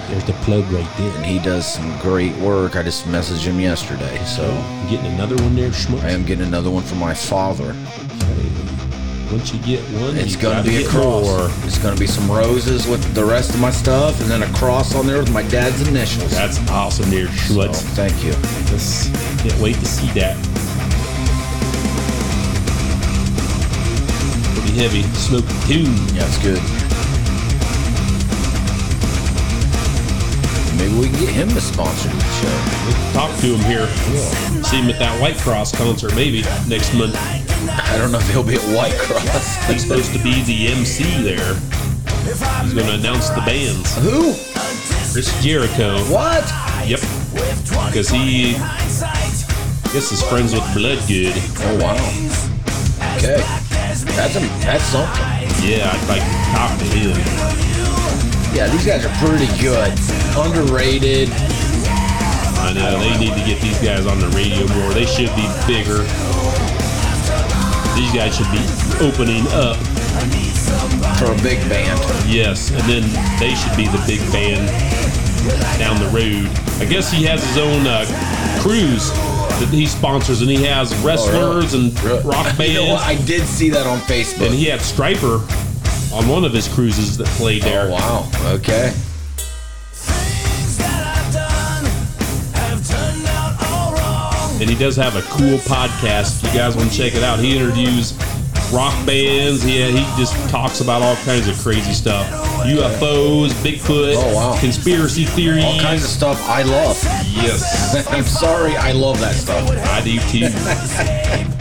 There's 0.08 0.24
the 0.24 0.32
plug 0.44 0.64
right 0.70 0.88
there. 0.96 1.14
and 1.16 1.24
he 1.26 1.38
does 1.38 1.66
some 1.72 1.98
great 1.98 2.34
work. 2.36 2.76
I 2.76 2.82
just 2.82 3.04
messaged 3.04 3.44
him 3.44 3.60
yesterday, 3.60 4.22
so 4.24 4.46
You 4.84 4.90
getting 4.96 5.12
another 5.12 5.36
one 5.36 5.54
there, 5.54 5.70
Schmuck? 5.70 6.02
I 6.02 6.10
am 6.10 6.24
getting 6.24 6.46
another 6.46 6.70
one 6.70 6.82
from 6.82 6.98
my 6.98 7.12
father. 7.14 7.74
Once 9.30 9.52
you 9.52 9.58
get 9.60 9.80
one, 10.00 10.16
It's 10.16 10.34
you 10.34 10.40
gonna 10.40 10.62
be 10.62 10.84
a 10.84 10.88
cross. 10.88 11.22
more. 11.22 11.50
It's 11.66 11.76
gonna 11.78 11.96
be 11.96 12.06
some 12.06 12.30
roses 12.30 12.86
with 12.86 13.02
the 13.14 13.24
rest 13.24 13.50
of 13.50 13.60
my 13.60 13.70
stuff, 13.70 14.18
and 14.22 14.30
then 14.30 14.42
a 14.42 14.46
cross 14.54 14.94
on 14.94 15.06
there 15.06 15.18
with 15.18 15.30
my 15.32 15.42
dad's 15.42 15.86
initials. 15.86 16.30
That's 16.30 16.58
awesome 16.70 17.10
there, 17.10 17.28
So, 17.46 17.70
thank 17.94 18.24
you. 18.24 18.32
This- 18.70 19.10
Can't 19.42 19.58
wait 19.60 19.78
to 19.78 19.86
see 19.86 20.06
that. 20.18 20.36
Pretty 24.54 24.78
heavy. 24.78 25.02
Smoke 25.14 25.44
tune. 25.66 25.94
Yeah, 26.16 26.24
it's 26.26 26.38
good. 26.38 26.60
Maybe 30.78 30.94
we 30.94 31.08
can 31.08 31.20
get 31.20 31.28
him 31.34 31.48
to 31.50 31.60
sponsor 31.60 32.08
the 32.08 32.24
show. 32.40 33.12
Talk 33.12 33.30
to 33.40 33.54
him 33.56 33.60
here. 33.64 33.86
See 34.64 34.76
him 34.80 34.88
at 34.88 34.98
that 34.98 35.20
Whitecross 35.20 35.76
concert 35.76 36.14
maybe 36.14 36.42
next 36.66 36.94
month. 36.94 37.14
I 37.66 37.96
don't 37.98 38.12
know 38.12 38.18
if 38.18 38.30
he'll 38.30 38.44
be 38.44 38.54
at 38.54 38.60
Whitecross. 38.60 39.66
He's 39.72 39.82
supposed 39.82 40.12
to 40.12 40.22
be 40.22 40.42
the 40.42 40.68
MC 40.68 41.04
there. 41.22 41.54
He's 42.62 42.74
going 42.74 42.86
to 42.86 42.94
announce 42.94 43.30
the 43.30 43.40
bands. 43.40 43.96
Who? 43.96 44.34
Chris 45.12 45.42
Jericho. 45.42 45.98
What? 46.12 46.44
Yep. 46.86 47.00
Because 47.88 48.08
he, 48.08 48.54
I 48.56 49.90
guess, 49.92 50.12
is 50.12 50.22
friends 50.22 50.52
with 50.52 50.62
Bloodgood. 50.74 51.34
Oh 51.64 51.78
wow. 51.80 51.96
Okay. 53.16 53.42
That's 54.14 54.36
a, 54.36 54.40
that's 54.62 54.84
something. 54.84 55.22
Yeah, 55.64 55.90
I'd 55.90 56.08
like 56.08 56.22
to 56.22 56.38
talk 56.54 56.78
to 56.78 56.84
him. 56.84 57.16
Yeah, 58.54 58.68
these 58.68 58.86
guys 58.86 59.04
are 59.04 59.14
pretty 59.18 59.46
good. 59.60 59.92
Underrated. 60.36 61.30
I 62.60 62.72
know 62.74 62.98
they 62.98 63.18
need 63.18 63.34
to 63.34 63.44
get 63.44 63.60
these 63.62 63.78
guys 63.80 64.06
on 64.06 64.20
the 64.20 64.28
radio 64.28 64.66
more. 64.78 64.92
They 64.92 65.06
should 65.06 65.34
be 65.34 65.48
bigger. 65.66 66.04
These 67.98 68.12
guys 68.14 68.36
should 68.36 68.50
be 68.52 68.62
opening 69.04 69.44
up. 69.50 69.76
for 71.18 71.32
a 71.32 71.42
big 71.42 71.58
band. 71.68 71.98
Yes, 72.30 72.70
and 72.70 72.80
then 72.82 73.02
they 73.40 73.54
should 73.54 73.76
be 73.76 73.86
the 73.88 74.02
big 74.06 74.20
band 74.30 74.68
down 75.78 75.98
the 75.98 76.06
road. 76.06 76.46
I 76.80 76.84
guess 76.84 77.10
he 77.10 77.24
has 77.24 77.44
his 77.44 77.58
own 77.58 77.86
uh, 77.86 78.04
cruise 78.60 79.10
that 79.58 79.68
he 79.72 79.86
sponsors, 79.86 80.40
and 80.42 80.50
he 80.50 80.62
has 80.64 80.94
wrestlers 80.98 81.74
and 81.74 81.92
rock 82.24 82.56
bands. 82.56 82.60
You 82.68 82.86
know? 82.86 82.94
I 82.96 83.16
did 83.24 83.42
see 83.42 83.70
that 83.70 83.86
on 83.86 83.98
Facebook. 84.00 84.46
and 84.46 84.54
he 84.54 84.66
had 84.66 84.80
Stryper 84.80 85.40
on 86.12 86.28
one 86.28 86.44
of 86.44 86.52
his 86.52 86.68
cruises 86.68 87.16
that 87.16 87.26
played 87.28 87.62
there. 87.62 87.88
oh 87.88 87.92
wow. 87.92 88.52
Okay. 88.54 88.94
And 94.68 94.76
he 94.76 94.84
does 94.84 94.96
have 94.96 95.16
a 95.16 95.22
cool 95.22 95.56
podcast. 95.60 96.44
If 96.44 96.52
you 96.52 96.58
guys 96.60 96.76
want 96.76 96.90
to 96.90 96.96
check 96.96 97.14
it 97.14 97.22
out, 97.22 97.38
he 97.38 97.56
interviews 97.56 98.12
rock 98.70 98.92
bands. 99.06 99.62
He 99.62 99.80
he 99.90 100.04
just 100.18 100.34
talks 100.50 100.82
about 100.82 101.00
all 101.00 101.16
kinds 101.24 101.48
of 101.48 101.56
crazy 101.58 101.94
stuff: 101.94 102.26
UFOs, 102.66 103.48
Bigfoot, 103.64 104.14
Oh, 104.18 104.34
wow. 104.34 104.60
conspiracy 104.60 105.24
theories. 105.24 105.64
All 105.64 105.80
kinds 105.80 106.04
of 106.04 106.10
stuff 106.10 106.38
I 106.50 106.62
love. 106.64 107.02
Yes, 107.32 108.06
I'm 108.10 108.24
sorry, 108.24 108.76
I 108.76 108.92
love 108.92 109.18
that 109.20 109.36
stuff. 109.36 109.70
I 109.70 110.02
do 110.02 110.18
too. 110.28 111.58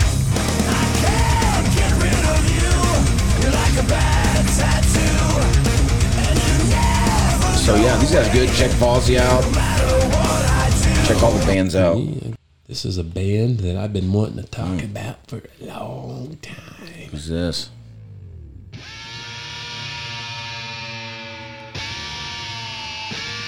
So 7.57 7.75
yeah, 7.75 7.97
these 7.97 8.11
guys 8.11 8.29
are 8.29 8.33
good. 8.33 8.49
Check 8.53 8.71
Fozzy 8.71 9.17
out. 9.17 9.43
Check 11.05 11.21
all 11.21 11.31
the 11.31 11.45
bands 11.45 11.75
out. 11.75 11.97
This 12.67 12.83
is 12.83 12.97
a 12.97 13.03
band 13.03 13.59
that 13.59 13.77
I've 13.77 13.93
been 13.93 14.11
wanting 14.11 14.43
to 14.43 14.43
talk 14.43 14.67
mm. 14.67 14.83
about 14.83 15.25
for 15.25 15.37
a 15.37 15.65
long 15.65 16.37
time. 16.41 17.07
Who's 17.09 17.29
this? 17.29 17.69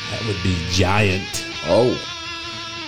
That 0.09 0.25
would 0.25 0.41
be 0.41 0.55
Giant. 0.71 1.45
Oh, 1.65 1.99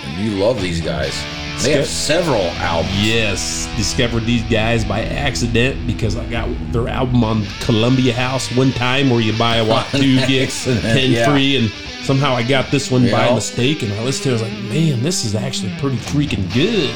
and 0.05 0.25
you 0.25 0.41
love 0.41 0.61
these 0.61 0.79
guys. 0.79 1.21
They 1.63 1.73
have 1.73 1.85
several 1.85 2.41
albums. 2.57 3.05
Yes, 3.05 3.69
discovered 3.77 4.21
these 4.21 4.43
guys 4.43 4.83
by 4.83 5.03
accident 5.03 5.85
because 5.85 6.15
I 6.15 6.27
got 6.27 6.49
their 6.71 6.87
album 6.87 7.23
on 7.23 7.45
Columbia 7.59 8.13
House 8.13 8.53
one 8.55 8.71
time 8.71 9.09
where 9.09 9.21
you 9.21 9.37
buy 9.37 9.57
a 9.57 9.65
what 9.65 9.85
two 9.91 10.25
gigs, 10.25 10.67
accident, 10.67 10.81
ten 10.81 11.11
yeah. 11.11 11.31
free, 11.31 11.57
and 11.57 11.69
somehow 12.03 12.33
I 12.33 12.43
got 12.43 12.71
this 12.71 12.89
one 12.89 13.09
by 13.11 13.33
mistake, 13.33 13.83
and 13.83 13.93
I 13.93 14.03
listened 14.03 14.23
to 14.23 14.29
it. 14.29 14.41
I 14.41 14.43
was 14.43 14.53
like, 14.53 14.71
man, 14.71 15.03
this 15.03 15.23
is 15.23 15.35
actually 15.35 15.73
pretty 15.77 15.97
freaking 15.97 16.51
good. 16.53 16.93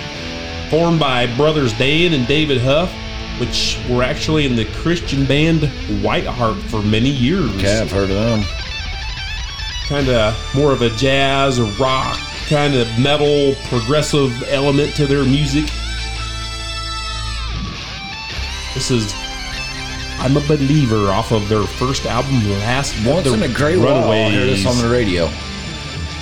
Formed 0.72 1.00
by 1.00 1.28
brothers 1.38 1.72
Dan 1.78 2.14
and 2.14 2.26
David 2.28 2.60
Huff, 2.60 2.92
which 3.40 3.80
were 3.88 4.02
actually 4.02 4.48
in 4.48 4.56
the 4.56 4.66
Christian 4.82 5.26
band 5.26 5.60
Whiteheart 6.02 6.60
for 6.64 6.82
many 6.82 7.10
years. 7.10 7.56
Okay, 7.58 7.82
I've 7.82 7.92
heard 7.92 8.10
of 8.10 8.16
them. 8.16 8.44
Kind 9.88 10.10
of 10.10 10.56
more 10.56 10.72
of 10.72 10.82
a 10.82 10.90
jazz 10.92 11.60
or 11.60 11.66
rock 11.80 12.18
kind 12.50 12.76
of 12.76 12.88
metal 13.00 13.56
progressive 13.70 14.44
element 14.50 14.96
to 14.96 15.06
their 15.08 15.24
music. 15.24 15.66
This 18.74 18.92
is 18.92 19.14
I'm 20.20 20.38
a 20.38 20.42
believer 20.42 21.12
off 21.12 21.32
of 21.32 21.48
their 21.50 21.64
first 21.64 22.06
album 22.06 22.50
last 22.50 22.96
Once 23.06 23.28
in 23.28 23.44
a 23.44 23.48
great 23.48 23.78
while, 23.78 24.10
I 24.12 24.30
hear 24.30 24.46
this 24.46 24.66
on 24.66 24.78
the 24.78 24.90
radio. 24.90 25.30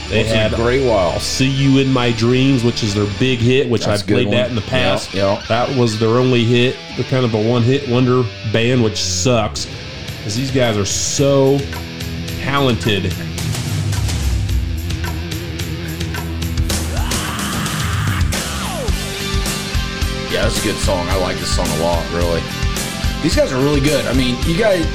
They 0.09 0.19
Once 0.19 0.31
in 0.31 0.37
had 0.37 0.53
a 0.53 0.55
great 0.55 0.85
while. 0.85 1.11
I'll 1.11 1.19
See 1.19 1.47
You 1.49 1.79
in 1.79 1.91
My 1.91 2.11
Dreams, 2.11 2.63
which 2.63 2.83
is 2.83 2.93
their 2.93 3.07
big 3.19 3.39
hit, 3.39 3.69
which 3.69 3.85
That's 3.85 4.01
I've 4.01 4.07
played 4.07 4.27
one. 4.27 4.35
that 4.35 4.49
in 4.49 4.55
the 4.55 4.61
past. 4.61 5.13
Yeah, 5.13 5.33
yeah. 5.35 5.45
That 5.47 5.77
was 5.77 5.99
their 5.99 6.09
only 6.09 6.43
hit. 6.43 6.75
They're 6.95 7.05
kind 7.05 7.25
of 7.25 7.33
a 7.33 7.49
one 7.49 7.63
hit 7.63 7.87
wonder 7.89 8.23
band, 8.51 8.83
which 8.83 8.97
sucks. 8.97 9.65
Because 10.17 10.35
these 10.35 10.51
guys 10.51 10.77
are 10.77 10.85
so 10.85 11.59
talented. 12.41 13.13
That's 20.53 20.65
a 20.65 20.71
good 20.71 20.79
song. 20.81 21.07
I 21.09 21.15
like 21.15 21.37
this 21.37 21.55
song 21.55 21.67
a 21.67 21.83
lot, 21.83 22.05
really. 22.13 22.41
These 23.23 23.35
guys 23.35 23.51
are 23.51 23.57
really 23.63 23.79
good. 23.79 24.05
I 24.05 24.13
mean, 24.13 24.35
you 24.45 24.55
guys 24.55 24.85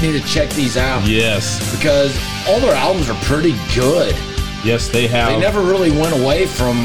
need 0.00 0.12
to 0.12 0.26
check 0.26 0.48
these 0.50 0.76
out 0.76 1.06
Yes. 1.06 1.60
because 1.76 2.16
all 2.48 2.60
their 2.60 2.74
albums 2.74 3.10
are 3.10 3.20
pretty 3.24 3.54
good. 3.74 4.14
Yes, 4.64 4.88
they 4.88 5.06
have 5.06 5.28
They 5.28 5.38
never 5.40 5.60
really 5.60 5.90
went 5.90 6.18
away 6.18 6.46
from 6.46 6.76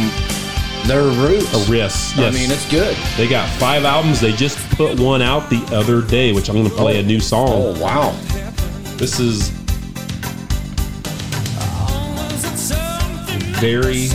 their 0.87 1.03
roots. 1.03 1.53
a 1.53 1.71
risk. 1.71 2.17
Yes. 2.17 2.35
I 2.35 2.37
mean, 2.37 2.51
it's 2.51 2.69
good. 2.69 2.97
They 3.15 3.29
got 3.29 3.47
five 3.59 3.85
albums. 3.85 4.19
They 4.19 4.33
just 4.33 4.57
put 4.71 4.99
one 4.99 5.21
out 5.21 5.49
the 5.49 5.63
other 5.73 6.01
day, 6.01 6.33
which 6.33 6.49
I'm 6.49 6.55
going 6.55 6.69
to 6.69 6.75
play 6.75 6.97
oh. 6.97 7.01
a 7.01 7.03
new 7.03 7.21
song. 7.21 7.49
Oh, 7.49 7.79
wow. 7.81 8.11
This 8.97 9.19
is 9.21 9.49
very, 13.61 14.07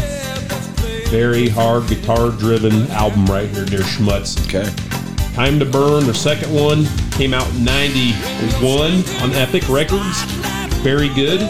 very 1.08 1.48
hard 1.48 1.86
guitar 1.88 2.30
driven 2.30 2.90
album 2.90 3.26
right 3.26 3.48
here, 3.48 3.64
dear 3.64 3.80
Schmutz. 3.80 4.36
Okay. 4.46 4.68
Time 5.34 5.58
to 5.58 5.64
Burn, 5.66 6.04
their 6.04 6.14
second 6.14 6.52
one, 6.52 6.86
came 7.12 7.34
out 7.34 7.48
in 7.54 7.64
91 7.64 9.04
on 9.22 9.32
Epic 9.34 9.68
Records. 9.68 10.22
Very 10.82 11.08
good. 11.10 11.40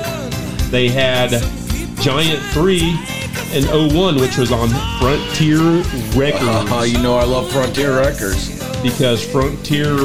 They 0.70 0.88
had 0.88 1.30
Giant 2.00 2.42
3 2.52 2.80
in 3.52 3.94
01, 3.94 4.16
which 4.16 4.36
was 4.36 4.50
on 4.52 4.68
Frontier 4.98 5.60
Records 6.20 6.70
Uh, 6.72 6.84
you 6.86 6.98
know 7.02 7.16
I 7.16 7.24
love 7.24 7.50
Frontier 7.52 7.96
Records. 8.00 8.50
because 8.82 9.24
Frontier 9.24 9.96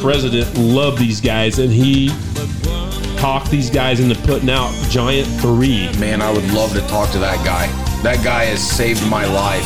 president 0.00 0.56
loved 0.58 0.98
these 0.98 1.20
guys 1.20 1.58
and 1.58 1.70
he 1.72 2.08
talked 3.16 3.50
these 3.50 3.70
guys 3.70 4.00
into 4.00 4.14
putting 4.26 4.50
out 4.50 4.72
Giant 4.90 5.28
3. 5.40 5.90
Man, 5.98 6.20
I 6.22 6.30
would 6.32 6.50
love 6.52 6.72
to 6.72 6.80
talk 6.88 7.10
to 7.12 7.18
that 7.18 7.42
guy. 7.44 7.68
That 8.04 8.22
guy 8.22 8.44
has 8.44 8.62
saved 8.62 9.08
my 9.08 9.24
life. 9.24 9.64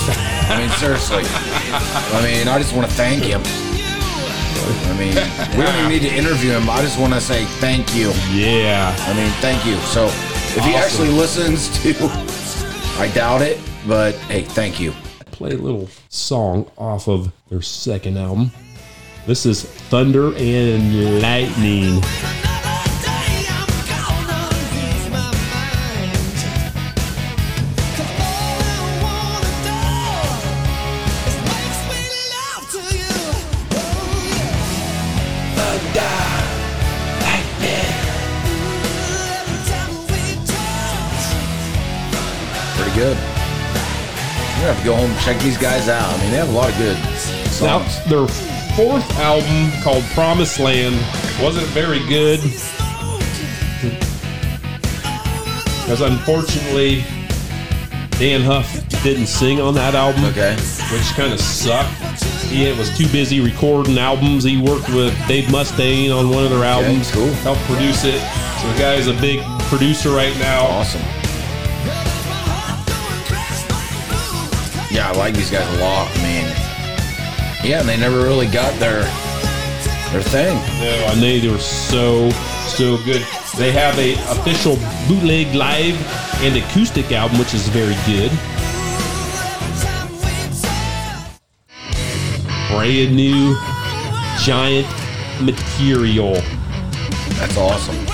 I 0.48 0.60
mean, 0.60 0.70
seriously. 0.78 1.24
I 1.26 2.22
mean, 2.22 2.46
I 2.46 2.56
just 2.56 2.72
want 2.72 2.88
to 2.88 2.94
thank 2.94 3.24
him. 3.24 3.42
I 3.44 4.96
mean, 4.96 5.58
we 5.58 5.64
don't 5.64 5.74
even 5.74 5.88
need 5.88 6.08
to 6.08 6.14
interview 6.14 6.52
him. 6.52 6.70
I 6.70 6.80
just 6.80 7.00
want 7.00 7.12
to 7.14 7.20
say 7.20 7.46
thank 7.58 7.96
you. 7.96 8.12
Yeah. 8.30 8.94
I 8.96 9.14
mean, 9.14 9.32
thank 9.40 9.66
you. 9.66 9.74
So, 9.78 10.06
if 10.56 10.64
he 10.64 10.76
actually 10.76 11.08
listens 11.08 11.68
to, 11.82 11.96
I 13.00 13.10
doubt 13.12 13.42
it, 13.42 13.58
but 13.88 14.14
hey, 14.30 14.42
thank 14.42 14.78
you. 14.78 14.92
Play 15.32 15.50
a 15.50 15.56
little 15.56 15.88
song 16.08 16.70
off 16.78 17.08
of 17.08 17.32
their 17.48 17.60
second 17.60 18.18
album. 18.18 18.52
This 19.26 19.46
is 19.46 19.64
Thunder 19.64 20.32
and 20.36 21.20
Lightning. 21.20 22.00
To 44.78 44.84
go 44.84 44.94
home 44.96 45.10
and 45.10 45.20
check 45.20 45.38
these 45.40 45.58
guys 45.58 45.88
out. 45.88 46.12
I 46.12 46.20
mean, 46.22 46.30
they 46.30 46.36
have 46.36 46.48
a 46.48 46.52
lot 46.52 46.70
of 46.70 46.76
good 46.78 46.96
Now, 47.60 47.78
their 48.08 48.26
fourth 48.76 49.18
album 49.18 49.70
called 49.82 50.04
Promised 50.14 50.58
Land 50.58 50.94
wasn't 51.42 51.66
very 51.68 52.00
good. 52.06 52.40
Because 55.82 56.00
unfortunately, 56.02 57.02
Dan 58.18 58.42
Huff 58.42 58.70
didn't 59.02 59.26
sing 59.26 59.60
on 59.60 59.74
that 59.74 59.94
album. 59.94 60.24
Okay. 60.26 60.54
Which 60.92 61.04
kind 61.14 61.32
of 61.32 61.40
sucked. 61.40 62.22
He 62.44 62.70
was 62.72 62.96
too 62.96 63.08
busy 63.08 63.40
recording 63.40 63.98
albums. 63.98 64.44
He 64.44 64.60
worked 64.60 64.88
with 64.88 65.14
Dave 65.26 65.44
Mustaine 65.46 66.16
on 66.16 66.30
one 66.30 66.44
of 66.44 66.50
their 66.50 66.64
albums. 66.64 67.10
cool. 67.10 67.28
Helped 67.44 67.60
produce 67.62 68.04
it. 68.04 68.20
So 68.60 68.72
the 68.72 68.78
guy's 68.78 69.06
a 69.06 69.14
big 69.20 69.40
producer 69.68 70.10
right 70.10 70.36
now. 70.38 70.66
Awesome. 70.66 71.17
Yeah, 74.98 75.12
I 75.12 75.12
like 75.12 75.34
these 75.34 75.48
guys 75.48 75.64
a 75.78 75.80
lot. 75.80 76.10
I 76.12 76.22
mean, 76.24 76.44
yeah, 77.64 77.78
and 77.78 77.88
they 77.88 77.96
never 77.96 78.18
really 78.18 78.48
got 78.48 78.76
their 78.80 79.02
their 80.10 80.22
thing. 80.22 80.56
No, 80.80 81.06
I 81.06 81.14
know 81.14 81.38
they 81.38 81.48
were 81.48 81.60
so 81.60 82.30
so 82.66 82.96
good. 83.04 83.22
They 83.56 83.70
have 83.70 83.96
a 83.96 84.14
official 84.32 84.74
bootleg 85.06 85.54
live 85.54 85.94
and 86.42 86.56
acoustic 86.56 87.12
album, 87.12 87.38
which 87.38 87.54
is 87.54 87.68
very 87.68 87.94
good. 88.06 88.32
Brand 92.68 93.14
new, 93.14 93.56
giant 94.42 94.88
material. 95.40 96.32
That's 97.38 97.56
awesome. 97.56 98.04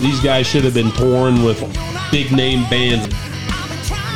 These 0.00 0.18
guys 0.18 0.48
should 0.48 0.64
have 0.64 0.74
been 0.74 0.90
touring 0.90 1.44
with 1.44 1.60
big 2.10 2.32
name 2.32 2.68
bands. 2.68 3.06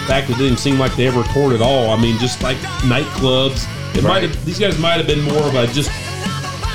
Fact, 0.09 0.31
it 0.31 0.39
didn't 0.39 0.57
seem 0.59 0.79
like 0.79 0.97
they 0.97 1.07
ever 1.07 1.23
toured 1.35 1.53
at 1.55 1.61
all. 1.61 1.91
I 1.91 2.01
mean, 2.01 2.19
just 2.19 2.43
like 2.43 2.57
nightclubs. 2.81 3.67
It 3.95 4.03
might 4.03 4.23
have. 4.23 4.45
These 4.47 4.59
guys 4.59 4.79
might 4.79 4.97
have 4.97 5.07
been 5.07 5.21
more 5.23 5.43
of 5.43 5.55
a 5.55 5.67
just. 5.67 5.91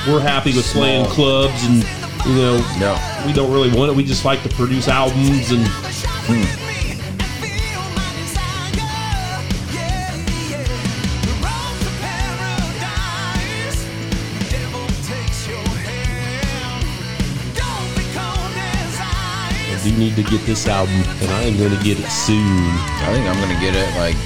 We're 0.07 0.19
happy 0.19 0.53
with 0.53 0.65
playing 0.67 1.05
clubs 1.07 1.63
and 1.65 1.83
You 2.27 2.35
know, 2.35 2.57
No. 2.79 3.23
we 3.25 3.33
don't 3.33 3.51
really 3.51 3.75
want 3.75 3.89
it. 3.91 3.95
We 3.95 4.03
just 4.03 4.23
like 4.23 4.43
to 4.43 4.49
produce 4.49 4.87
albums 4.87 5.51
and 5.51 5.65
I 5.65 6.62
need 20.03 20.15
to 20.19 20.23
get 20.29 20.41
this 20.45 20.67
album, 20.67 20.95
and 21.23 21.29
I 21.31 21.43
am 21.43 21.55
going 21.57 21.71
to 21.71 21.81
get 21.83 21.95
it 21.99 22.09
soon. 22.11 22.67
I 23.07 23.07
think 23.15 23.23
I'm 23.23 23.39
gonna 23.39 23.59
get 23.59 23.71
it 23.75 23.87
like 23.95 24.17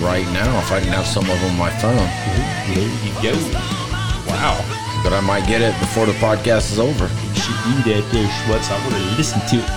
right 0.00 0.24
now 0.32 0.48
if 0.64 0.72
I 0.72 0.80
can 0.80 0.88
have 0.96 1.04
some 1.06 1.28
of 1.28 1.36
them 1.40 1.50
on 1.52 1.58
my 1.58 1.68
phone. 1.76 1.92
Mm-hmm. 2.00 2.72
There 2.72 2.88
you 3.04 3.12
go. 3.20 3.34
Wow. 4.32 4.56
But 5.04 5.12
I 5.12 5.20
might 5.20 5.46
get 5.46 5.60
it 5.60 5.78
before 5.80 6.06
the 6.06 6.12
podcast 6.14 6.72
is 6.72 6.78
over. 6.78 7.04
You 7.04 7.34
should 7.36 7.60
do 7.68 7.74
that 7.92 8.04
there, 8.12 8.28
Schwutz. 8.44 8.70
I 8.72 8.76
want 8.80 8.94
to 8.96 9.16
listen 9.20 9.40
to 9.52 9.56
it. 9.60 9.68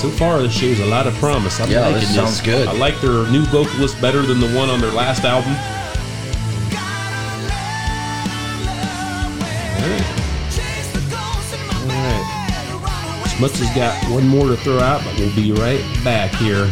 So 0.00 0.10
far, 0.10 0.40
this 0.42 0.52
shows 0.52 0.80
a 0.80 0.86
lot 0.86 1.06
of 1.06 1.14
promise. 1.14 1.60
I'm 1.60 1.70
Yeah, 1.70 1.80
liking 1.80 2.00
this 2.00 2.08
this. 2.08 2.16
sounds 2.16 2.40
good. 2.42 2.68
I 2.68 2.72
like 2.72 3.00
their 3.00 3.26
new 3.30 3.44
vocalist 3.46 3.98
better 4.00 4.20
than 4.22 4.38
the 4.40 4.48
one 4.52 4.68
on 4.68 4.80
their 4.80 4.92
last 4.92 5.24
album. 5.24 5.56
Has 13.38 13.74
got 13.76 13.94
one 14.10 14.26
more 14.26 14.48
to 14.48 14.56
throw 14.56 14.80
out, 14.80 15.04
but 15.04 15.18
we'll 15.18 15.34
be 15.36 15.52
right 15.52 15.80
back 16.02 16.32
here. 16.36 16.70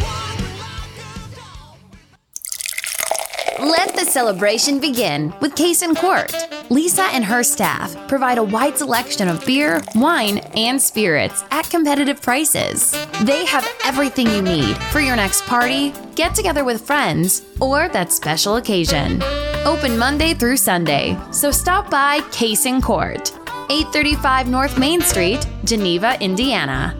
Let 3.59 3.95
the 3.95 4.05
celebration 4.05 4.79
begin 4.79 5.33
with 5.39 5.55
Case 5.55 5.81
and 5.81 5.95
Court. 5.95 6.33
Lisa 6.69 7.03
and 7.13 7.23
her 7.23 7.43
staff 7.43 7.95
provide 8.07 8.37
a 8.37 8.43
wide 8.43 8.77
selection 8.77 9.27
of 9.27 9.45
beer, 9.45 9.81
wine, 9.95 10.39
and 10.55 10.81
spirits 10.81 11.43
at 11.51 11.69
competitive 11.69 12.21
prices. 12.21 12.91
They 13.21 13.45
have 13.45 13.67
everything 13.85 14.27
you 14.27 14.41
need 14.41 14.75
for 14.91 14.99
your 14.99 15.15
next 15.15 15.45
party, 15.45 15.93
get 16.15 16.33
together 16.33 16.63
with 16.65 16.81
friends, 16.81 17.43
or 17.61 17.87
that 17.89 18.11
special 18.11 18.55
occasion. 18.55 19.21
Open 19.65 19.97
Monday 19.97 20.33
through 20.33 20.57
Sunday, 20.57 21.17
so 21.31 21.51
stop 21.51 21.89
by 21.89 22.19
Case 22.31 22.65
and 22.65 22.81
Court, 22.81 23.31
835 23.73 24.49
North 24.49 24.77
Main 24.77 25.01
Street, 25.01 25.47
Geneva, 25.63 26.15
Indiana. 26.21 26.95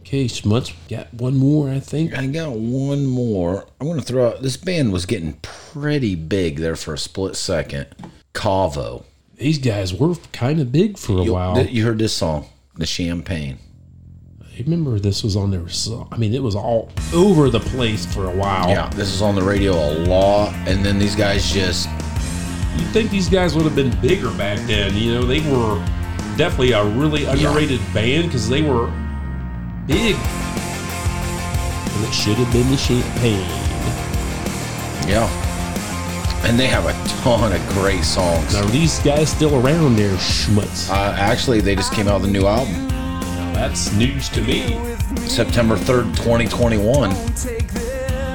Okay, 0.00 0.24
Schmutz, 0.24 0.72
got 0.88 1.12
one 1.12 1.36
more, 1.36 1.68
I 1.68 1.80
think. 1.80 2.16
I 2.16 2.26
got 2.28 2.52
one 2.52 3.04
more. 3.04 3.66
I'm 3.78 3.86
gonna 3.88 4.00
throw 4.00 4.28
out. 4.28 4.40
This 4.42 4.56
band 4.56 4.90
was 4.90 5.04
getting 5.04 5.34
pretty 5.42 6.14
big 6.14 6.56
there 6.60 6.76
for 6.76 6.94
a 6.94 6.98
split 6.98 7.36
second. 7.36 7.88
Cavo. 8.32 9.04
These 9.36 9.58
guys 9.58 9.92
were 9.92 10.14
kind 10.32 10.60
of 10.60 10.72
big 10.72 10.96
for 10.96 11.18
a 11.20 11.24
You, 11.24 11.32
while. 11.34 11.54
th- 11.56 11.70
you 11.70 11.84
heard 11.84 11.98
this 11.98 12.14
song, 12.14 12.46
the 12.76 12.86
Champagne. 12.86 13.58
I 14.42 14.62
remember 14.62 14.98
this 14.98 15.22
was 15.22 15.36
on 15.36 15.50
their 15.50 15.68
song. 15.68 16.08
I 16.10 16.16
mean, 16.16 16.32
it 16.32 16.42
was 16.42 16.56
all 16.56 16.90
over 17.12 17.50
the 17.50 17.60
place 17.60 18.06
for 18.06 18.24
a 18.30 18.34
while. 18.34 18.70
Yeah, 18.70 18.88
this 18.94 19.12
is 19.14 19.20
on 19.20 19.34
the 19.34 19.42
radio 19.42 19.74
a 19.74 19.92
lot, 20.06 20.54
and 20.66 20.82
then 20.84 20.98
these 20.98 21.14
guys 21.14 21.52
just 21.52 21.86
You'd 22.76 22.88
think 22.92 23.10
these 23.10 23.28
guys 23.28 23.54
would 23.54 23.64
have 23.64 23.74
been 23.74 23.90
bigger 24.00 24.30
back 24.32 24.58
then. 24.66 24.94
You 24.96 25.14
know, 25.14 25.22
they 25.24 25.40
were 25.50 25.76
definitely 26.36 26.72
a 26.72 26.84
really 26.84 27.24
underrated 27.24 27.80
band 27.92 28.26
because 28.26 28.48
they 28.48 28.62
were 28.62 28.86
big. 29.86 30.16
And 31.92 32.04
it 32.08 32.12
should 32.12 32.36
have 32.36 32.52
been 32.52 32.70
the 32.70 32.76
champagne. 32.76 33.40
yeah, 35.08 35.28
and 36.46 36.58
they 36.58 36.66
have 36.68 36.86
a 36.86 36.92
ton 37.22 37.52
of 37.52 37.68
great 37.70 38.04
songs. 38.04 38.54
Now, 38.54 38.62
are 38.62 38.66
these 38.70 38.98
guys 39.00 39.28
still 39.30 39.54
around 39.64 39.96
there, 39.96 40.14
Schmutz? 40.16 40.88
Uh, 40.90 41.14
actually, 41.18 41.60
they 41.60 41.74
just 41.74 41.92
came 41.92 42.08
out 42.08 42.20
with 42.20 42.30
a 42.30 42.32
new 42.32 42.46
album, 42.46 42.88
Now, 42.88 43.52
That's 43.54 43.92
news 43.92 44.28
to 44.30 44.40
me. 44.40 44.78
September 45.28 45.76
third, 45.76 46.06
2021, 46.16 47.10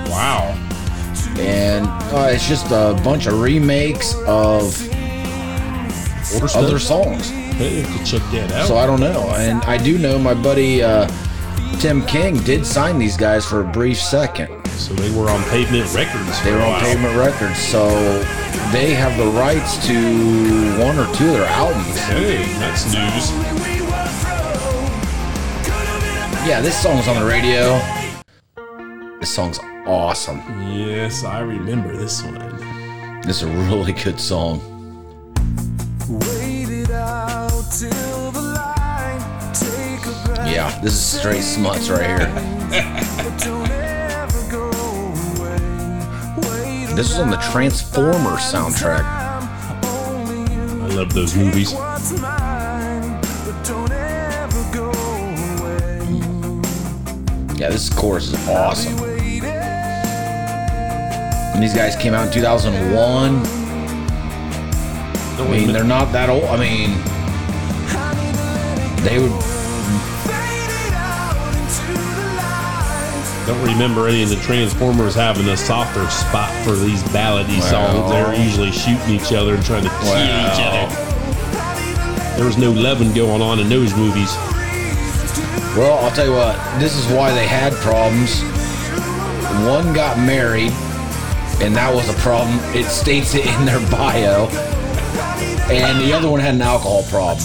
Wow. 0.09 0.53
And 1.39 1.87
uh, 2.13 2.29
it's 2.29 2.47
just 2.47 2.67
a 2.67 2.99
bunch 3.03 3.25
of 3.25 3.39
remakes 3.41 4.15
of 4.27 4.75
other 6.55 6.79
songs. 6.79 7.29
Hey, 7.29 7.83
check 8.03 8.21
that 8.31 8.51
out. 8.51 8.67
So 8.67 8.77
I 8.77 8.85
don't 8.85 8.99
know. 8.99 9.29
And 9.35 9.63
I 9.63 9.77
do 9.77 9.97
know 9.97 10.19
my 10.19 10.33
buddy 10.33 10.83
uh, 10.83 11.07
Tim 11.79 12.05
King 12.05 12.37
did 12.43 12.65
sign 12.65 12.97
these 12.97 13.17
guys 13.17 13.45
for 13.45 13.61
a 13.61 13.71
brief 13.71 13.99
second. 13.99 14.65
So 14.71 14.93
they 14.93 15.09
were 15.17 15.29
on 15.29 15.41
Pavement 15.45 15.93
Records. 15.93 16.43
They 16.43 16.51
were 16.51 16.61
on. 16.61 16.81
Pavement 16.81 17.15
Records, 17.17 17.57
so 17.57 17.87
they 18.71 18.93
have 18.93 19.17
the 19.17 19.27
rights 19.27 19.85
to 19.87 19.93
one 20.79 20.97
or 20.97 21.05
two 21.15 21.27
of 21.27 21.33
their 21.33 21.45
albums. 21.45 21.97
Hey, 21.99 22.43
that's 22.59 22.85
news. 22.85 23.31
Yeah, 26.45 26.61
this 26.61 26.81
song's 26.81 27.07
on 27.07 27.19
the 27.19 27.25
radio. 27.25 27.79
This 29.19 29.33
song's 29.33 29.59
awesome. 29.85 30.41
Yes, 30.71 31.23
I 31.23 31.39
remember 31.41 31.95
this 31.95 32.23
one. 32.23 33.21
This 33.21 33.41
is 33.41 33.43
a 33.43 33.47
really 33.69 33.93
good 33.93 34.19
song. 34.19 34.61
Yeah, 40.47 40.79
this 40.81 40.93
is 40.93 41.19
straight 41.19 41.43
smuts 41.43 41.89
right 41.89 42.05
here. 42.05 42.31
This 46.95 47.11
is 47.11 47.19
on 47.19 47.29
the 47.29 47.37
Transformers 47.51 48.41
soundtrack. 48.41 49.03
I 49.03 50.87
love 50.95 51.13
those 51.13 51.35
movies. 51.35 51.73
Yeah, 57.57 57.69
this 57.69 57.89
chorus 57.89 58.31
is 58.31 58.47
awesome. 58.47 59.14
These 61.59 61.73
guys 61.73 61.95
came 61.95 62.13
out 62.13 62.27
in 62.27 62.33
2001. 62.33 63.41
I 65.37 65.47
mean, 65.51 65.71
they're 65.73 65.83
not 65.83 66.11
that 66.11 66.29
old. 66.29 66.43
I 66.45 66.57
mean, 66.57 66.91
they 69.03 69.19
would. 69.19 69.31
Don't 73.47 73.61
remember 73.63 74.07
any 74.07 74.23
of 74.23 74.29
the 74.29 74.37
Transformers 74.37 75.13
having 75.13 75.47
a 75.49 75.57
softer 75.57 76.07
spot 76.09 76.51
for 76.63 76.71
these 76.71 77.03
ballady 77.13 77.59
Wow. 77.61 77.69
songs. 77.69 78.11
They're 78.11 78.33
usually 78.35 78.71
shooting 78.71 79.09
each 79.11 79.31
other 79.33 79.53
and 79.55 79.63
trying 79.63 79.83
to 79.83 79.89
kill 79.89 80.17
each 80.17 80.59
other. 80.59 80.87
There 82.37 82.45
was 82.45 82.57
no 82.57 82.71
loving 82.71 83.13
going 83.13 83.41
on 83.43 83.59
in 83.59 83.69
those 83.69 83.93
movies. 83.95 84.35
Well, 85.77 85.99
I'll 86.03 86.11
tell 86.11 86.25
you 86.25 86.33
what. 86.33 86.57
This 86.79 86.95
is 86.97 87.05
why 87.13 87.33
they 87.33 87.45
had 87.47 87.73
problems. 87.75 88.41
One 89.69 89.93
got 89.93 90.17
married, 90.17 90.71
and 91.61 91.75
that 91.75 91.93
was 91.93 92.07
a 92.09 92.13
problem. 92.21 92.57
It 92.75 92.85
states 92.85 93.33
it 93.35 93.45
in 93.45 93.65
their 93.65 93.79
bio. 93.89 94.47
And 95.71 95.99
the 96.01 96.13
other 96.13 96.29
one 96.29 96.39
had 96.39 96.55
an 96.55 96.61
alcohol 96.61 97.03
problem. 97.03 97.39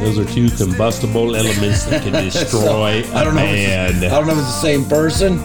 Those 0.00 0.18
are 0.18 0.24
two 0.24 0.48
combustible 0.50 1.34
elements 1.36 1.84
that 1.84 2.02
can 2.02 2.12
destroy 2.24 3.02
I 3.12 3.24
don't 3.24 3.36
a 3.36 3.40
know. 3.40 3.44
If 3.44 4.02
it's, 4.02 4.04
I 4.04 4.08
don't 4.18 4.26
know 4.26 4.32
if 4.34 4.38
it's 4.38 4.46
the 4.54 4.60
same 4.60 4.84
person, 4.84 5.36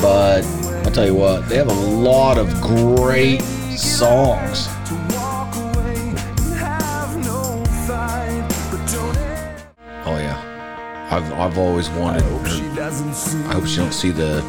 but 0.00 0.44
I'll 0.84 0.90
tell 0.92 1.06
you 1.06 1.14
what. 1.14 1.48
They 1.48 1.56
have 1.56 1.68
a 1.68 1.72
lot 1.72 2.36
of 2.38 2.60
great 2.60 3.40
songs. 3.42 4.68
Oh 10.06 10.16
yeah, 10.18 11.08
I've 11.10 11.32
I've 11.32 11.58
always 11.58 11.88
wanted. 11.90 12.22
her- 12.22 13.48
I 13.48 13.52
hope 13.54 13.66
she 13.66 13.76
don't 13.76 13.92
see 13.92 14.10
the 14.10 14.42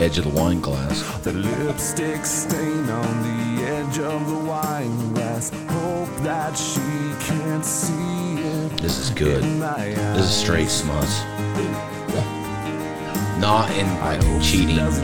edge 0.00 0.18
of 0.18 0.24
the 0.24 0.30
wine 0.30 0.60
glass. 0.60 1.02
The 1.22 1.32
lipstick 1.32 2.24
stain 2.24 2.88
on 2.88 3.22
the 3.56 3.64
edge 3.64 3.98
of 3.98 4.26
the 4.28 4.38
wine 4.38 5.12
glass. 5.14 5.50
Hope 5.68 6.08
that 6.22 6.56
she 6.56 6.80
can't 7.26 7.64
see 7.64 8.40
it. 8.42 8.80
This 8.80 8.98
is 8.98 9.10
good. 9.10 9.42
This 9.42 10.24
is 10.26 10.34
straight 10.34 10.68
smuts. 10.68 11.20
Not 13.38 13.70
in 13.72 13.86
like 14.00 14.20
cheating. 14.42 14.78
Okay, 14.78 14.96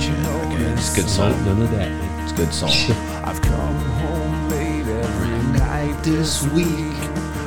it's 0.72 0.92
a 0.92 0.96
good 0.96 1.04
None, 1.04 1.08
song. 1.08 1.44
none 1.44 1.62
of 1.62 1.70
that. 1.72 2.22
It's 2.22 2.32
a 2.32 2.36
good 2.36 2.54
song. 2.54 2.70
I've 3.24 3.42
come 3.42 3.74
home 4.00 4.48
late 4.50 4.86
every 4.86 5.58
night 5.58 6.00
this 6.04 6.44
week, 6.52 6.94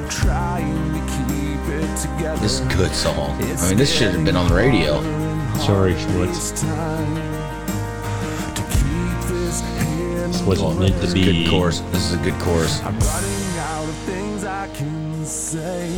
trying 0.09 0.93
to 0.93 0.99
keep 0.99 1.61
it 1.75 1.97
together. 1.97 2.41
This 2.41 2.59
is 2.59 2.65
a 2.65 2.75
good 2.77 2.91
song. 2.91 3.41
I 3.41 3.69
mean, 3.69 3.77
this 3.77 3.93
should 3.93 4.13
have 4.13 4.25
been 4.25 4.35
on 4.35 4.49
the 4.49 4.55
radio. 4.55 5.01
Sorry, 5.59 5.93
Schmutz. 5.93 7.30
In 10.43 10.49
This 10.49 10.59
wasn't 10.61 10.79
meant 10.79 10.93
to 10.95 10.99
This 11.01 11.09
is 11.09 11.13
a 11.13 11.15
good 11.25 11.43
be. 11.43 11.49
chorus. 11.49 11.79
This 11.91 12.05
is 12.05 12.13
a 12.13 12.17
good 12.23 12.39
chorus. 12.39 12.79
I'm 12.83 12.97
running 12.99 13.57
out 13.59 13.87
of 13.89 13.95
things 14.05 14.43
I 14.43 14.67
can 14.75 15.25
say, 15.25 15.89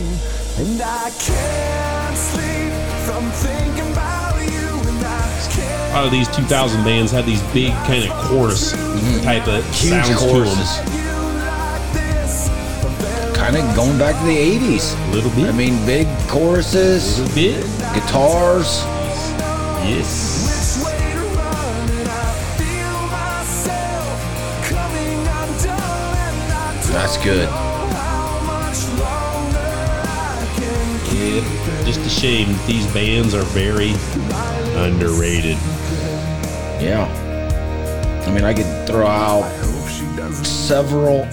and 0.60 0.82
I 0.82 1.10
can't 1.20 2.18
sleep 2.18 2.74
from 3.06 3.24
thinking 3.32 3.92
about 3.92 4.36
you, 4.42 4.70
and 4.90 5.06
I 5.06 5.08
can't 5.52 5.92
A 5.92 5.96
lot 5.96 6.06
of 6.06 6.12
these 6.12 6.28
2000 6.36 6.84
bands 6.84 7.12
had 7.12 7.26
these 7.26 7.42
big 7.54 7.72
kind 7.88 8.04
of 8.04 8.12
chorus 8.28 8.72
type 9.24 9.48
of 9.48 9.64
Huge 9.80 9.92
sounds 9.92 10.10
to 10.10 10.16
them. 10.28 10.58
Kind 13.36 13.58
of 13.58 13.76
going 13.76 13.98
back 13.98 14.16
to 14.22 14.26
the 14.26 14.38
80s. 14.38 14.96
A 15.10 15.12
little 15.12 15.30
bit. 15.32 15.50
I 15.50 15.52
mean, 15.52 15.76
big 15.86 16.08
choruses, 16.30 17.20
a 17.20 17.24
little 17.24 17.36
bit. 17.36 17.64
guitars. 17.94 18.84
Yes. 19.86 20.63
That's 26.94 27.18
good. 27.24 27.50
Yeah. 31.12 31.84
Just 31.86 32.00
a 32.02 32.10
shame 32.10 32.52
that 32.54 32.68
these 32.68 32.92
bands 32.94 33.34
are 33.34 33.44
very 33.44 33.92
underrated. 34.76 35.58
Yeah. 36.82 37.08
I 38.28 38.32
mean, 38.34 38.44
I 38.44 38.54
could 38.54 38.88
throw 38.88 39.06
out 39.08 39.44
several 40.46 41.28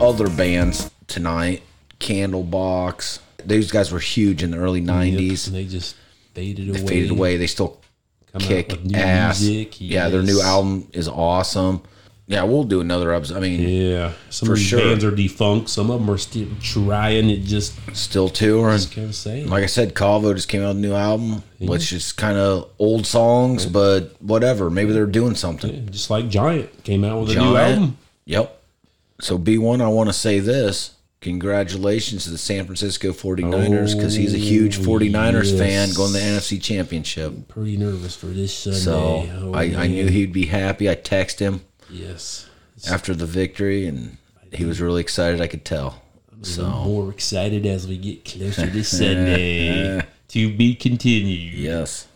other 0.00 0.28
bands 0.28 0.90
tonight. 1.06 1.62
Candlebox. 1.98 3.20
These 3.44 3.70
guys 3.72 3.90
were 3.92 3.98
huge 4.00 4.42
in 4.42 4.50
the 4.50 4.58
early 4.58 4.82
90s. 4.82 5.46
And 5.46 5.56
they 5.56 5.66
just 5.66 5.96
faded 6.34 6.68
They 6.74 6.80
away. 6.80 6.88
faded 6.88 7.10
away. 7.10 7.36
They 7.36 7.46
still 7.46 7.80
Come 8.32 8.42
kick 8.42 8.68
with 8.70 8.84
new 8.84 8.98
ass. 8.98 9.40
music, 9.40 9.80
Yeah, 9.80 10.08
their 10.08 10.22
new 10.22 10.40
album 10.40 10.88
is 10.92 11.08
awesome. 11.08 11.82
Yeah, 12.30 12.44
we'll 12.44 12.62
do 12.62 12.80
another 12.80 13.12
episode. 13.12 13.38
I 13.38 13.40
mean, 13.40 13.58
Yeah. 13.60 14.12
Some 14.28 14.46
For 14.46 14.52
of 14.52 14.58
these 14.60 14.68
sure. 14.68 14.78
bands 14.78 15.02
are 15.02 15.10
defunct. 15.10 15.68
Some 15.68 15.90
of 15.90 15.98
them 15.98 16.08
are 16.08 16.16
still 16.16 16.46
trying. 16.62 17.28
It 17.28 17.38
just, 17.42 17.74
still 17.92 18.28
touring. 18.28 18.76
just 18.76 18.92
kind 18.94 19.08
of 19.08 19.16
saying. 19.16 19.48
Like 19.48 19.64
I 19.64 19.66
said, 19.66 19.96
Cavo 19.96 20.32
just 20.32 20.48
came 20.48 20.62
out 20.62 20.68
with 20.68 20.76
a 20.76 20.80
new 20.80 20.94
album, 20.94 21.42
which 21.58 21.92
is 21.92 22.12
kind 22.12 22.38
of 22.38 22.70
old 22.78 23.04
songs, 23.04 23.66
but 23.66 24.14
whatever. 24.22 24.70
Maybe 24.70 24.92
they're 24.92 25.06
doing 25.06 25.34
something. 25.34 25.90
just 25.90 26.08
like 26.08 26.28
Giant 26.28 26.84
came 26.84 27.02
out 27.02 27.20
with 27.20 27.36
a 27.36 27.40
new 27.40 27.56
album. 27.56 27.98
Yep. 28.26 28.56
So 29.20 29.36
B1, 29.36 29.80
I 29.82 29.88
want 29.88 30.08
to 30.08 30.12
say 30.14 30.38
this. 30.38 30.94
Congratulations 31.20 32.24
to 32.24 32.30
the 32.30 32.38
San 32.38 32.64
Francisco 32.64 33.10
49ers 33.10 33.96
because 33.96 34.14
he's 34.14 34.34
a 34.34 34.36
oh, 34.36 34.40
huge 34.40 34.78
Oh, 34.78 34.82
49ers 34.82 35.58
fan 35.58 35.92
going 35.94 36.12
to 36.12 36.18
the 36.18 36.24
NFC 36.24 36.62
Championship. 36.62 37.26
I'm 37.32 37.42
Pretty 37.42 37.76
nervous 37.76 38.14
for 38.14 38.26
this 38.26 38.56
Sunday. 38.56 38.78
So 38.78 39.28
Oh, 39.48 39.52
I, 39.52 39.64
I 39.74 39.86
knew 39.88 40.06
he'd 40.06 40.32
be 40.32 40.46
happy. 40.46 40.88
I 40.88 40.94
texted 40.94 41.40
him 41.40 41.60
Yes. 41.90 42.48
after 42.90 43.14
the 43.14 43.26
victory 43.26 43.86
and 43.86 44.16
he 44.52 44.64
was 44.64 44.80
really 44.80 45.00
excited. 45.00 45.40
I 45.40 45.46
could 45.46 45.64
tell. 45.64 46.02
So, 46.42 46.66
More 46.68 47.10
excited 47.10 47.66
as 47.66 47.86
we 47.86 47.98
get 47.98 48.24
closer 48.24 48.68
to 48.70 48.82
Sunday. 49.30 50.02
to 50.28 50.56
be 50.56 50.74
continued. 50.74 51.52
yes. 51.54 52.06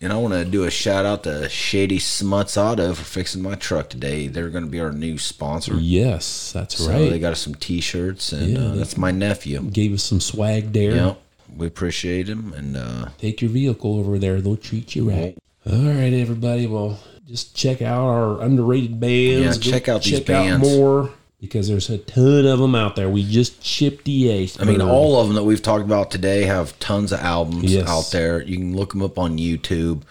And 0.00 0.12
I 0.12 0.16
want 0.16 0.34
to 0.34 0.44
do 0.44 0.64
a 0.64 0.70
shout 0.70 1.06
out 1.06 1.24
to 1.24 1.48
Shady 1.48 1.98
Smuts 1.98 2.56
Auto 2.58 2.92
for 2.92 3.04
fixing 3.04 3.42
my 3.42 3.54
truck 3.54 3.88
today. 3.88 4.26
They're 4.28 4.50
going 4.50 4.64
to 4.64 4.70
be 4.70 4.78
our 4.80 4.92
new 4.92 5.16
sponsor. 5.18 5.74
Yes, 5.78 6.52
that's 6.52 6.76
So 6.76 6.90
right. 6.90 7.08
they 7.10 7.18
got 7.18 7.32
us 7.32 7.40
some 7.40 7.54
T-shirts, 7.54 8.32
and 8.32 8.52
Yeah, 8.52 8.58
uh, 8.66 8.74
that's 8.74 8.98
my 8.98 9.10
nephew. 9.12 9.62
Gave 9.62 9.94
us 9.94 10.02
some 10.04 10.20
swag 10.20 10.72
there. 10.74 10.94
Yeah, 10.94 11.14
we 11.56 11.66
appreciate 11.66 12.28
him, 12.28 12.52
and 12.52 12.76
uh, 12.76 13.08
Take 13.18 13.40
your 13.40 13.50
vehicle 13.50 13.98
over 13.98 14.18
there. 14.18 14.42
They'll 14.42 14.56
treat 14.58 14.94
you 14.94 15.08
right. 15.10 15.38
All 15.66 15.72
right, 15.78 16.12
everybody. 16.12 16.66
Well, 16.66 16.98
just 17.26 17.54
check 17.56 17.82
out 17.82 18.02
our 18.06 18.40
underrated 18.42 19.00
bands. 19.00 19.64
Yeah, 19.66 19.72
check 19.72 19.88
out 19.88 20.02
these 20.02 20.18
check 20.20 20.30
out 20.30 20.44
bands. 20.44 20.68
more 20.68 21.10
because 21.40 21.68
there's 21.68 21.90
a 21.90 21.98
ton 21.98 22.46
of 22.46 22.58
them 22.58 22.74
out 22.74 22.96
there. 22.96 23.08
We 23.08 23.22
just 23.24 23.60
chipped 23.62 24.04
the 24.04 24.28
ace. 24.30 24.58
I 24.60 24.64
mean, 24.64 24.80
all 24.80 25.20
of 25.20 25.26
them 25.28 25.36
that 25.36 25.44
we've 25.44 25.60
talked 25.62 25.84
about 25.84 26.10
today 26.10 26.44
have 26.44 26.78
tons 26.78 27.12
of 27.12 27.20
albums 27.20 27.72
Yes. 27.72 27.88
out 27.88 28.10
there. 28.12 28.42
You 28.42 28.56
can 28.56 28.74
look 28.76 28.92
them 28.92 29.02
up 29.02 29.18
on 29.18 29.38
YouTube. 29.38 30.02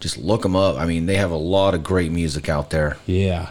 Just 0.00 0.18
look 0.18 0.42
them 0.42 0.56
up. 0.56 0.76
I 0.78 0.84
mean, 0.86 1.06
they 1.06 1.16
have 1.16 1.30
a 1.30 1.36
lot 1.36 1.74
of 1.74 1.82
great 1.84 2.10
music 2.12 2.48
out 2.48 2.70
there. 2.70 2.96
Yeah. 3.06 3.50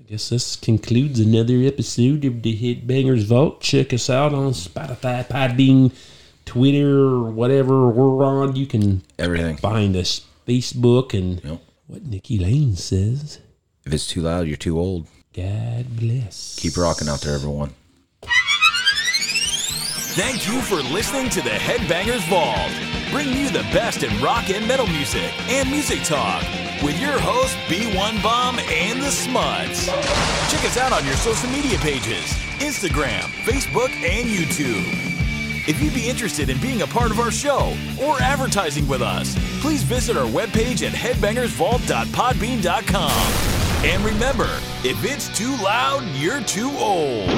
I 0.00 0.10
guess 0.10 0.28
this 0.28 0.56
concludes 0.56 1.18
another 1.20 1.58
episode 1.62 2.24
of 2.26 2.42
the 2.42 2.54
Headbangers 2.56 3.24
Vault. 3.24 3.60
Check 3.62 3.94
us 3.94 4.10
out 4.10 4.34
on 4.34 4.52
Spotify, 4.52 5.26
Podbean, 5.26 5.92
Twitter, 6.44 7.22
whatever 7.22 7.88
we're 7.88 8.24
on. 8.24 8.56
You 8.56 8.66
can 8.66 9.02
Everything. 9.18 9.56
find 9.56 9.96
us 9.96 10.22
Facebook 10.46 11.14
and 11.14 11.40
Yep. 11.44 11.60
What 11.92 12.06
Nikki 12.06 12.38
Lane 12.38 12.74
says. 12.74 13.38
If 13.84 13.92
it's 13.92 14.06
too 14.06 14.22
loud, 14.22 14.46
you're 14.46 14.56
too 14.56 14.78
old. 14.78 15.06
God 15.34 15.96
bless. 15.96 16.56
Keep 16.58 16.78
rocking 16.78 17.08
out 17.08 17.20
there, 17.20 17.34
everyone. 17.34 17.74
Thank 20.14 20.48
you 20.48 20.60
for 20.62 20.76
listening 20.76 21.28
to 21.30 21.42
the 21.42 21.50
Headbangers 21.50 22.26
Vault, 22.28 22.70
bringing 23.10 23.36
you 23.36 23.50
the 23.50 23.62
best 23.74 24.02
in 24.02 24.22
rock 24.22 24.48
and 24.48 24.66
metal 24.66 24.86
music 24.86 25.32
and 25.50 25.70
music 25.70 26.02
talk 26.02 26.42
with 26.82 26.98
your 26.98 27.18
host 27.18 27.56
B1 27.68 28.22
Bomb 28.22 28.58
and 28.58 29.02
the 29.02 29.10
Smuts. 29.10 29.86
Check 29.86 30.64
us 30.64 30.76
out 30.78 30.92
on 30.92 31.04
your 31.06 31.16
social 31.16 31.50
media 31.50 31.78
pages 31.78 32.32
Instagram, 32.60 33.22
Facebook, 33.44 33.90
and 33.90 34.28
YouTube. 34.28 35.11
If 35.68 35.80
you'd 35.80 35.94
be 35.94 36.08
interested 36.08 36.50
in 36.50 36.60
being 36.60 36.82
a 36.82 36.88
part 36.88 37.12
of 37.12 37.20
our 37.20 37.30
show 37.30 37.72
or 38.02 38.20
advertising 38.20 38.88
with 38.88 39.00
us, 39.00 39.36
please 39.60 39.84
visit 39.84 40.16
our 40.16 40.26
webpage 40.26 40.84
at 40.84 40.92
headbangersvault.podbean.com. 40.92 43.52
And 43.84 44.04
remember, 44.04 44.48
if 44.82 45.04
it's 45.04 45.28
too 45.36 45.54
loud, 45.62 46.04
you're 46.16 46.42
too 46.42 46.70
old. 46.78 47.28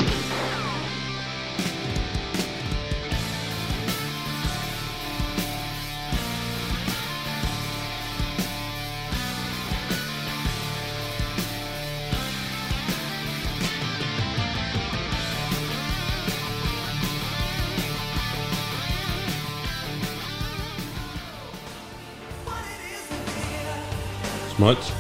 Much? 24.65 24.93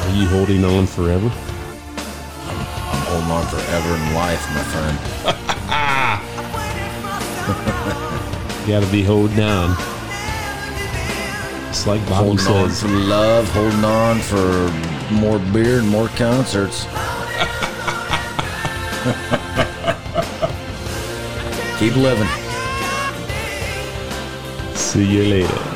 Are 0.00 0.14
you 0.16 0.26
holding 0.28 0.64
on 0.64 0.86
forever? 0.86 1.26
I'm 1.26 1.32
holding 3.04 3.30
on 3.30 3.46
forever 3.48 3.94
in 3.94 4.14
life, 4.14 4.40
my 4.54 4.62
friend. 4.72 4.98
You 8.62 8.66
gotta 8.72 8.86
be 8.90 9.02
holding 9.02 9.40
on. 9.40 9.76
It's 11.68 11.86
like 11.86 12.00
Bobby 12.08 12.28
Holding 12.28 12.46
on 12.46 12.70
says. 12.70 12.80
for 12.80 12.88
love, 12.88 13.46
holding 13.50 13.84
on 13.84 14.20
for 14.20 14.72
more 15.12 15.38
beer 15.52 15.80
and 15.80 15.88
more 15.90 16.08
concerts. 16.08 16.84
Keep 21.78 21.96
living. 21.96 22.28
See 24.94 25.04
you 25.04 25.24
later. 25.24 25.73